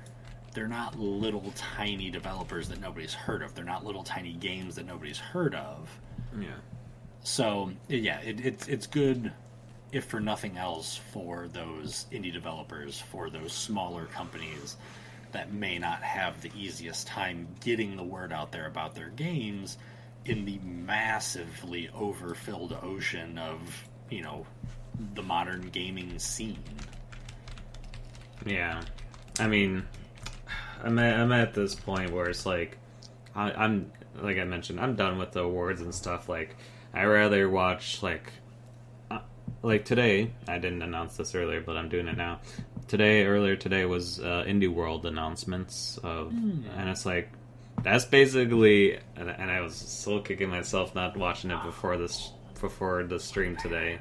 They're 0.55 0.67
not 0.67 0.97
little 0.97 1.53
tiny 1.55 2.09
developers 2.09 2.69
that 2.69 2.79
nobody's 2.79 3.13
heard 3.13 3.43
of. 3.43 3.53
They're 3.53 3.65
not 3.65 3.85
little 3.85 4.03
tiny 4.03 4.33
games 4.33 4.75
that 4.75 4.87
nobody's 4.87 5.19
heard 5.19 5.53
of. 5.53 5.89
Yeah. 6.39 6.47
So 7.23 7.71
yeah, 7.89 8.19
it, 8.21 8.43
it's 8.43 8.67
it's 8.67 8.87
good, 8.87 9.31
if 9.91 10.05
for 10.05 10.19
nothing 10.19 10.57
else, 10.57 10.99
for 11.11 11.47
those 11.49 12.05
indie 12.11 12.33
developers, 12.33 12.99
for 12.99 13.29
those 13.29 13.51
smaller 13.51 14.05
companies 14.05 14.77
that 15.33 15.51
may 15.51 15.77
not 15.77 16.01
have 16.01 16.41
the 16.41 16.51
easiest 16.55 17.07
time 17.07 17.47
getting 17.59 17.97
the 17.97 18.03
word 18.03 18.31
out 18.31 18.51
there 18.51 18.67
about 18.67 18.95
their 18.95 19.09
games 19.09 19.77
in 20.23 20.45
the 20.45 20.57
massively 20.59 21.89
overfilled 21.93 22.77
ocean 22.81 23.37
of 23.37 23.87
you 24.09 24.21
know 24.21 24.45
the 25.15 25.23
modern 25.23 25.69
gaming 25.69 26.17
scene. 26.17 26.63
Yeah, 28.45 28.81
I 29.39 29.47
mean, 29.47 29.85
I'm 30.83 30.99
at, 30.99 31.19
I'm 31.19 31.31
at 31.31 31.53
this 31.53 31.75
point 31.75 32.11
where 32.11 32.29
it's 32.29 32.45
like, 32.45 32.77
I, 33.35 33.51
I'm 33.51 33.91
like 34.21 34.37
I 34.37 34.43
mentioned, 34.43 34.79
I'm 34.79 34.95
done 34.95 35.17
with 35.17 35.31
the 35.31 35.41
awards 35.41 35.81
and 35.81 35.93
stuff. 35.93 36.29
Like, 36.29 36.55
I 36.93 37.03
rather 37.05 37.49
watch 37.49 38.01
like, 38.01 38.31
uh, 39.11 39.19
like 39.61 39.85
today. 39.85 40.31
I 40.47 40.57
didn't 40.57 40.81
announce 40.81 41.17
this 41.17 41.35
earlier, 41.35 41.61
but 41.61 41.77
I'm 41.77 41.89
doing 41.89 42.07
it 42.07 42.17
now. 42.17 42.39
Today, 42.87 43.25
earlier 43.25 43.55
today 43.55 43.85
was 43.85 44.19
uh, 44.19 44.45
Indie 44.47 44.73
World 44.73 45.05
announcements 45.05 45.97
of, 46.03 46.31
and 46.77 46.89
it's 46.89 47.05
like. 47.05 47.29
That's 47.83 48.05
basically, 48.05 48.95
and, 49.17 49.29
and 49.29 49.51
I 49.51 49.59
was 49.59 49.75
still 49.75 50.21
kicking 50.21 50.49
myself 50.49 50.95
not 50.95 51.17
watching 51.17 51.51
it 51.51 51.61
before 51.61 51.97
this 51.97 52.31
before 52.61 53.03
the 53.03 53.19
stream 53.19 53.57
today. 53.57 53.99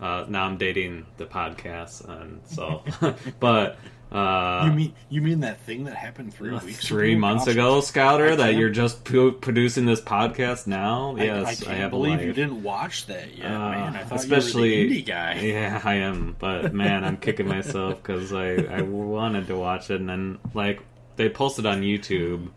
Uh, 0.00 0.24
now 0.28 0.44
I'm 0.44 0.58
dating 0.58 1.06
the 1.16 1.26
podcast, 1.26 2.06
and 2.08 2.40
so, 2.46 2.84
but 3.40 3.78
uh, 4.10 4.62
you 4.66 4.72
mean 4.72 4.94
you 5.10 5.20
mean 5.20 5.40
that 5.40 5.60
thing 5.60 5.84
that 5.84 5.94
happened 5.94 6.32
three 6.32 6.50
weeks 6.50 6.86
three 6.86 7.12
ago? 7.12 7.20
months 7.20 7.46
ago, 7.46 7.80
Scouter, 7.82 8.36
that 8.36 8.54
you're 8.54 8.70
just 8.70 9.04
pu- 9.04 9.32
producing 9.32 9.84
this 9.84 10.00
podcast 10.00 10.66
now? 10.66 11.14
I, 11.18 11.24
Yes, 11.24 11.46
I 11.46 11.50
I, 11.50 11.54
can't 11.54 11.76
have 11.78 11.86
a 11.88 11.90
believe 11.90 12.22
you 12.22 12.32
didn't 12.32 12.62
watch 12.62 13.06
that 13.06 13.36
yet, 13.36 13.50
Uh, 13.50 13.70
man. 13.70 13.96
I 13.96 14.04
thought 14.04 14.18
especially 14.20 14.74
you 14.76 14.84
were 14.88 14.94
the 14.94 15.02
indie 15.02 15.06
guy. 15.06 15.34
Yeah, 15.42 15.80
I 15.84 15.94
am, 15.96 16.36
but 16.38 16.72
man, 16.72 17.04
I'm 17.04 17.18
kicking 17.18 17.46
myself 17.48 18.02
because 18.02 18.32
I 18.32 18.54
I 18.54 18.80
wanted 18.82 19.46
to 19.48 19.56
watch 19.56 19.90
it, 19.90 20.00
and 20.00 20.08
then 20.08 20.38
like 20.54 20.80
they 21.16 21.28
posted 21.28 21.66
on 21.66 21.82
YouTube, 21.82 22.48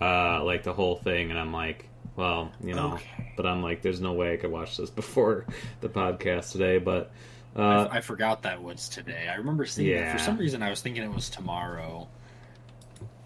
uh, 0.00 0.44
like 0.44 0.62
the 0.62 0.72
whole 0.72 0.96
thing, 0.96 1.30
and 1.30 1.38
I'm 1.40 1.52
like, 1.52 1.88
well, 2.14 2.52
you 2.62 2.74
know, 2.74 2.92
Okay. 2.94 3.32
but 3.36 3.46
I'm 3.46 3.62
like, 3.62 3.82
there's 3.82 4.00
no 4.00 4.12
way 4.12 4.32
I 4.34 4.36
could 4.36 4.52
watch 4.52 4.76
this 4.76 4.90
before 5.02 5.44
the 5.80 5.88
podcast 5.88 6.52
today, 6.52 6.78
but. 6.78 7.10
Uh, 7.56 7.88
I, 7.90 7.96
I 7.96 8.00
forgot 8.00 8.42
that 8.42 8.62
was 8.62 8.88
today. 8.88 9.28
I 9.28 9.36
remember 9.36 9.66
seeing 9.66 9.96
it. 9.96 10.12
For 10.12 10.18
some 10.18 10.36
reason, 10.36 10.62
I 10.62 10.70
was 10.70 10.80
thinking 10.80 11.02
it 11.02 11.12
was 11.12 11.28
tomorrow. 11.30 12.08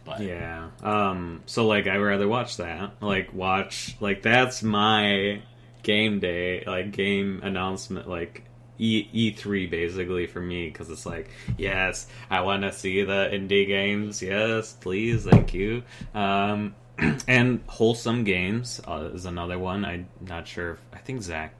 But 0.05 0.21
Yeah. 0.21 0.69
Um 0.83 1.43
so 1.47 1.67
like 1.67 1.87
I 1.87 1.97
rather 1.97 2.29
watch 2.29 2.59
that. 2.59 2.93
Like 3.01 3.33
watch 3.33 3.97
like 4.01 4.23
that's 4.23 4.63
my 4.63 5.41
game 5.83 6.21
day, 6.21 6.63
like 6.67 6.91
game 6.93 7.41
announcement 7.43 8.09
like 8.09 8.45
E 8.79 9.33
E3 9.33 9.71
basically 9.71 10.27
for 10.27 10.41
me 10.41 10.71
cuz 10.71 10.91
it's 10.91 11.07
like 11.07 11.31
yes, 11.57 12.07
I 12.31 12.43
want 12.43 12.63
to 12.63 12.73
see 12.73 13.03
the 13.03 13.31
indie 13.33 13.67
games. 13.67 14.21
Yes, 14.21 14.75
please. 14.75 15.25
Thank 15.25 15.55
you. 15.55 15.83
Um 16.15 16.75
and 17.27 17.61
wholesome 17.67 18.23
games 18.25 18.81
uh, 18.87 19.11
is 19.13 19.25
another 19.25 19.59
one. 19.59 19.85
I'm 19.85 20.07
not 20.21 20.47
sure 20.47 20.73
if 20.73 20.81
I 20.93 20.99
think 20.99 21.23
Zach 21.23 21.55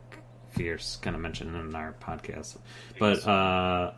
Fierce 0.55 0.97
kind 0.97 1.15
of 1.17 1.23
mentioned 1.23 1.55
in 1.55 1.75
our 1.75 1.95
podcast. 2.01 2.57
But 2.99 3.27
uh 3.27 3.93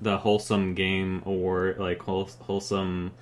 the 0.00 0.18
wholesome 0.18 0.74
game 0.74 1.22
award 1.26 1.78
like 1.78 2.00
wholesome 2.02 3.12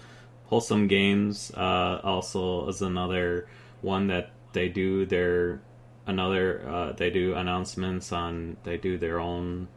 wholesome 0.47 0.87
games 0.87 1.51
uh, 1.57 2.01
also 2.05 2.69
is 2.69 2.83
another 2.83 3.49
one 3.83 4.09
that 4.09 4.31
they 4.53 4.69
do 4.69 5.07
their 5.07 5.61
another 6.07 6.63
uh, 6.69 6.93
they 6.93 7.11
do 7.11 7.35
announcements 7.35 8.13
on 8.13 8.57
they 8.65 8.77
do 8.77 8.99
their 8.99 9.19
own 9.19 9.69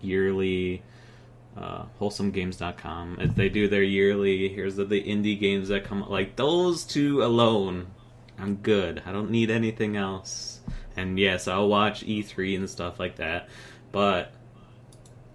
yearly 0.00 0.82
uh, 1.56 1.84
wholesomegames.com 2.00 3.18
If 3.20 3.34
they 3.36 3.48
do 3.48 3.68
their 3.68 3.82
yearly 3.82 4.48
here's 4.48 4.76
the, 4.76 4.84
the 4.84 5.02
indie 5.02 5.38
games 5.38 5.68
that 5.68 5.84
come 5.84 6.08
like 6.08 6.36
those 6.36 6.84
two 6.84 7.22
alone 7.24 7.86
i'm 8.38 8.56
good. 8.56 9.02
I 9.06 9.12
don't 9.12 9.30
need 9.30 9.50
anything 9.50 9.96
else 9.96 10.53
and 10.96 11.18
yes 11.18 11.48
i'll 11.48 11.68
watch 11.68 12.04
e3 12.04 12.56
and 12.56 12.70
stuff 12.70 12.98
like 12.98 13.16
that 13.16 13.48
but 13.92 14.32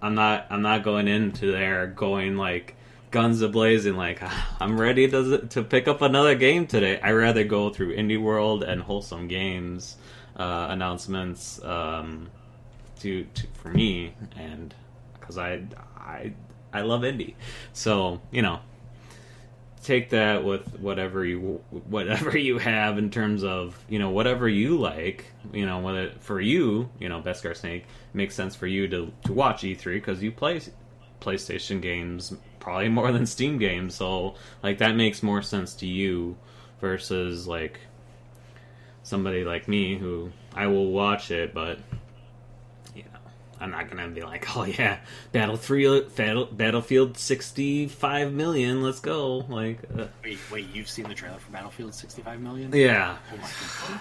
i'm 0.02 0.14
not 0.14 0.46
i'm 0.50 0.62
not 0.62 0.82
going 0.82 1.08
into 1.08 1.50
there 1.50 1.86
going 1.86 2.36
like 2.36 2.76
guns 3.10 3.42
a 3.42 3.48
blazing 3.48 3.96
like 3.96 4.22
i'm 4.60 4.80
ready 4.80 5.08
to 5.08 5.38
to 5.48 5.62
pick 5.62 5.88
up 5.88 6.02
another 6.02 6.34
game 6.34 6.66
today. 6.66 7.00
I 7.00 7.12
rather 7.12 7.44
go 7.44 7.70
through 7.70 7.96
indie 7.96 8.20
world 8.20 8.62
and 8.62 8.82
wholesome 8.82 9.28
games 9.28 9.96
uh, 10.36 10.68
announcements 10.70 11.62
um, 11.64 12.30
to, 13.00 13.24
to 13.24 13.46
for 13.54 13.68
me 13.68 14.14
and 14.36 14.74
because 15.18 15.38
I 15.38 15.62
I 15.96 16.32
I 16.72 16.82
love 16.82 17.02
indie, 17.02 17.34
so 17.72 18.20
you 18.30 18.42
know 18.42 18.60
take 19.82 20.10
that 20.10 20.44
with 20.44 20.78
whatever 20.78 21.24
you 21.24 21.60
whatever 21.88 22.36
you 22.36 22.58
have 22.58 22.98
in 22.98 23.10
terms 23.10 23.42
of 23.42 23.82
you 23.88 23.98
know 23.98 24.10
whatever 24.10 24.48
you 24.48 24.78
like 24.78 25.26
you 25.52 25.64
know 25.64 25.78
whether 25.80 26.10
for 26.20 26.40
you 26.40 26.88
you 26.98 27.08
know 27.08 27.20
Beskar 27.20 27.56
Snake 27.56 27.86
makes 28.12 28.34
sense 28.34 28.54
for 28.54 28.66
you 28.66 28.88
to 28.88 29.12
to 29.24 29.32
watch 29.32 29.62
E3 29.62 29.84
because 29.94 30.22
you 30.22 30.32
play 30.32 30.60
PlayStation 31.20 31.80
games 31.80 32.34
probably 32.58 32.88
more 32.88 33.10
than 33.10 33.24
Steam 33.24 33.58
games 33.58 33.94
so 33.94 34.34
like 34.62 34.78
that 34.78 34.96
makes 34.96 35.22
more 35.22 35.40
sense 35.40 35.74
to 35.76 35.86
you 35.86 36.36
versus 36.80 37.46
like 37.46 37.80
somebody 39.02 39.44
like 39.44 39.66
me 39.66 39.96
who 39.96 40.30
I 40.54 40.66
will 40.66 40.90
watch 40.90 41.30
it 41.30 41.54
but 41.54 41.78
I'm 43.60 43.70
not 43.70 43.88
gonna 43.90 44.08
be 44.08 44.22
like 44.22 44.56
oh 44.56 44.64
yeah 44.64 44.98
Battle 45.32 45.56
three 45.56 46.00
Battle, 46.16 46.46
Battlefield 46.46 47.16
sixty 47.18 47.86
five 47.86 48.32
million 48.32 48.82
let's 48.82 49.00
go 49.00 49.38
like 49.48 49.78
uh, 49.98 50.06
wait, 50.24 50.38
wait, 50.50 50.66
you've 50.74 50.88
seen 50.88 51.06
the 51.08 51.14
trailer 51.14 51.38
for 51.38 51.50
Battlefield 51.52 51.94
65 51.94 52.40
million? 52.40 52.72
yeah 52.74 53.16
Oh 53.32 53.36
my. 53.36 53.98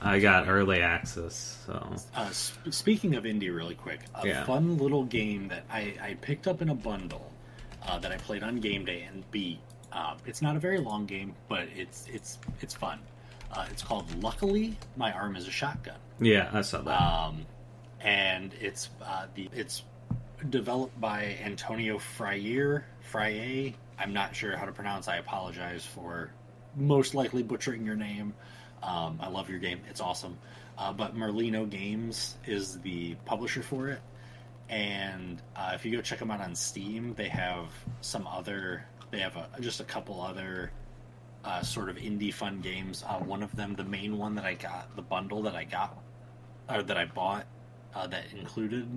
I 0.00 0.18
got 0.18 0.48
early 0.48 0.80
access 0.82 1.62
so 1.66 1.72
Uh, 2.16 2.22
s- 2.28 2.52
speaking 2.70 3.14
of 3.14 3.24
indie, 3.24 3.54
really 3.54 3.74
quick, 3.74 4.00
a 4.14 4.26
Yeah. 4.26 4.44
fun 4.44 4.76
little 4.78 5.04
game 5.04 5.48
that 5.48 5.64
I, 5.70 5.94
I 6.02 6.14
picked 6.20 6.46
up 6.46 6.60
in 6.60 6.68
a 6.68 6.74
bundle 6.74 7.32
uh, 7.86 7.98
that 7.98 8.12
I 8.12 8.16
played 8.16 8.42
on 8.42 8.56
game 8.60 8.84
day 8.84 9.02
and 9.10 9.28
beat. 9.30 9.60
Uh, 9.92 10.14
it's 10.26 10.42
not 10.42 10.56
a 10.56 10.58
very 10.58 10.78
long 10.78 11.06
game, 11.06 11.34
but 11.48 11.68
it's 11.76 12.06
it's 12.12 12.38
it's 12.60 12.74
fun. 12.74 12.98
Uh, 13.52 13.64
it's 13.70 13.82
called 13.82 14.06
Luckily, 14.22 14.76
My 14.96 15.12
Arm 15.12 15.36
Is 15.36 15.46
a 15.46 15.50
Shotgun. 15.50 15.96
yeah 16.20 16.50
I 16.52 16.60
saw 16.62 16.80
that 16.82 17.00
um, 17.00 17.46
and 18.04 18.52
it's 18.60 18.90
uh, 19.02 19.26
the 19.34 19.48
it's 19.52 19.82
developed 20.50 21.00
by 21.00 21.36
Antonio 21.42 21.98
Fryer. 21.98 22.84
Fryer. 23.00 23.72
I'm 23.98 24.12
not 24.12 24.36
sure 24.36 24.56
how 24.56 24.66
to 24.66 24.72
pronounce. 24.72 25.08
I 25.08 25.16
apologize 25.16 25.84
for 25.84 26.30
most 26.76 27.14
likely 27.14 27.42
butchering 27.42 27.84
your 27.84 27.96
name. 27.96 28.34
Um, 28.82 29.18
I 29.20 29.28
love 29.28 29.48
your 29.48 29.58
game. 29.58 29.80
It's 29.88 30.00
awesome. 30.00 30.36
Uh, 30.76 30.92
but 30.92 31.16
Merlino 31.16 31.68
Games 31.68 32.36
is 32.46 32.78
the 32.80 33.14
publisher 33.24 33.62
for 33.62 33.88
it. 33.88 34.00
And 34.68 35.40
uh, 35.56 35.72
if 35.74 35.84
you 35.84 35.92
go 35.92 36.02
check 36.02 36.18
them 36.18 36.30
out 36.30 36.40
on 36.40 36.54
Steam, 36.54 37.14
they 37.14 37.28
have 37.28 37.68
some 38.00 38.26
other. 38.26 38.84
They 39.10 39.20
have 39.20 39.36
a, 39.36 39.48
just 39.60 39.80
a 39.80 39.84
couple 39.84 40.20
other 40.20 40.72
uh, 41.44 41.62
sort 41.62 41.88
of 41.88 41.96
indie 41.96 42.34
fun 42.34 42.60
games. 42.60 43.04
Uh, 43.06 43.18
one 43.18 43.42
of 43.42 43.54
them, 43.54 43.74
the 43.76 43.84
main 43.84 44.18
one 44.18 44.34
that 44.34 44.44
I 44.44 44.54
got, 44.54 44.94
the 44.96 45.02
bundle 45.02 45.42
that 45.42 45.54
I 45.54 45.64
got 45.64 45.96
or 46.68 46.82
that 46.82 46.96
I 46.96 47.04
bought 47.04 47.46
uh, 47.94 48.06
that 48.08 48.24
included 48.38 48.88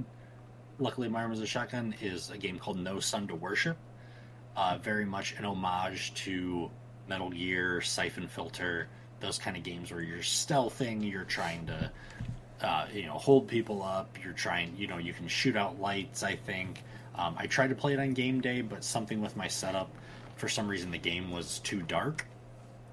Luckily 0.80 1.10
My 1.10 1.22
Arm 1.24 1.32
is 1.32 1.42
a 1.42 1.46
Shotgun 1.46 1.96
is 2.02 2.30
a 2.30 2.38
game 2.38 2.60
called 2.60 2.78
No 2.78 3.00
Sun 3.00 3.28
to 3.28 3.36
Worship. 3.36 3.78
Uh, 4.56 4.78
very 4.82 5.06
much 5.06 5.36
an 5.38 5.46
homage 5.46 6.14
to 6.16 6.70
Metal 7.08 7.30
Gear, 7.30 7.82
Siphon 7.82 8.28
Filter, 8.28 8.88
those 9.20 9.38
kind 9.38 9.56
of 9.56 9.64
games 9.64 9.92
where 9.92 10.02
you're 10.02 10.20
stealthing, 10.20 11.10
you're 11.10 11.24
trying 11.24 11.66
to 11.68 11.92
uh, 12.62 12.88
you 12.92 13.06
know 13.06 13.14
hold 13.14 13.48
people 13.48 13.84
up, 13.84 14.18
you're 14.24 14.34
trying 14.34 14.76
you 14.78 14.88
know 14.88 14.98
you 14.98 15.14
can 15.14 15.28
shoot 15.28 15.56
out 15.56 15.80
lights. 15.80 16.24
I 16.24 16.36
think 16.36 16.82
um, 17.16 17.36
I 17.38 17.48
tried 17.48 17.70
to 17.70 17.76
play 17.76 17.94
it 17.94 18.00
on 18.00 18.14
game 18.14 18.42
day, 18.42 18.62
but 18.62 18.84
something 18.84 19.22
with 19.22 19.36
my 19.36 19.48
setup, 19.48 19.90
for 20.36 20.50
some 20.50 20.68
reason 20.68 20.92
the 20.92 20.98
game 20.98 21.32
was 21.32 21.60
too 21.60 21.82
dark 21.84 22.26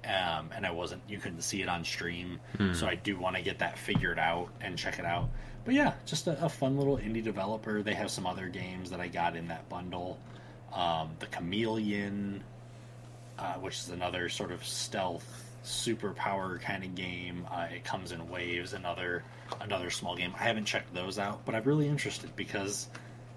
um, 0.05 0.49
and 0.55 0.65
I 0.65 0.71
wasn't. 0.71 1.01
You 1.07 1.17
couldn't 1.17 1.41
see 1.41 1.61
it 1.61 1.69
on 1.69 1.83
stream, 1.83 2.39
so 2.73 2.85
I 2.87 2.95
do 2.95 3.17
want 3.17 3.35
to 3.37 3.41
get 3.41 3.57
that 3.59 3.77
figured 3.77 4.19
out 4.19 4.49
and 4.61 4.77
check 4.77 4.99
it 4.99 5.05
out. 5.05 5.29
But 5.65 5.73
yeah, 5.73 5.93
just 6.05 6.27
a, 6.27 6.45
a 6.45 6.49
fun 6.49 6.77
little 6.77 6.97
indie 6.97 7.23
developer. 7.23 7.81
They 7.81 7.95
have 7.95 8.11
some 8.11 8.27
other 8.27 8.47
games 8.47 8.91
that 8.91 8.99
I 8.99 9.07
got 9.07 9.35
in 9.35 9.47
that 9.47 9.67
bundle. 9.67 10.19
Um, 10.71 11.11
the 11.19 11.25
Chameleon, 11.25 12.43
uh, 13.39 13.55
which 13.55 13.79
is 13.79 13.89
another 13.89 14.29
sort 14.29 14.51
of 14.51 14.63
stealth 14.63 15.43
superpower 15.65 16.61
kind 16.61 16.83
of 16.83 16.93
game. 16.93 17.47
Uh, 17.51 17.67
it 17.73 17.83
comes 17.83 18.11
in 18.11 18.29
waves. 18.29 18.73
Another 18.73 19.23
another 19.59 19.89
small 19.89 20.15
game. 20.15 20.33
I 20.39 20.43
haven't 20.43 20.65
checked 20.65 20.93
those 20.93 21.17
out, 21.17 21.43
but 21.45 21.55
I'm 21.55 21.63
really 21.63 21.87
interested 21.87 22.35
because, 22.35 22.87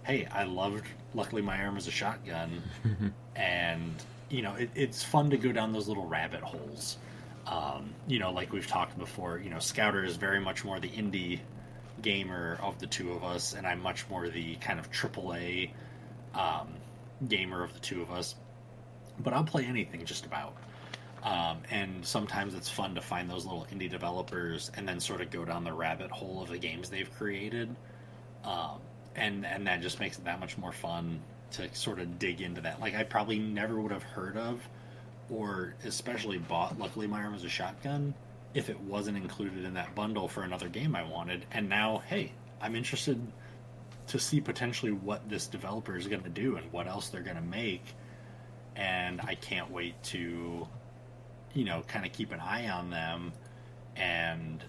hey, 0.04 0.26
I 0.30 0.44
loved. 0.44 0.84
Luckily, 1.14 1.40
my 1.40 1.62
arm 1.62 1.78
is 1.78 1.86
a 1.86 1.90
shotgun, 1.90 2.62
and 3.36 3.94
you 4.28 4.42
know, 4.42 4.54
it, 4.56 4.68
it's 4.74 5.02
fun 5.02 5.30
to 5.30 5.38
go 5.38 5.52
down 5.52 5.72
those 5.72 5.88
little 5.88 6.06
rabbit 6.06 6.42
holes. 6.42 6.98
Um, 7.46 7.94
you 8.06 8.18
know, 8.18 8.30
like 8.32 8.52
we've 8.52 8.66
talked 8.66 8.98
before, 8.98 9.38
you 9.38 9.48
know, 9.48 9.58
Scouter 9.58 10.04
is 10.04 10.16
very 10.16 10.38
much 10.38 10.66
more 10.66 10.78
the 10.78 10.90
indie 10.90 11.40
gamer 12.02 12.58
of 12.62 12.78
the 12.78 12.86
two 12.86 13.12
of 13.12 13.24
us, 13.24 13.54
and 13.54 13.66
I'm 13.66 13.80
much 13.80 14.08
more 14.08 14.28
the 14.28 14.56
kind 14.56 14.78
of 14.78 14.90
AAA 14.90 15.70
um, 16.34 16.68
gamer 17.28 17.62
of 17.62 17.72
the 17.74 17.80
two 17.80 18.02
of 18.02 18.10
us. 18.10 18.34
But 19.18 19.32
I'll 19.32 19.44
play 19.44 19.64
anything 19.64 20.04
just 20.04 20.26
about. 20.26 20.54
Um, 21.22 21.58
and 21.70 22.06
sometimes 22.06 22.54
it's 22.54 22.68
fun 22.68 22.94
to 22.94 23.00
find 23.00 23.28
those 23.28 23.44
little 23.44 23.66
indie 23.72 23.90
developers 23.90 24.70
and 24.76 24.86
then 24.86 25.00
sort 25.00 25.20
of 25.20 25.30
go 25.30 25.44
down 25.44 25.64
the 25.64 25.72
rabbit 25.72 26.10
hole 26.10 26.42
of 26.42 26.48
the 26.48 26.58
games 26.58 26.88
they've 26.88 27.12
created. 27.16 27.74
Um, 28.44 28.78
and 29.16 29.44
and 29.44 29.66
that 29.66 29.80
just 29.80 29.98
makes 29.98 30.18
it 30.18 30.24
that 30.26 30.38
much 30.38 30.56
more 30.56 30.72
fun 30.72 31.20
to 31.52 31.74
sort 31.74 31.98
of 31.98 32.18
dig 32.18 32.40
into 32.40 32.60
that. 32.60 32.80
Like 32.80 32.94
I 32.94 33.02
probably 33.02 33.38
never 33.38 33.80
would 33.80 33.90
have 33.90 34.04
heard 34.04 34.36
of 34.36 34.66
or 35.30 35.74
especially 35.84 36.38
bought 36.38 36.78
Luckily 36.78 37.06
My 37.06 37.22
Arm 37.22 37.34
is 37.34 37.44
a 37.44 37.48
Shotgun 37.48 38.14
if 38.54 38.70
it 38.70 38.80
wasn't 38.80 39.16
included 39.16 39.64
in 39.64 39.74
that 39.74 39.94
bundle 39.94 40.28
for 40.28 40.42
another 40.42 40.68
game 40.68 40.96
I 40.96 41.02
wanted. 41.02 41.46
And 41.50 41.68
now, 41.68 42.02
hey, 42.06 42.32
I'm 42.60 42.74
interested 42.74 43.20
to 44.08 44.18
see 44.18 44.40
potentially 44.40 44.92
what 44.92 45.28
this 45.28 45.46
developer 45.46 45.96
is 45.96 46.06
going 46.06 46.22
to 46.22 46.30
do 46.30 46.56
and 46.56 46.72
what 46.72 46.86
else 46.86 47.08
they're 47.08 47.22
going 47.22 47.36
to 47.36 47.42
make. 47.42 47.84
And 48.74 49.20
I 49.20 49.34
can't 49.34 49.70
wait 49.70 50.02
to, 50.04 50.66
you 51.52 51.64
know, 51.64 51.82
kind 51.86 52.06
of 52.06 52.12
keep 52.12 52.32
an 52.32 52.40
eye 52.40 52.68
on 52.68 52.90
them 52.90 53.32
and 53.96 54.62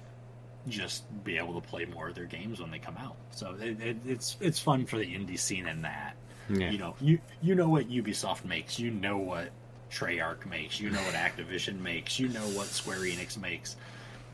just 0.67 1.03
be 1.23 1.38
able 1.38 1.59
to 1.59 1.67
play 1.67 1.86
more 1.86 2.09
of 2.09 2.15
their 2.15 2.25
games 2.25 2.59
when 2.59 2.71
they 2.71 2.80
come 2.80 2.97
out. 2.97 3.15
So 3.32 3.55
it, 3.61 3.80
it, 3.82 3.97
it's 4.05 4.36
it's 4.41 4.59
fun 4.59 4.86
for 4.86 4.97
the 4.97 5.05
indie 5.05 5.39
scene 5.39 5.67
in 5.67 5.84
that. 5.84 6.15
Yeah. 6.49 6.71
You 6.71 6.77
know, 6.80 6.95
you 6.99 7.19
you 7.41 7.55
know 7.55 7.69
what 7.69 7.89
Ubisoft 7.89 8.43
makes. 8.43 8.80
You 8.80 8.91
know 8.91 9.17
what 9.17 9.51
Treyarch 9.91 10.45
makes. 10.45 10.79
You 10.79 10.89
know 10.89 11.01
what 11.01 11.15
Activision 11.15 11.79
makes. 11.79 12.19
You 12.19 12.29
know 12.29 12.47
what 12.49 12.67
Square 12.67 12.99
Enix 12.99 13.37
makes. 13.37 13.75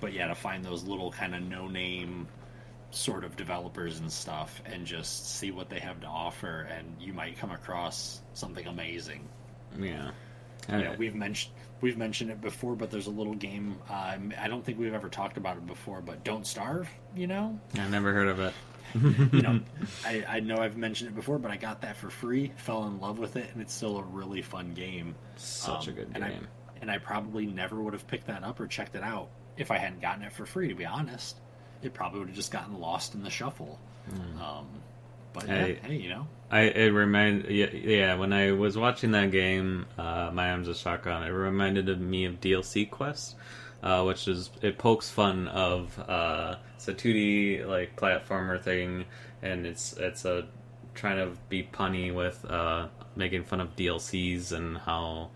But 0.02 0.14
yeah, 0.14 0.28
to 0.28 0.36
find 0.36 0.64
those 0.64 0.84
little 0.84 1.12
kind 1.12 1.36
of 1.36 1.42
no 1.44 1.68
name 1.68 2.28
sort 2.92 3.24
of 3.24 3.36
developers 3.36 4.00
and 4.00 4.12
stuff 4.12 4.62
and 4.66 4.86
just 4.86 5.38
see 5.38 5.52
what 5.52 5.70
they 5.70 5.80
have 5.80 6.00
to 6.00 6.08
offer 6.08 6.68
and 6.72 6.96
you 7.00 7.12
might 7.12 7.38
come 7.38 7.52
across 7.52 8.22
something 8.34 8.66
amazing. 8.68 9.28
Yeah. 9.80 10.12
Yeah, 10.70 10.96
we've 10.98 11.14
mentioned 11.14 11.54
we've 11.82 11.98
mentioned 11.98 12.32
it 12.32 12.42
before, 12.42 12.76
but 12.76 12.90
there's 12.90 13.06
a 13.08 13.12
little 13.12 13.36
game. 13.36 13.78
Um, 13.90 14.34
I 14.40 14.48
don't 14.48 14.66
think 14.66 14.80
we've 14.80 14.94
ever 14.94 15.10
talked 15.10 15.38
about 15.38 15.58
it 15.58 15.68
before, 15.68 16.02
but 16.02 16.24
Don't 16.24 16.48
Starve. 16.48 16.90
You 17.16 17.28
know, 17.28 17.60
I 17.78 17.88
never 17.90 18.12
heard 18.14 18.28
of 18.28 18.40
it. 18.40 18.54
you 19.34 19.42
know, 19.42 19.60
I, 20.06 20.26
I 20.28 20.40
know 20.40 20.58
I've 20.58 20.78
mentioned 20.78 21.10
it 21.10 21.16
before, 21.16 21.38
but 21.40 21.52
I 21.52 21.58
got 21.58 21.82
that 21.82 21.98
for 21.98 22.10
free, 22.10 22.52
fell 22.58 22.86
in 22.88 23.00
love 23.00 23.20
with 23.20 23.36
it, 23.36 23.50
and 23.54 23.62
it's 23.62 23.74
still 23.74 23.98
a 23.98 24.04
really 24.04 24.42
fun 24.42 24.74
game. 24.74 25.16
Such 25.36 25.88
Um, 25.88 25.94
a 25.94 25.98
good 25.98 26.12
and 26.16 26.24
I- 26.24 26.30
game. 26.30 26.48
And 26.82 26.92
I 26.92 26.98
probably 27.00 27.46
never 27.48 27.82
would 27.82 27.94
have 27.94 28.06
picked 28.06 28.28
that 28.28 28.44
up 28.44 28.60
or 28.60 28.68
checked 28.68 28.96
it 28.96 29.02
out 29.02 29.30
if 29.58 29.72
I 29.72 29.78
hadn't 29.78 30.02
gotten 30.02 30.24
it 30.24 30.34
for 30.34 30.46
free. 30.46 30.68
To 30.68 30.76
be 30.76 30.86
honest, 30.86 31.38
it 31.82 31.94
probably 31.94 32.20
would 32.20 32.28
have 32.28 32.36
just 32.36 32.52
gotten 32.52 32.80
lost 32.80 33.16
in 33.16 33.24
the 33.24 33.30
shuffle. 33.30 33.80
Um, 34.40 34.68
but 35.34 35.48
yeah, 35.48 35.66
Hey. 35.68 35.96
you 35.96 36.10
know, 36.10 36.28
I 36.52 36.62
it 36.64 36.90
remind 36.90 37.46
yeah, 37.46 37.72
yeah 37.72 38.16
when 38.16 38.34
I 38.34 38.52
was 38.52 38.78
watching 38.78 39.12
that 39.12 39.32
game, 39.32 39.86
uh, 39.98 40.30
My 40.34 40.52
Arms 40.52 40.68
a 40.68 40.76
Shotgun, 40.76 41.24
it 41.24 41.30
reminded 41.30 42.00
me 42.00 42.26
of 42.26 42.40
DLC 42.42 42.88
Quest, 42.90 43.36
uh, 43.84 44.04
which 44.04 44.28
is 44.28 44.50
it 44.62 44.78
pokes 44.78 45.10
fun 45.10 45.48
of 45.48 45.98
uh, 46.08 46.56
it's 46.76 46.88
a 46.88 46.94
two 46.94 47.14
D 47.14 47.64
like 47.64 47.96
platformer 47.96 48.62
thing, 48.62 49.06
and 49.42 49.66
it's 49.66 49.94
it's 49.94 50.26
a 50.26 50.48
trying 50.94 51.18
to 51.18 51.38
be 51.50 51.64
punny 51.64 52.14
with 52.14 52.44
uh, 52.50 52.88
making 53.16 53.44
fun 53.44 53.60
of 53.60 53.76
DLCs 53.76 54.52
and 54.52 54.78
how 54.78 55.30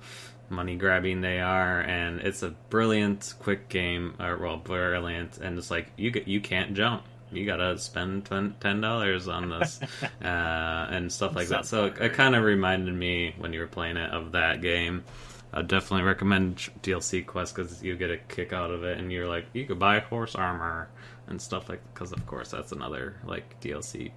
money 0.49 0.75
grabbing 0.75 1.21
they 1.21 1.39
are, 1.39 1.81
and 1.81 2.21
it's 2.21 2.43
a 2.43 2.49
brilliant 2.69 3.33
quick 3.39 3.69
game, 3.69 4.15
or 4.19 4.37
well, 4.37 4.57
brilliant, 4.57 5.37
and 5.37 5.57
it's 5.57 5.71
like 5.71 5.91
you 5.97 6.11
you 6.25 6.41
can't 6.41 6.73
jump. 6.73 7.03
You 7.31 7.45
gotta 7.45 7.77
spend 7.77 8.25
ten 8.59 8.81
dollars 8.81 9.27
on 9.27 9.49
this, 9.49 9.79
uh, 10.03 10.25
and 10.25 11.11
stuff 11.11 11.35
like 11.35 11.49
that. 11.49 11.65
So 11.65 11.85
it, 11.85 11.97
it 11.99 12.13
kind 12.13 12.35
of 12.35 12.43
reminded 12.43 12.93
me 12.93 13.35
when 13.37 13.53
you 13.53 13.59
were 13.59 13.67
playing 13.67 13.97
it 13.97 14.11
of 14.11 14.31
that 14.31 14.61
game. 14.61 15.03
I 15.51 15.61
definitely 15.63 16.03
recommend 16.05 16.57
DLC 16.83 17.25
Quest 17.25 17.55
because 17.55 17.81
you 17.83 17.95
get 17.95 18.11
a 18.11 18.17
kick 18.17 18.53
out 18.53 18.69
of 18.71 18.83
it, 18.83 18.97
and 18.99 19.11
you're 19.11 19.27
like, 19.27 19.45
you 19.53 19.65
could 19.65 19.79
buy 19.79 19.99
horse 19.99 20.35
armor 20.35 20.89
and 21.27 21.41
stuff 21.41 21.69
like. 21.69 21.81
Because 21.93 22.11
of 22.11 22.25
course 22.27 22.51
that's 22.51 22.71
another 22.71 23.15
like 23.25 23.59
DLC, 23.61 24.11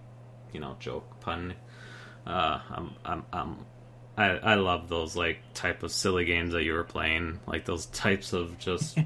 you 0.52 0.60
know, 0.60 0.76
joke 0.78 1.20
pun. 1.20 1.54
Uh, 2.26 2.60
I'm 2.70 2.90
I'm 3.04 3.24
I'm 3.32 3.56
I, 4.16 4.26
I 4.30 4.54
love 4.56 4.88
those 4.90 5.16
like 5.16 5.38
type 5.54 5.82
of 5.82 5.90
silly 5.90 6.24
games 6.26 6.52
that 6.52 6.64
you 6.64 6.74
were 6.74 6.84
playing, 6.84 7.40
like 7.46 7.64
those 7.64 7.86
types 7.86 8.34
of 8.34 8.58
just 8.58 8.98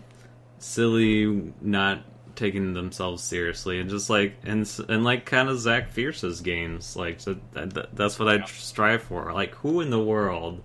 silly, 0.58 1.52
not 1.60 2.02
taking 2.36 2.74
themselves 2.74 3.22
seriously, 3.22 3.80
and 3.80 3.90
just 3.90 4.10
like 4.10 4.34
and 4.44 4.70
and 4.88 5.04
like 5.04 5.24
kind 5.26 5.48
of 5.48 5.58
Zach 5.58 5.88
Fierce's 5.90 6.40
games, 6.40 6.96
like 6.96 7.20
so 7.20 7.36
that, 7.52 7.72
that- 7.74 7.96
that's 7.96 8.18
what 8.18 8.28
I 8.28 8.44
strive 8.46 9.02
for. 9.02 9.32
Like, 9.32 9.54
who 9.56 9.80
in 9.80 9.90
the 9.90 10.02
world 10.02 10.62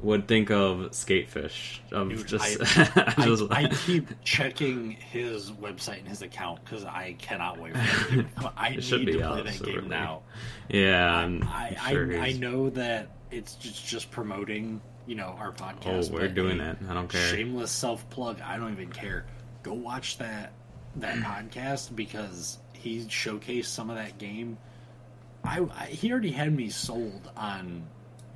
would 0.00 0.28
think 0.28 0.50
of 0.50 0.90
Skatefish? 0.90 1.80
Dude, 1.90 2.26
just, 2.26 2.60
I, 2.60 3.14
just 3.24 3.44
I 3.50 3.68
keep 3.86 4.08
checking 4.22 4.92
his 4.92 5.50
website 5.50 5.98
and 5.98 6.08
his 6.08 6.22
account 6.22 6.64
because 6.64 6.84
I 6.84 7.16
cannot 7.18 7.58
wait 7.60 7.72
for 7.72 7.78
that 7.78 8.10
game. 8.10 8.28
I 8.56 8.70
need 8.70 9.06
be 9.06 9.12
to 9.12 9.28
play 9.28 9.42
that 9.42 9.62
game 9.62 9.88
now. 9.88 10.22
yeah, 10.68 11.14
I'm 11.14 11.42
I, 11.44 11.76
sure 11.88 12.20
I, 12.20 12.26
I 12.26 12.32
know 12.32 12.70
that 12.70 13.08
it's 13.30 13.54
just, 13.54 13.86
just 13.86 14.10
promoting, 14.10 14.80
you 15.06 15.14
know, 15.14 15.34
our 15.38 15.52
podcast. 15.52 15.86
Oh, 15.86 15.90
podcast. 15.90 16.10
we're 16.10 16.28
doing 16.28 16.58
hey, 16.58 16.70
it. 16.70 16.78
I 16.88 16.94
don't 16.94 17.08
care. 17.08 17.34
Shameless 17.34 17.70
self 17.70 18.08
plug. 18.10 18.40
I 18.40 18.58
don't 18.58 18.72
even 18.72 18.90
care. 18.90 19.26
Go 19.62 19.72
watch 19.72 20.18
that 20.18 20.52
that 20.96 21.16
podcast 21.18 21.94
because 21.96 22.58
he 22.72 23.00
showcased 23.06 23.66
some 23.66 23.90
of 23.90 23.96
that 23.96 24.18
game. 24.18 24.58
I, 25.42 25.60
I 25.60 25.86
he 25.86 26.12
already 26.12 26.32
had 26.32 26.54
me 26.54 26.68
sold 26.68 27.30
on 27.36 27.84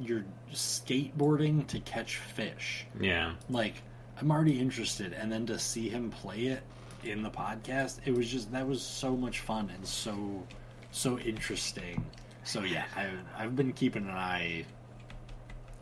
your 0.00 0.24
skateboarding 0.52 1.66
to 1.68 1.80
catch 1.80 2.16
fish. 2.16 2.86
Yeah, 3.00 3.34
Like 3.48 3.82
I'm 4.20 4.30
already 4.30 4.58
interested, 4.60 5.12
and 5.12 5.30
then 5.30 5.46
to 5.46 5.58
see 5.58 5.88
him 5.88 6.10
play 6.10 6.46
it 6.46 6.62
in 7.04 7.22
the 7.22 7.30
podcast, 7.30 8.00
it 8.04 8.14
was 8.14 8.30
just 8.30 8.52
that 8.52 8.66
was 8.66 8.82
so 8.82 9.16
much 9.16 9.40
fun 9.40 9.70
and 9.74 9.86
so 9.86 10.46
so 10.90 11.18
interesting. 11.18 12.04
So 12.44 12.62
yeah, 12.62 12.84
I, 12.96 13.10
I've 13.36 13.54
been 13.56 13.72
keeping 13.72 14.04
an 14.04 14.10
eye 14.10 14.64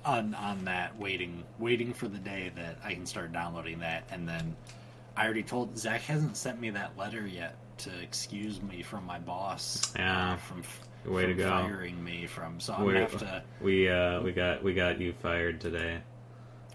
on 0.05 0.35
on 0.35 0.65
that, 0.67 0.99
waiting 0.99 1.45
waiting 1.59 1.93
for 1.93 2.09
the 2.09 2.19
day 2.19 2.53
that 2.57 2.79
I 2.85 2.95
can 2.95 3.07
start 3.07 3.33
downloading 3.33 3.81
that, 3.81 4.05
and 4.11 4.29
then 4.29 4.57
I 5.17 5.25
already 5.25 5.43
told 5.43 5.77
Zach 5.79 6.03
hasn't 6.03 6.37
sent 6.37 6.61
me 6.61 6.71
that 6.71 6.97
letter 6.97 7.27
yet 7.27 7.57
to 7.79 7.91
excuse 8.01 8.61
me 8.63 8.83
from 8.83 9.05
my 9.05 9.19
boss. 9.19 9.93
Yeah. 9.97 10.33
uh, 10.33 10.37
from 10.37 10.63
Way 11.05 11.27
to 11.27 11.35
go. 11.35 11.49
firing 11.49 12.03
me 12.03 12.27
from. 12.27 12.61
So 12.61 12.83
we 12.85 12.95
to. 12.95 13.43
we 13.61 13.89
uh 13.89 14.21
we 14.21 14.33
got 14.33 14.63
we 14.63 14.75
got 14.75 15.01
you 15.01 15.13
fired 15.13 15.61
today, 15.61 16.01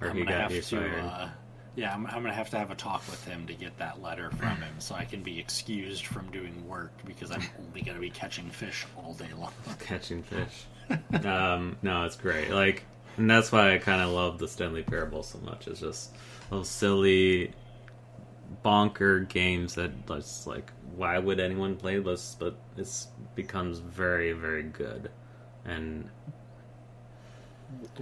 or 0.01 0.09
I'm 0.09 0.17
he 0.17 0.25
got 0.25 0.51
you 0.51 0.61
to. 0.61 0.75
fired. 0.77 1.05
Uh, 1.05 1.29
yeah, 1.75 1.93
I'm, 1.93 2.05
I'm 2.05 2.21
gonna 2.21 2.33
have 2.33 2.49
to 2.51 2.59
have 2.59 2.71
a 2.71 2.75
talk 2.75 3.03
with 3.09 3.23
him 3.25 3.47
to 3.47 3.53
get 3.53 3.77
that 3.79 4.01
letter 4.01 4.29
from 4.31 4.57
him, 4.57 4.75
so 4.79 4.93
I 4.93 5.05
can 5.05 5.23
be 5.23 5.39
excused 5.39 6.05
from 6.05 6.29
doing 6.29 6.67
work 6.67 6.91
because 7.05 7.31
I'm 7.31 7.43
only 7.65 7.81
gonna 7.81 7.99
be 7.99 8.11
catching 8.11 8.49
fish 8.49 8.85
all 8.95 9.13
day 9.13 9.29
long. 9.37 9.53
catching 9.79 10.21
fish. 10.23 10.65
um, 11.25 11.77
no, 11.81 12.03
it's 12.05 12.15
great. 12.15 12.51
Like, 12.51 12.83
and 13.17 13.29
that's 13.29 13.51
why 13.51 13.73
I 13.73 13.79
kind 13.79 14.01
of 14.01 14.11
love 14.11 14.37
the 14.37 14.47
Stanley 14.47 14.83
Parable 14.83 15.23
so 15.23 15.39
much. 15.39 15.67
It's 15.67 15.79
just 15.79 16.15
those 16.51 16.69
silly, 16.69 17.53
bonker 18.61 19.21
games 19.21 19.73
that 19.75 20.05
just 20.07 20.45
like, 20.45 20.71
why 20.95 21.17
would 21.19 21.39
anyone 21.39 21.75
play 21.77 21.99
this? 21.99 22.35
But 22.39 22.55
it's 22.77 23.07
becomes 23.35 23.79
very, 23.79 24.33
very 24.33 24.63
good. 24.63 25.11
And 25.65 26.09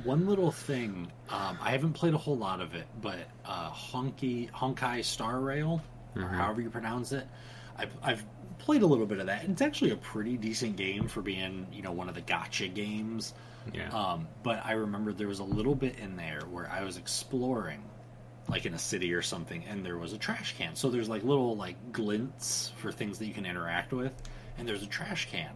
One 0.04 0.28
little 0.28 0.52
thing, 0.52 1.12
um, 1.30 1.58
I 1.62 1.72
haven't 1.72 1.94
played 1.94 2.14
a 2.14 2.18
whole 2.18 2.38
lot 2.38 2.62
of 2.62 2.74
it, 2.76 2.88
but 3.02 3.20
uh, 3.46 3.72
Honky 3.72 4.50
Honkai 4.52 5.04
Star 5.04 5.40
Rail, 5.40 5.82
or 6.22 6.30
Mhm. 6.30 6.34
however 6.34 6.62
you 6.62 6.70
pronounce 6.70 7.12
it, 7.12 7.28
I've, 7.78 7.96
I've 8.02 8.26
played 8.60 8.82
a 8.82 8.86
little 8.88 9.06
bit 9.06 9.20
of 9.20 9.28
that. 9.28 9.46
It's 9.46 9.62
actually 9.62 9.92
a 9.92 9.96
pretty 9.98 10.38
decent 10.38 10.76
game 10.76 11.08
for 11.08 11.22
being, 11.22 11.68
you 11.72 11.82
know, 11.82 11.92
one 11.92 12.10
of 12.10 12.16
the 12.16 12.22
gotcha 12.22 12.68
games. 12.68 13.34
yeah, 13.74 13.92
Um, 13.92 14.28
but 14.44 14.66
I 14.66 14.74
remember 14.74 15.14
there 15.14 15.28
was 15.28 15.40
a 15.40 15.44
little 15.44 15.76
bit 15.76 15.98
in 16.00 16.16
there 16.16 16.42
where 16.50 16.70
I 16.70 16.84
was 16.84 16.98
exploring, 16.98 17.84
like 18.48 18.66
in 18.66 18.74
a 18.74 18.80
city 18.80 19.14
or 19.14 19.22
something, 19.22 19.64
and 19.66 19.86
there 19.86 19.98
was 19.98 20.14
a 20.14 20.18
trash 20.18 20.56
can. 20.58 20.76
So 20.76 20.90
there's 20.90 21.10
like 21.10 21.24
little 21.24 21.56
like 21.56 21.92
glints 21.92 22.72
for 22.78 22.92
things 22.92 23.20
that 23.20 23.26
you 23.26 23.34
can 23.34 23.46
interact 23.46 23.94
with, 23.94 24.14
and 24.58 24.68
there's 24.68 24.84
a 24.84 24.88
trash 24.88 25.30
can, 25.30 25.52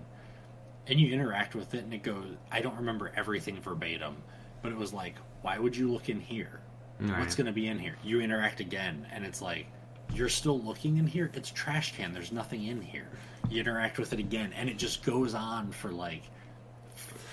and 0.87 0.99
you 0.99 1.13
interact 1.13 1.55
with 1.55 1.73
it, 1.73 1.83
and 1.83 1.93
it 1.93 2.03
goes. 2.03 2.25
I 2.51 2.61
don't 2.61 2.77
remember 2.77 3.11
everything 3.15 3.59
verbatim, 3.61 4.17
but 4.61 4.71
it 4.71 4.77
was 4.77 4.93
like, 4.93 5.15
why 5.41 5.59
would 5.59 5.75
you 5.75 5.91
look 5.91 6.09
in 6.09 6.19
here? 6.19 6.61
Right. 6.99 7.19
What's 7.19 7.35
going 7.35 7.47
to 7.47 7.53
be 7.53 7.67
in 7.67 7.77
here? 7.77 7.97
You 8.03 8.21
interact 8.21 8.59
again, 8.59 9.07
and 9.11 9.25
it's 9.25 9.41
like. 9.41 9.67
You're 10.13 10.29
still 10.29 10.61
looking 10.61 10.97
in 10.97 11.07
here. 11.07 11.31
It's 11.33 11.49
trash 11.49 11.97
can. 11.97 12.13
There's 12.13 12.31
nothing 12.31 12.67
in 12.67 12.79
here. 12.79 13.09
You 13.49 13.59
interact 13.59 13.97
with 13.97 14.13
it 14.13 14.19
again, 14.19 14.53
and 14.55 14.69
it 14.69 14.77
just 14.77 15.03
goes 15.03 15.33
on 15.33 15.71
for 15.71 15.91
like 15.91 16.21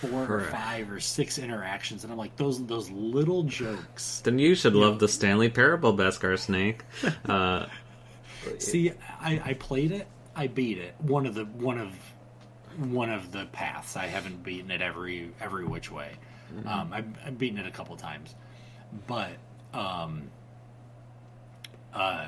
four 0.08 0.26
or 0.26 0.40
five 0.42 0.90
or 0.90 1.00
six 1.00 1.38
interactions, 1.38 2.04
and 2.04 2.12
I'm 2.12 2.18
like, 2.18 2.36
those 2.36 2.64
those 2.66 2.90
little 2.90 3.44
jokes. 3.44 4.20
Then 4.20 4.38
you 4.38 4.54
should 4.54 4.74
love 4.74 4.98
the 4.98 5.08
Stanley 5.08 5.48
Parable, 5.48 5.94
Beskar 5.96 6.38
Snake. 6.38 6.82
Uh, 7.28 7.66
See, 8.58 8.92
I, 9.20 9.40
I 9.44 9.54
played 9.54 9.92
it. 9.92 10.08
I 10.34 10.48
beat 10.48 10.78
it. 10.78 10.94
One 10.98 11.26
of 11.26 11.34
the 11.34 11.44
one 11.44 11.78
of 11.78 11.94
one 12.76 13.10
of 13.10 13.30
the 13.30 13.46
paths. 13.46 13.96
I 13.96 14.06
haven't 14.06 14.42
beaten 14.42 14.70
it 14.72 14.82
every 14.82 15.30
every 15.40 15.64
which 15.64 15.90
way. 15.92 16.10
Um, 16.66 16.92
I've, 16.92 17.06
I've 17.24 17.38
beaten 17.38 17.58
it 17.58 17.66
a 17.66 17.70
couple 17.70 17.96
times, 17.96 18.34
but 19.06 19.30
um, 19.72 20.30
uh, 21.94 22.26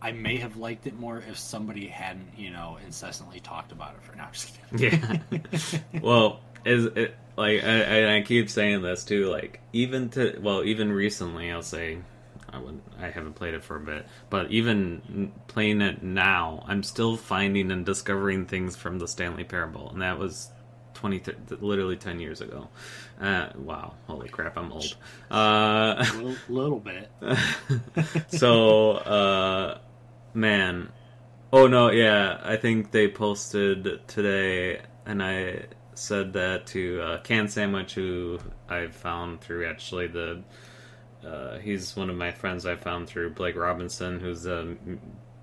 I 0.00 0.12
may 0.12 0.36
have 0.36 0.56
liked 0.56 0.86
it 0.86 0.98
more 0.98 1.18
if 1.18 1.38
somebody 1.38 1.88
hadn't, 1.88 2.28
you 2.36 2.50
know, 2.50 2.78
incessantly 2.84 3.40
talked 3.40 3.72
about 3.72 3.94
it 3.94 4.02
for 4.02 4.14
now. 4.16 4.28
Just 4.32 4.58
kidding. 4.76 5.22
yeah. 5.40 5.78
well, 6.02 6.40
is 6.64 6.86
it 6.86 7.14
like 7.36 7.64
I, 7.64 8.16
I 8.16 8.22
keep 8.22 8.48
saying 8.48 8.82
this 8.82 9.04
too? 9.04 9.30
Like 9.30 9.60
even 9.72 10.08
to 10.10 10.38
well, 10.40 10.64
even 10.64 10.92
recently, 10.92 11.50
I'll 11.50 11.62
say 11.62 11.98
I 12.50 12.58
would 12.58 12.80
I 13.00 13.10
haven't 13.10 13.34
played 13.34 13.54
it 13.54 13.64
for 13.64 13.76
a 13.76 13.80
bit, 13.80 14.06
but 14.30 14.50
even 14.50 15.32
playing 15.48 15.80
it 15.80 16.02
now, 16.02 16.64
I'm 16.66 16.82
still 16.82 17.16
finding 17.16 17.70
and 17.70 17.84
discovering 17.84 18.46
things 18.46 18.76
from 18.76 18.98
the 18.98 19.08
Stanley 19.08 19.44
Parable, 19.44 19.90
and 19.90 20.02
that 20.02 20.18
was. 20.18 20.50
20 20.94 21.22
literally 21.60 21.96
10 21.96 22.20
years 22.20 22.40
ago 22.40 22.68
uh, 23.20 23.48
wow 23.56 23.94
holy 24.06 24.28
crap 24.28 24.56
i'm 24.56 24.72
old 24.72 24.96
uh, 25.30 25.96
a 25.98 26.12
little, 26.14 26.36
little 26.48 26.80
bit. 26.80 27.10
so 28.28 28.92
uh 28.92 29.78
man 30.34 30.88
oh 31.52 31.66
no 31.66 31.90
yeah 31.90 32.40
i 32.44 32.56
think 32.56 32.92
they 32.92 33.08
posted 33.08 34.06
today 34.06 34.80
and 35.04 35.20
i 35.20 35.66
said 35.94 36.32
that 36.32 36.66
to 36.66 37.00
uh, 37.00 37.18
can 37.22 37.48
sandwich 37.48 37.94
who 37.94 38.38
i 38.68 38.86
found 38.86 39.40
through 39.40 39.66
actually 39.66 40.06
the 40.06 40.42
uh, 41.26 41.58
he's 41.58 41.96
one 41.96 42.10
of 42.10 42.16
my 42.16 42.30
friends 42.30 42.66
i 42.66 42.74
found 42.74 43.06
through 43.06 43.30
blake 43.30 43.56
robinson 43.56 44.20
who's 44.20 44.42
the 44.42 44.76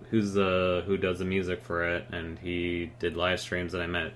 who's 0.10 0.34
the 0.34 0.84
who 0.86 0.97
does 0.97 1.20
the 1.20 1.26
music 1.26 1.62
for 1.62 1.84
it 1.84 2.06
and 2.12 2.38
he 2.39 2.91
did 2.99 3.16
live 3.16 3.39
streams 3.39 3.74
and 3.74 3.84
i 3.84 3.88
met 3.88 4.14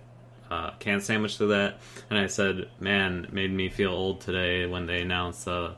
uh, 0.52 0.72
can 0.80 1.02
sandwich 1.02 1.38
through 1.38 1.48
that 1.48 1.80
and 2.10 2.20
i 2.20 2.28
said 2.28 2.70
man 2.80 3.28
made 3.32 3.52
me 3.52 3.68
feel 3.68 3.92
old 3.92 4.22
today 4.22 4.66
when 4.66 4.86
they 4.86 5.02
announced 5.02 5.48
uh, 5.48 5.72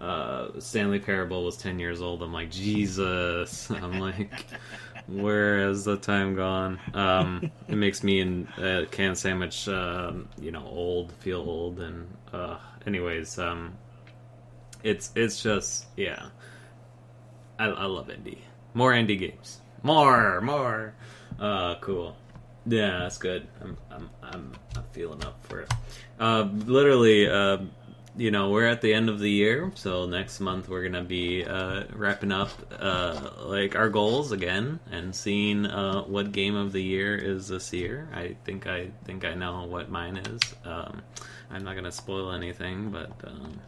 uh, 0.00 0.48
Stanley 0.58 0.98
Parable 0.98 1.44
was 1.44 1.56
10 1.56 1.78
years 1.78 2.02
old. 2.02 2.22
I'm 2.22 2.32
like, 2.32 2.50
Jesus. 2.50 3.70
I'm 3.70 3.98
like, 3.98 4.44
where 5.06 5.66
has 5.66 5.84
the 5.84 5.96
time 5.96 6.34
gone? 6.34 6.78
Um, 6.94 7.50
it 7.68 7.76
makes 7.76 8.02
me 8.02 8.20
and 8.20 8.48
uh, 8.58 8.84
Can 8.90 9.14
Sandwich, 9.14 9.68
um, 9.68 10.28
you 10.40 10.50
know, 10.50 10.64
old, 10.66 11.12
feel 11.12 11.40
old. 11.40 11.80
And, 11.80 12.08
uh, 12.32 12.58
anyways, 12.86 13.38
um, 13.38 13.74
it's, 14.82 15.12
it's 15.14 15.42
just, 15.42 15.86
yeah. 15.96 16.26
I, 17.58 17.66
I 17.66 17.84
love 17.84 18.08
indie. 18.08 18.38
More 18.74 18.92
indie 18.92 19.18
games. 19.18 19.60
More, 19.82 20.40
more. 20.40 20.94
Uh, 21.38 21.76
cool. 21.80 22.16
Yeah, 22.66 22.98
that's 22.98 23.18
good. 23.18 23.46
I'm, 23.62 23.76
I'm, 23.90 24.10
I'm, 24.22 24.52
I'm 24.74 24.84
feeling 24.92 25.24
up 25.24 25.38
for 25.46 25.60
it. 25.60 25.72
Uh, 26.18 26.48
literally, 26.66 27.28
uh, 27.28 27.58
you 28.16 28.30
know 28.30 28.50
we're 28.50 28.66
at 28.66 28.80
the 28.80 28.94
end 28.94 29.08
of 29.08 29.18
the 29.20 29.30
year 29.30 29.70
so 29.74 30.06
next 30.06 30.40
month 30.40 30.68
we're 30.68 30.82
gonna 30.82 31.04
be 31.04 31.44
uh, 31.44 31.84
wrapping 31.92 32.32
up 32.32 32.50
uh, 32.80 33.30
like 33.44 33.76
our 33.76 33.88
goals 33.88 34.32
again 34.32 34.80
and 34.90 35.14
seeing 35.14 35.66
uh, 35.66 36.02
what 36.02 36.32
game 36.32 36.54
of 36.56 36.72
the 36.72 36.82
year 36.82 37.14
is 37.16 37.48
this 37.48 37.72
year. 37.72 38.08
I 38.14 38.36
think 38.44 38.66
i 38.66 38.88
think 39.04 39.24
i 39.24 39.34
know 39.34 39.64
what 39.64 39.90
mine 39.90 40.16
is. 40.16 40.40
Um, 40.64 41.02
i'm 41.50 41.62
not 41.64 41.74
gonna 41.76 41.92
spoil 41.92 42.32
anything 42.32 42.90
but 42.90 43.10
um, 43.24 43.60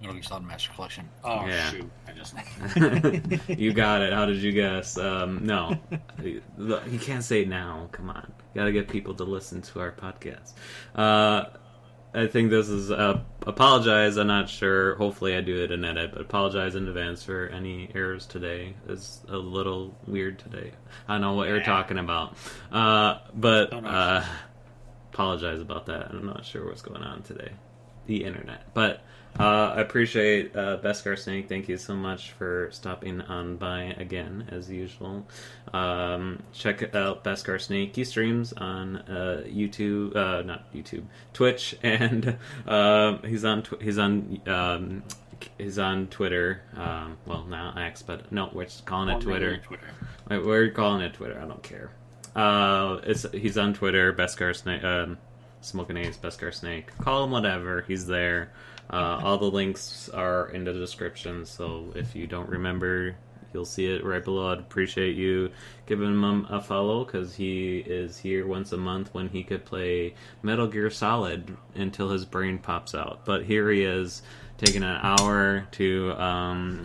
Metal 0.00 0.14
Gear 0.14 0.22
Solid 0.22 0.44
Master 0.44 0.70
Collection. 0.74 1.08
Oh 1.22 1.46
Yeah. 1.46 1.70
shoot! 1.70 1.90
I 2.06 2.12
just 2.12 3.48
you 3.58 3.72
got 3.72 4.02
it. 4.02 4.12
How 4.12 4.26
did 4.26 4.36
you 4.36 4.52
guess? 4.52 4.98
Um, 4.98 5.46
no. 5.46 5.78
You 6.22 6.98
can't 7.00 7.24
say 7.24 7.42
it 7.42 7.48
now. 7.48 7.88
Come 7.92 8.10
on. 8.10 8.30
You 8.52 8.60
gotta 8.60 8.72
get 8.72 8.88
people 8.88 9.14
to 9.14 9.24
listen 9.24 9.62
to 9.62 9.80
our 9.80 9.92
podcast. 9.92 10.52
Uh, 10.94 11.44
I 12.14 12.28
think 12.28 12.50
this 12.50 12.68
is 12.68 12.92
uh, 12.92 13.20
apologize. 13.44 14.16
I'm 14.16 14.28
not 14.28 14.48
sure. 14.48 14.94
Hopefully, 14.94 15.34
I 15.36 15.40
do 15.40 15.64
it 15.64 15.72
in 15.72 15.84
edit, 15.84 16.12
but 16.12 16.20
apologize 16.20 16.76
in 16.76 16.86
advance 16.86 17.24
for 17.24 17.48
any 17.48 17.90
errors 17.92 18.24
today. 18.26 18.74
It's 18.88 19.20
a 19.28 19.36
little 19.36 19.92
weird 20.06 20.38
today. 20.38 20.70
I 21.08 21.14
don't 21.14 21.22
know 21.22 21.32
what 21.34 21.48
you're 21.48 21.62
talking 21.62 21.98
about, 21.98 22.36
uh, 22.70 23.18
but 23.34 23.72
uh, 23.72 24.24
apologize 25.12 25.60
about 25.60 25.86
that. 25.86 26.10
I'm 26.10 26.26
not 26.26 26.44
sure 26.44 26.66
what's 26.66 26.82
going 26.82 27.02
on 27.02 27.22
today. 27.22 27.50
The 28.06 28.24
internet, 28.24 28.72
but 28.74 29.02
uh, 29.38 29.74
I 29.76 29.80
appreciate 29.80 30.54
uh, 30.54 30.78
Beskar 30.78 31.18
Snake. 31.18 31.48
Thank 31.48 31.68
you 31.68 31.76
so 31.76 31.94
much 31.94 32.32
for 32.32 32.68
stopping 32.70 33.20
on 33.22 33.56
by 33.56 33.94
again, 33.98 34.46
as 34.50 34.70
usual. 34.70 35.26
Um, 35.72 36.40
check 36.52 36.94
out 36.94 37.24
Beskar 37.24 37.60
Snake. 37.60 37.96
He 37.96 38.04
streams 38.04 38.52
on 38.52 38.98
uh, 38.98 39.42
YouTube, 39.46 40.14
uh, 40.14 40.42
not 40.42 40.72
YouTube, 40.72 41.04
Twitch, 41.32 41.76
and 41.82 42.36
um 42.66 43.20
he's 43.24 43.44
on 43.44 43.62
tw- 43.62 43.82
he's 43.82 43.98
on 43.98 44.40
um, 44.46 45.02
he's 45.58 45.78
on 45.78 46.06
Twitter. 46.08 46.62
Um, 46.76 47.16
well, 47.26 47.44
now 47.44 47.74
X, 47.76 48.02
but 48.02 48.30
no, 48.30 48.50
we're 48.52 48.64
just 48.64 48.84
calling 48.86 49.08
it 49.08 49.20
Twitter. 49.20 49.58
Twitter. 49.58 49.86
Wait, 50.30 50.44
we're 50.44 50.70
calling 50.70 51.02
it 51.02 51.14
Twitter. 51.14 51.40
I 51.40 51.46
don't 51.46 51.62
care. 51.62 51.90
Uh, 52.36 53.00
it's 53.04 53.26
he's 53.32 53.58
on 53.58 53.74
Twitter. 53.74 54.12
Beskar 54.12 54.54
Snake, 54.54 54.84
um, 54.84 55.18
Smoking 55.60 55.96
Ace, 55.96 56.16
Beskar 56.16 56.52
Snake. 56.52 56.96
Call 56.98 57.24
him 57.24 57.30
whatever. 57.30 57.82
He's 57.82 58.06
there. 58.06 58.52
Uh, 58.90 59.20
all 59.22 59.38
the 59.38 59.50
links 59.50 60.08
are 60.10 60.48
in 60.50 60.64
the 60.64 60.72
description. 60.72 61.46
So 61.46 61.92
if 61.94 62.14
you 62.14 62.26
don't 62.26 62.48
remember, 62.48 63.16
you'll 63.52 63.64
see 63.64 63.86
it 63.86 64.04
right 64.04 64.22
below. 64.22 64.52
I'd 64.52 64.58
appreciate 64.58 65.16
you 65.16 65.50
giving 65.86 66.08
him 66.08 66.46
a 66.50 66.60
follow 66.60 67.04
because 67.04 67.34
he 67.34 67.78
is 67.78 68.18
here 68.18 68.46
once 68.46 68.72
a 68.72 68.76
month 68.76 69.14
when 69.14 69.28
he 69.28 69.42
could 69.42 69.64
play 69.64 70.14
Metal 70.42 70.66
Gear 70.66 70.90
Solid 70.90 71.56
until 71.74 72.10
his 72.10 72.24
brain 72.24 72.58
pops 72.58 72.94
out. 72.94 73.24
But 73.24 73.44
here 73.44 73.70
he 73.70 73.84
is 73.84 74.22
taking 74.58 74.82
an 74.82 74.98
hour 75.02 75.66
to 75.72 76.12
um, 76.12 76.84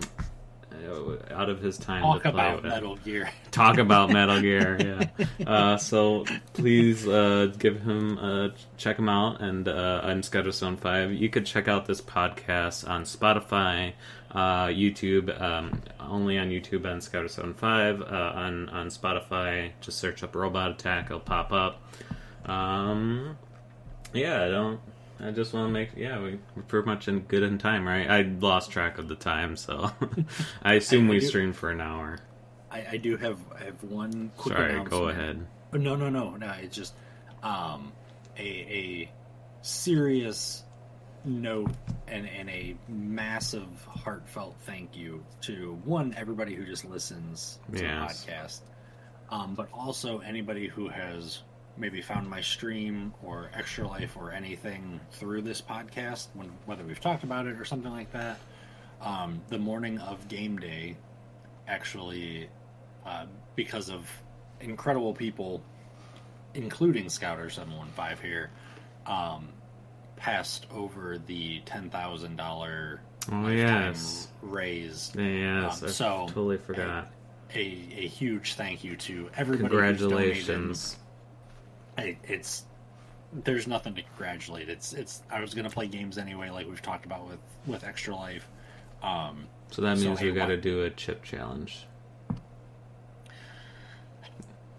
out 1.31 1.49
of 1.49 1.61
his 1.61 1.77
time 1.77 2.01
Talk 2.01 2.23
to 2.23 2.31
play 2.31 2.43
about 2.43 2.63
with 2.63 2.71
Metal 2.71 2.95
Gear. 2.97 3.29
talk 3.51 3.77
about 3.77 4.09
Metal 4.11 4.39
Gear. 4.41 4.77
Yeah. 5.39 5.49
Uh, 5.49 5.77
so 5.77 6.25
please 6.53 7.07
uh, 7.07 7.51
give 7.57 7.81
him 7.81 8.17
uh, 8.17 8.49
check 8.77 8.97
him 8.97 9.09
out. 9.09 9.41
And 9.41 9.67
uh, 9.67 10.01
I'm 10.03 10.21
Scutterstone 10.21 10.77
Five. 10.79 11.11
You 11.11 11.29
could 11.29 11.45
check 11.45 11.67
out 11.67 11.85
this 11.85 12.01
podcast 12.01 12.87
on 12.87 13.03
Spotify, 13.03 13.93
uh, 14.31 14.67
YouTube. 14.67 15.39
Um, 15.41 15.81
only 15.99 16.37
on 16.37 16.49
YouTube 16.49 16.85
on 16.85 16.99
Scutterstone 16.99 17.55
Five. 17.55 18.01
Uh, 18.01 18.31
on 18.35 18.69
on 18.69 18.87
Spotify, 18.87 19.71
just 19.81 19.99
search 19.99 20.23
up 20.23 20.35
Robot 20.35 20.71
Attack. 20.71 21.05
It'll 21.07 21.19
pop 21.19 21.51
up. 21.51 21.81
Um, 22.45 23.37
yeah, 24.13 24.43
I 24.43 24.49
don't. 24.49 24.79
I 25.21 25.31
just 25.31 25.53
want 25.53 25.67
to 25.67 25.71
make 25.73 25.89
yeah 25.97 26.19
we, 26.21 26.39
we're 26.55 26.63
pretty 26.63 26.85
much 26.85 27.07
in 27.07 27.19
good 27.21 27.43
in 27.43 27.57
time, 27.57 27.87
right? 27.87 28.09
I 28.09 28.21
lost 28.21 28.71
track 28.71 28.97
of 28.97 29.07
the 29.07 29.15
time, 29.15 29.55
so 29.57 29.91
I 30.63 30.75
assume 30.75 31.07
I 31.07 31.09
we 31.11 31.19
do- 31.19 31.25
streamed 31.27 31.55
for 31.55 31.69
an 31.69 31.81
hour. 31.81 32.17
I, 32.71 32.85
I 32.91 32.97
do 32.97 33.17
have 33.17 33.37
I 33.59 33.63
have 33.65 33.83
one 33.83 34.31
quick 34.37 34.55
Sorry, 34.55 34.83
go 34.83 35.07
ahead. 35.09 35.45
Oh, 35.73 35.77
No, 35.77 35.95
no, 35.95 36.09
no, 36.09 36.35
no. 36.35 36.51
It's 36.61 36.75
just 36.75 36.93
um, 37.43 37.91
a 38.37 38.41
a 38.41 39.11
serious 39.61 40.63
note 41.25 41.71
and 42.07 42.27
and 42.29 42.49
a 42.49 42.75
massive 42.87 43.67
heartfelt 43.85 44.55
thank 44.61 44.95
you 44.95 45.23
to 45.41 45.77
one 45.83 46.13
everybody 46.17 46.55
who 46.55 46.63
just 46.65 46.85
listens 46.85 47.59
to 47.75 47.83
Yes. 47.83 48.23
the 48.23 48.31
podcast, 48.31 48.61
um, 49.29 49.53
but 49.55 49.67
also 49.73 50.19
anybody 50.19 50.67
who 50.67 50.87
has 50.87 51.39
maybe 51.79 52.01
found 52.01 52.29
my 52.29 52.41
stream 52.41 53.13
or 53.23 53.49
extra 53.53 53.87
life 53.87 54.17
or 54.17 54.31
anything 54.31 54.99
through 55.11 55.41
this 55.41 55.61
podcast, 55.61 56.27
when, 56.33 56.51
whether 56.65 56.83
we've 56.83 56.99
talked 56.99 57.23
about 57.23 57.47
it 57.47 57.59
or 57.59 57.65
something 57.65 57.91
like 57.91 58.11
that. 58.11 58.37
Um, 59.01 59.41
the 59.47 59.57
morning 59.57 59.97
of 59.99 60.27
game 60.27 60.57
day, 60.57 60.97
actually, 61.67 62.49
uh, 63.05 63.25
because 63.55 63.89
of 63.89 64.09
incredible 64.59 65.13
people, 65.13 65.61
including 66.53 67.09
Scouter 67.09 67.49
seven 67.49 67.77
one 67.77 67.87
five 67.89 68.19
here, 68.19 68.51
um, 69.05 69.47
passed 70.17 70.65
over 70.71 71.17
the 71.17 71.61
ten 71.65 71.89
thousand 71.89 72.35
dollar 72.35 72.99
Oh 73.31 73.47
yes, 73.47 74.27
raise. 74.41 75.11
yes. 75.15 75.81
Um, 75.81 75.87
I 75.87 75.91
so, 75.91 76.25
totally 76.27 76.57
forgot. 76.57 77.09
A, 77.53 77.59
a 77.59 78.07
huge 78.07 78.53
thank 78.55 78.83
you 78.83 78.95
to 78.97 79.29
everybody. 79.35 79.69
Congratulations. 79.69 80.97
It, 82.03 82.17
it's 82.23 82.65
there's 83.31 83.67
nothing 83.67 83.93
to 83.95 84.01
congratulate. 84.01 84.69
It's 84.69 84.93
it's. 84.93 85.21
I 85.29 85.41
was 85.41 85.53
gonna 85.53 85.69
play 85.69 85.87
games 85.87 86.17
anyway, 86.17 86.49
like 86.49 86.67
we've 86.67 86.81
talked 86.81 87.05
about 87.05 87.27
with 87.27 87.39
with 87.67 87.83
Extra 87.83 88.15
Life. 88.15 88.47
Um, 89.03 89.47
So 89.71 89.81
that 89.83 89.97
So, 89.97 90.05
means 90.05 90.19
hey, 90.19 90.25
we 90.25 90.31
got 90.33 90.47
to 90.47 90.57
do 90.57 90.83
a 90.83 90.89
chip 90.89 91.23
challenge. 91.23 91.85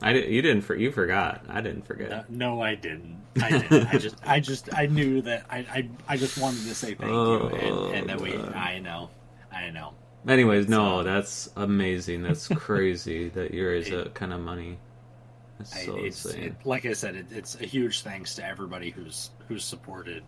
I 0.02 0.12
did, 0.14 0.30
you 0.30 0.40
didn't 0.40 0.62
for 0.62 0.74
you 0.74 0.90
forgot. 0.90 1.44
I 1.48 1.60
didn't 1.60 1.86
forget. 1.86 2.10
Uh, 2.10 2.22
no, 2.28 2.62
I 2.62 2.74
didn't. 2.74 3.20
I 3.40 3.50
didn't. 3.50 3.86
I 3.94 3.98
just, 3.98 4.16
I 4.26 4.40
just, 4.40 4.74
I 4.74 4.86
knew 4.86 5.20
that. 5.22 5.44
I, 5.50 5.58
I, 5.58 5.88
I 6.08 6.16
just 6.16 6.38
wanted 6.38 6.62
to 6.66 6.74
say 6.74 6.94
thank 6.94 7.10
you, 7.10 7.48
and, 7.48 7.94
and 7.96 8.08
then 8.08 8.18
we. 8.22 8.34
Oh, 8.34 8.50
I 8.54 8.78
know, 8.78 9.10
I 9.52 9.70
know. 9.70 9.92
Anyways, 10.26 10.68
no, 10.68 10.98
So- 11.00 11.02
that's 11.04 11.50
amazing. 11.56 12.22
That's 12.22 12.48
crazy 12.48 13.28
that 13.30 13.52
you 13.52 13.66
raise 13.66 13.90
that 13.90 14.14
kind 14.14 14.32
of 14.32 14.40
money. 14.40 14.78
That's 15.60 15.76
I- 15.76 15.84
so 15.84 15.96
it's 15.96 16.24
insane. 16.24 16.42
it, 16.44 16.54
like 16.64 16.86
I 16.86 16.94
said, 16.94 17.16
it, 17.16 17.26
it's 17.30 17.60
a 17.60 17.64
huge 17.66 18.00
thanks 18.00 18.34
to 18.36 18.46
everybody 18.46 18.90
who's 18.90 19.30
who's 19.46 19.62
supported 19.64 20.22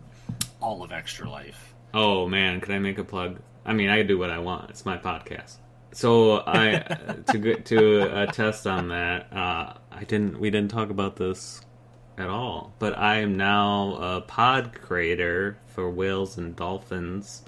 all 0.61 0.83
of 0.83 0.91
Extra 0.91 1.27
Life. 1.29 1.73
Oh 1.93 2.27
man, 2.27 2.61
can 2.61 2.73
I 2.73 2.79
make 2.79 2.99
a 2.99 3.03
plug? 3.03 3.39
I 3.65 3.73
mean, 3.73 3.89
I 3.89 3.97
can 3.97 4.07
do 4.07 4.17
what 4.19 4.29
I 4.29 4.39
want. 4.39 4.69
It's 4.69 4.85
my 4.85 4.97
podcast. 4.97 5.55
So 5.91 6.43
I 6.45 6.79
to 7.31 7.37
get 7.37 7.65
to 7.67 8.21
attest 8.23 8.67
on 8.67 8.89
that, 8.89 9.31
uh, 9.33 9.73
I 9.91 10.03
didn't. 10.05 10.39
We 10.39 10.49
didn't 10.51 10.71
talk 10.71 10.89
about 10.91 11.15
this 11.15 11.61
at 12.17 12.29
all. 12.29 12.73
But 12.79 12.97
I 12.97 13.17
am 13.21 13.35
now 13.37 13.95
a 13.95 14.21
pod 14.21 14.73
creator 14.79 15.57
for 15.67 15.89
whales 15.89 16.37
and 16.37 16.55
dolphins. 16.55 17.43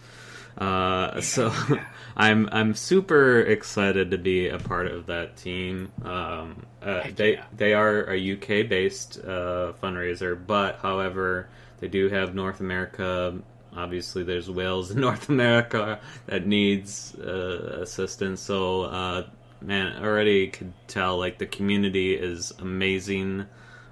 Uh, 0.57 1.19
so 1.21 1.53
I'm 2.15 2.47
I'm 2.51 2.73
super 2.75 3.41
excited 3.41 4.11
to 4.11 4.17
be 4.17 4.47
a 4.47 4.57
part 4.57 4.87
of 4.87 5.07
that 5.07 5.37
team. 5.37 5.91
Um, 6.03 6.65
uh, 6.81 7.03
they 7.15 7.33
yeah. 7.33 7.45
they 7.55 7.73
are 7.73 8.09
a 8.09 8.33
UK 8.33 8.69
based 8.69 9.19
uh, 9.19 9.73
fundraiser, 9.81 10.39
but 10.45 10.79
however 10.81 11.49
they 11.79 11.87
do 11.87 12.09
have 12.09 12.33
North 12.35 12.59
America. 12.59 13.37
Obviously, 13.75 14.23
there's 14.23 14.49
whales 14.49 14.91
in 14.91 15.01
North 15.01 15.29
America 15.29 15.99
that 16.27 16.47
needs 16.47 17.13
uh, 17.15 17.79
assistance. 17.81 18.39
So, 18.41 18.83
uh, 18.83 19.27
man, 19.61 20.01
already 20.01 20.47
could 20.47 20.73
tell 20.87 21.17
like 21.17 21.37
the 21.37 21.45
community 21.45 22.15
is 22.15 22.53
amazing. 22.59 23.45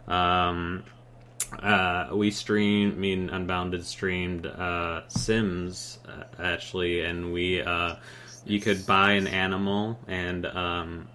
Um, 0.08 0.84
uh, 1.60 2.10
we 2.14 2.32
stream, 2.32 2.92
I 2.92 2.96
mean, 2.96 3.30
Unbounded 3.30 3.86
streamed 3.86 4.46
uh, 4.46 5.08
Sims 5.08 6.00
uh, 6.08 6.24
actually, 6.42 7.02
and 7.02 7.34
we 7.34 7.62
uh, 7.62 7.96
you 8.46 8.60
could 8.60 8.86
buy 8.86 9.12
an 9.12 9.28
animal 9.28 10.00
and 10.08 10.46
um, 10.46 11.08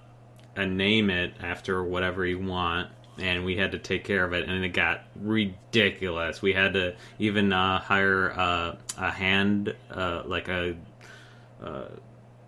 and 0.57 0.77
name 0.77 1.11
it 1.11 1.35
after 1.41 1.83
whatever 1.83 2.25
you 2.25 2.39
want, 2.39 2.91
and 3.19 3.45
we 3.45 3.57
had 3.57 3.73
to 3.73 3.79
take 3.79 4.05
care 4.05 4.25
of 4.25 4.33
it, 4.33 4.49
and 4.49 4.65
it 4.65 4.71
got 4.71 5.05
ridiculous. 5.17 6.41
We 6.41 6.53
had 6.53 6.75
to 6.75 6.95
even 7.19 7.53
uh, 7.53 7.81
hire 7.81 8.33
uh, 8.33 8.77
a 8.97 9.11
hand, 9.11 9.75
uh, 9.91 10.23
like 10.25 10.49
a 10.49 10.77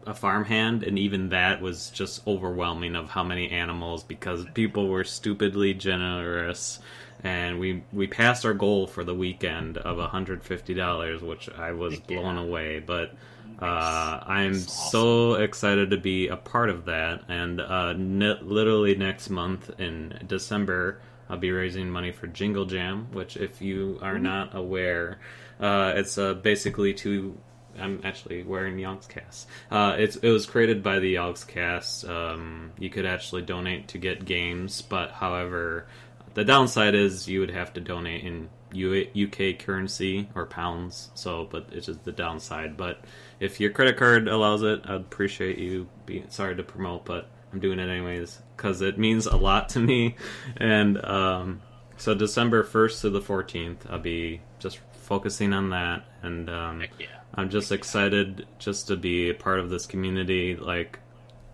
a 0.07 0.15
farm 0.15 0.45
hand, 0.45 0.83
and 0.83 0.99
even 0.99 1.29
that 1.29 1.61
was 1.61 1.91
just 1.91 2.27
overwhelming 2.27 2.97
of 2.97 3.11
how 3.11 3.23
many 3.23 3.51
animals 3.51 4.03
because 4.03 4.45
people 4.55 4.89
were 4.89 5.05
stupidly 5.05 5.75
generous, 5.75 6.81
and 7.23 7.59
we 7.59 7.83
we 7.93 8.07
passed 8.07 8.45
our 8.45 8.55
goal 8.55 8.87
for 8.87 9.05
the 9.05 9.15
weekend 9.15 9.79
of 9.79 9.99
hundred 10.11 10.43
fifty 10.43 10.75
dollars, 10.75 11.23
which 11.23 11.49
I 11.51 11.73
was 11.73 11.99
blown 12.01 12.39
away. 12.39 12.81
But 12.81 13.13
uh, 13.61 14.21
I'm 14.27 14.53
awesome. 14.53 14.91
so 14.91 15.35
excited 15.35 15.91
to 15.91 15.97
be 15.99 16.29
a 16.29 16.37
part 16.37 16.71
of 16.71 16.87
that, 16.87 17.25
and 17.29 17.61
uh, 17.61 17.93
ne- 17.95 18.41
literally 18.43 18.95
next 18.97 19.31
month 19.31 19.71
in 19.79 20.19
December. 20.27 21.01
I'll 21.29 21.37
be 21.37 21.53
raising 21.53 21.89
money 21.89 22.11
for 22.11 22.27
Jingle 22.27 22.65
Jam, 22.65 23.07
which, 23.13 23.37
if 23.37 23.63
you 23.63 24.01
are 24.03 24.19
not 24.19 24.57
aware, 24.57 25.21
uh, 25.61 25.93
it's 25.95 26.19
uh, 26.19 26.35
basically 26.35 26.93
to 26.95 27.39
I'm 27.79 28.01
actually 28.05 28.43
wearing 28.43 28.77
Yogscast. 28.77 29.47
Uh, 29.71 29.95
it's 29.99 30.17
it 30.17 30.29
was 30.31 30.47
created 30.47 30.83
by 30.83 30.99
the 30.99 31.15
Yogscast. 31.15 32.09
Um, 32.09 32.73
you 32.79 32.91
could 32.91 33.07
actually 33.07 33.43
donate 33.43 33.89
to 33.89 33.99
get 33.99 34.25
games, 34.25 34.83
but 34.83 35.13
however, 35.13 35.87
the 36.35 36.45
downside 36.45 36.95
is 36.95 37.29
you 37.29 37.41
would 37.41 37.51
have 37.51 37.73
to 37.75 37.81
donate 37.81 38.25
in 38.25 38.49
U- 38.73 39.07
UK 39.27 39.59
currency 39.59 40.29
or 40.35 40.47
pounds. 40.47 41.11
So, 41.15 41.49
but 41.51 41.69
it's 41.73 41.87
just 41.87 42.05
the 42.05 42.13
downside. 42.13 42.77
But 42.77 43.05
if 43.41 43.61
your 43.61 43.71
credit 43.71 43.97
card 43.97 44.29
allows 44.29 44.63
it, 44.63 44.83
I'd 44.85 45.01
appreciate 45.01 45.59
you. 45.59 45.89
Being 46.07 46.31
sorry 46.31 46.57
to 46.57 46.63
promote, 46.63 47.05
but 47.05 47.29
I'm 47.53 47.61
doing 47.61 47.79
it 47.79 47.89
anyways 47.89 48.41
because 48.57 48.81
it 48.81 48.99
means 48.99 49.27
a 49.27 49.37
lot 49.37 49.71
to 49.71 49.81
me. 49.81 50.17
And 50.57 51.05
um, 51.05 51.63
so 51.97 52.15
December 52.15 52.65
1st 52.65 53.01
to 53.03 53.11
the 53.11 53.21
14th, 53.21 53.91
I'll 53.91 53.99
be 53.99 54.41
just 54.59 54.79
focusing 54.93 55.53
on 55.53 55.71
that 55.71 56.05
and. 56.23 56.49
Um, 56.49 56.85
yeah. 56.99 57.07
I'm 57.35 57.49
just 57.49 57.71
excited 57.71 58.47
just 58.59 58.89
to 58.89 58.97
be 58.97 59.31
a 59.31 59.35
part 59.35 59.61
of 59.61 59.71
this 59.71 59.87
community. 59.87 60.57
Like, 60.57 60.99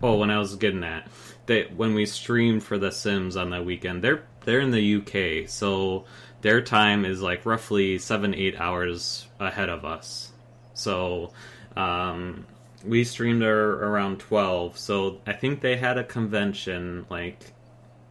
oh, 0.01 0.17
when 0.17 0.31
I 0.31 0.39
was 0.39 0.55
getting 0.55 0.83
at, 0.83 1.07
they 1.45 1.63
when 1.65 1.93
we 1.93 2.05
streamed 2.05 2.63
for 2.63 2.77
The 2.77 2.91
Sims 2.91 3.37
on 3.37 3.51
that 3.51 3.65
weekend, 3.65 4.03
they're 4.03 4.23
they're 4.47 4.61
in 4.61 4.71
the 4.71 4.95
UK, 4.95 5.47
so 5.47 6.05
their 6.41 6.61
time 6.61 7.05
is 7.05 7.21
like 7.21 7.45
roughly 7.45 7.99
seven 7.99 8.33
eight 8.33 8.59
hours 8.59 9.27
ahead 9.39 9.69
of 9.69 9.85
us. 9.85 10.31
So, 10.73 11.33
um, 11.75 12.47
we 12.85 13.03
streamed 13.03 13.43
ar- 13.43 13.83
around 13.83 14.19
twelve. 14.19 14.77
So 14.77 15.19
I 15.27 15.33
think 15.33 15.61
they 15.61 15.75
had 15.75 15.97
a 15.97 16.03
convention 16.03 17.05
like 17.09 17.53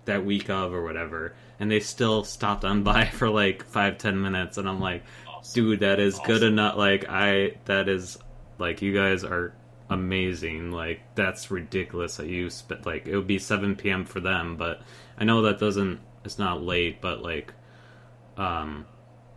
that 0.05 0.25
week 0.25 0.51
of 0.51 0.73
or 0.73 0.85
whatever, 0.85 1.35
and 1.59 1.71
they 1.71 1.81
still 1.81 2.23
stopped 2.23 2.65
on 2.65 2.83
by 2.85 3.05
for 3.19 3.29
like 3.31 3.65
five 3.65 3.99
ten 3.99 4.21
minutes, 4.21 4.59
and 4.59 4.69
I'm 4.69 4.81
like 4.81 5.03
dude 5.53 5.81
that 5.81 6.01
is 6.01 6.19
good 6.21 6.43
enough 6.43 6.77
like 6.77 7.09
i 7.09 7.53
that 7.67 7.89
is 7.89 8.19
like 8.59 8.83
you 8.83 8.93
guys 8.93 9.25
are 9.25 9.55
amazing 9.91 10.73
like 10.73 11.01
that's 11.15 11.51
ridiculous 11.51 12.17
that 12.17 12.27
you 12.27 12.51
spent 12.51 12.85
like 12.85 13.07
it 13.07 13.17
would 13.17 13.27
be 13.27 13.39
7 13.39 13.77
p.m 13.77 14.05
for 14.05 14.21
them 14.21 14.57
but 14.57 14.81
i 15.19 15.25
know 15.25 15.43
that 15.43 15.59
doesn't 15.59 16.01
it's 16.27 16.39
not 16.39 16.63
late 16.63 17.01
but 17.01 17.23
like 17.23 17.55
um 18.37 18.85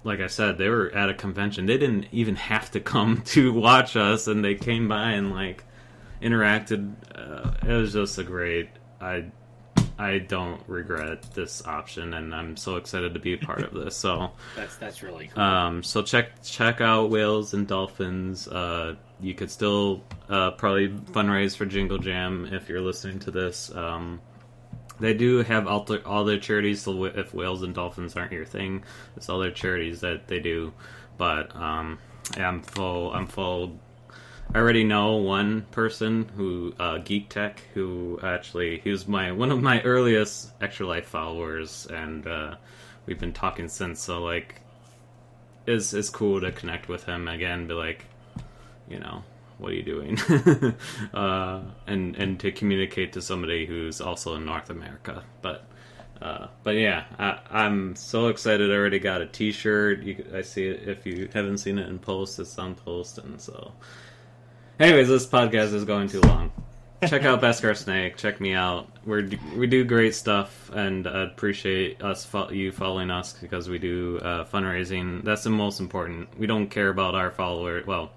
like 0.04 0.20
i 0.20 0.28
said 0.28 0.58
they 0.58 0.68
were 0.68 0.90
at 0.92 1.10
a 1.10 1.14
convention 1.14 1.66
they 1.66 1.78
didn't 1.78 2.06
even 2.12 2.36
have 2.36 2.70
to 2.72 2.80
come 2.82 3.22
to 3.26 3.54
watch 3.54 3.96
us 3.96 4.28
and 4.28 4.44
they 4.44 4.56
came 4.56 4.88
by 4.90 5.12
and 5.12 5.32
like 5.32 5.64
interacted 6.22 6.94
uh, 7.16 7.52
it 7.66 7.74
was 7.74 7.94
just 7.94 8.18
a 8.18 8.24
great 8.24 8.68
i 9.00 9.24
i 9.98 10.18
don't 10.18 10.62
regret 10.68 11.22
this 11.34 11.66
option 11.66 12.14
and 12.14 12.34
i'm 12.36 12.58
so 12.58 12.76
excited 12.76 13.14
to 13.14 13.20
be 13.22 13.34
a 13.34 13.38
part 13.38 13.62
of 13.62 13.74
this 13.74 13.96
so 13.96 14.32
That's 14.58 14.76
that's 14.78 15.02
really 15.04 15.28
cool. 15.28 15.42
um, 15.42 15.84
so 15.84 16.02
check 16.02 16.42
check 16.44 16.82
out 16.82 17.10
whales 17.10 17.54
and 17.54 17.68
dolphins. 17.68 18.48
Uh, 18.48 18.96
you 19.22 19.34
could 19.34 19.52
still 19.52 20.04
uh, 20.30 20.52
probably 20.52 20.88
fundraise 20.88 21.56
for 21.56 21.66
Jingle 21.66 21.98
Jam 21.98 22.48
if 22.52 22.70
you're 22.70 22.80
listening 22.82 23.20
to 23.20 23.32
this. 23.32 23.70
Um, 23.76 24.22
they 25.00 25.14
do 25.14 25.38
have 25.44 25.68
all, 25.68 25.84
the, 25.84 26.06
all 26.06 26.26
their 26.26 26.40
charities. 26.40 26.82
So 26.82 27.06
if 27.06 27.34
whales 27.34 27.64
and 27.64 27.74
dolphins 27.74 28.16
aren't 28.16 28.32
your 28.32 28.46
thing, 28.46 28.84
it's 29.16 29.30
all 29.30 29.40
their 29.40 29.52
charities 29.52 30.02
that 30.02 30.28
they 30.28 30.40
do. 30.40 30.74
But 31.18 31.56
um, 31.56 32.00
yeah, 32.38 32.48
I'm 32.48 32.62
full. 32.62 33.14
I'm 33.14 33.28
full. 33.28 33.80
I 34.54 34.58
already 34.58 34.84
know 34.84 35.18
one 35.18 35.62
person 35.72 36.30
who 36.36 36.74
uh, 36.80 36.98
Geek 37.00 37.30
Tech, 37.30 37.62
who 37.74 38.20
actually 38.24 38.80
he 38.80 38.90
was 38.90 39.08
my 39.08 39.32
one 39.32 39.52
of 39.52 39.62
my 39.62 39.82
earliest 39.84 40.52
Extra 40.60 40.88
Life 40.88 41.06
followers, 41.06 41.88
and 41.92 42.26
uh, 42.26 42.56
we've 43.06 43.20
been 43.20 43.34
talking 43.34 43.68
since. 43.68 44.02
So 44.02 44.24
like, 44.24 44.62
it's 45.68 45.94
it's 45.94 46.10
cool 46.10 46.42
to 46.42 46.52
connect 46.52 46.88
with 46.88 47.04
him 47.04 47.28
again. 47.28 47.68
Be 47.68 47.76
like, 47.76 48.06
you 48.88 49.00
know, 49.00 49.24
what 49.60 49.72
are 49.72 49.76
you 49.76 49.84
doing? 49.84 50.18
uh, 51.14 51.62
and 51.86 52.16
and 52.16 52.40
to 52.40 52.52
communicate 52.52 53.14
to 53.14 53.22
somebody 53.22 53.66
who's 53.66 54.02
also 54.02 54.36
in 54.36 54.46
North 54.46 54.70
America. 54.70 55.24
But 55.42 55.66
uh, 56.22 56.48
but 56.64 56.76
yeah, 56.76 57.06
I, 57.18 57.40
I'm 57.52 57.96
so 57.96 58.28
excited. 58.28 58.72
I 58.72 58.76
already 58.76 59.00
got 59.00 59.22
a 59.22 59.26
T-shirt. 59.26 60.04
You, 60.04 60.26
I 60.34 60.42
see 60.42 60.68
it. 60.68 60.88
If 60.88 61.06
you 61.06 61.30
haven't 61.34 61.60
seen 61.60 61.78
it 61.78 61.88
in 61.88 62.00
post, 62.00 62.40
it's 62.40 62.58
on 62.58 62.76
post, 62.76 63.18
and 63.20 63.40
so. 63.40 63.74
Anyways, 64.80 65.08
this 65.10 65.26
podcast 65.26 65.74
is 65.74 65.84
going 65.86 66.08
too 66.08 66.22
long. 66.22 66.52
Check 67.08 67.24
out 67.24 67.42
Beskar 67.42 67.78
Snake. 67.78 68.18
Check 68.18 68.42
me 68.42 68.54
out. 68.54 68.90
We're 69.06 69.30
we 69.56 69.68
do 69.68 69.86
great 69.86 70.14
stuff, 70.14 70.70
and 70.74 71.08
I 71.08 71.24
appreciate 71.24 72.02
us 72.02 72.26
fo- 72.26 72.50
you 72.50 72.74
following 72.74 73.10
us 73.10 73.34
because 73.34 73.70
we 73.70 73.78
do 73.80 74.20
uh, 74.22 74.44
fundraising. 74.44 75.24
That's 75.24 75.44
the 75.44 75.50
most 75.50 75.80
important. 75.80 76.38
We 76.38 76.46
don't 76.46 76.68
care 76.68 76.90
about 76.90 77.16
our 77.16 77.32
followers. 77.32 77.88
Well, 77.88 78.12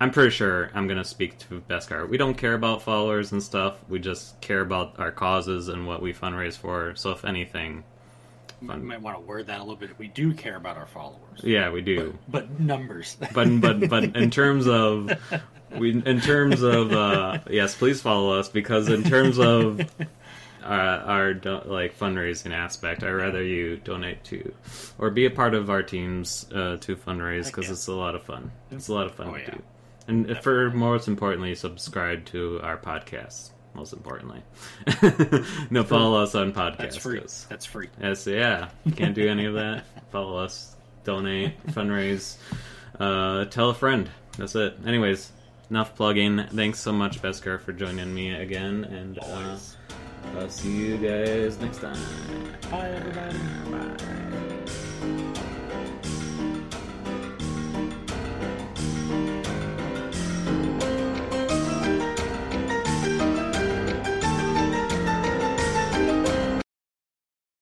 I'm 0.00 0.10
pretty 0.10 0.30
sure 0.30 0.70
I'm 0.74 0.86
gonna 0.88 1.04
speak 1.04 1.38
to 1.40 1.62
Beskar. 1.68 2.08
We 2.08 2.16
don't 2.16 2.34
care 2.34 2.54
about 2.54 2.82
followers 2.82 3.32
and 3.32 3.42
stuff. 3.42 3.76
We 3.88 3.98
just 3.98 4.40
care 4.40 4.60
about 4.62 4.98
our 4.98 5.12
causes 5.12 5.68
and 5.68 5.86
what 5.86 6.00
we 6.00 6.14
fundraise 6.14 6.56
for. 6.56 6.94
So 6.96 7.10
if 7.10 7.24
anything, 7.24 7.84
you 8.62 8.68
might 8.68 9.02
want 9.02 9.16
to 9.18 9.20
word 9.22 9.46
that 9.48 9.58
a 9.58 9.62
little 9.62 9.76
bit. 9.76 9.98
We 9.98 10.08
do 10.08 10.32
care 10.32 10.56
about 10.56 10.76
our 10.78 10.86
followers, 10.86 11.40
yeah, 11.42 11.70
we 11.70 11.80
do. 11.82 12.16
but 12.28 12.58
numbers. 12.60 13.16
but 13.34 13.60
but 13.60 13.88
but 13.90 14.16
in 14.16 14.30
terms 14.40 14.66
of 14.66 15.10
we 15.76 15.90
in 15.92 16.20
terms 16.20 16.62
of 16.62 16.92
uh 16.92 17.38
yes 17.50 17.74
please 17.76 18.00
follow 18.00 18.38
us 18.38 18.48
because 18.48 18.88
in 18.88 19.04
terms 19.04 19.38
of 19.38 19.80
uh, 20.62 20.64
our 20.64 21.32
do- 21.34 21.60
like 21.66 21.96
fundraising 21.98 22.52
aspect 22.52 23.02
I'd 23.02 23.10
rather 23.12 23.42
you 23.42 23.76
donate 23.76 24.24
to 24.24 24.52
or 24.98 25.10
be 25.10 25.26
a 25.26 25.30
part 25.30 25.54
of 25.54 25.70
our 25.70 25.82
teams 25.82 26.44
uh, 26.52 26.76
to 26.80 26.96
fundraise 26.96 27.46
because 27.46 27.70
it's 27.70 27.86
a 27.86 27.94
lot 27.94 28.14
of 28.14 28.22
fun 28.24 28.50
it's 28.70 28.88
a 28.88 28.94
lot 28.94 29.06
of 29.06 29.14
fun 29.14 29.28
Oh, 29.28 29.34
to 29.34 29.40
yeah. 29.40 29.50
do 29.52 29.62
and 30.10 30.38
for 30.38 30.70
most 30.70 31.08
importantly 31.08 31.54
subscribe 31.54 32.24
to 32.26 32.60
our 32.62 32.76
podcast 32.76 33.50
most 33.74 33.92
importantly. 33.92 34.42
no, 35.70 35.84
follow 35.84 36.22
us 36.22 36.34
on 36.34 36.52
podcast. 36.52 36.78
That's 36.78 36.96
free. 36.96 37.20
That's 37.48 37.64
free. 37.64 37.88
Yes, 38.00 38.26
yeah. 38.26 38.68
Can't 38.96 39.14
do 39.14 39.28
any 39.28 39.46
of 39.46 39.54
that. 39.54 39.84
Follow 40.10 40.38
us, 40.38 40.74
donate, 41.04 41.64
fundraise, 41.68 42.36
uh, 42.98 43.44
tell 43.46 43.70
a 43.70 43.74
friend. 43.74 44.10
That's 44.36 44.56
it. 44.56 44.76
Anyways, 44.84 45.30
enough 45.70 45.94
plugging. 45.94 46.46
Thanks 46.48 46.80
so 46.80 46.92
much, 46.92 47.22
Beskar, 47.22 47.60
for 47.60 47.72
joining 47.72 48.12
me 48.12 48.34
again, 48.34 48.84
and 48.84 49.18
uh, 49.20 49.56
I'll 50.36 50.50
see 50.50 50.76
you 50.76 50.96
guys 50.96 51.58
next 51.60 51.78
time. 51.78 51.98
Bye, 52.70 52.90
everybody. 52.90 53.38
Bye. 55.34 55.46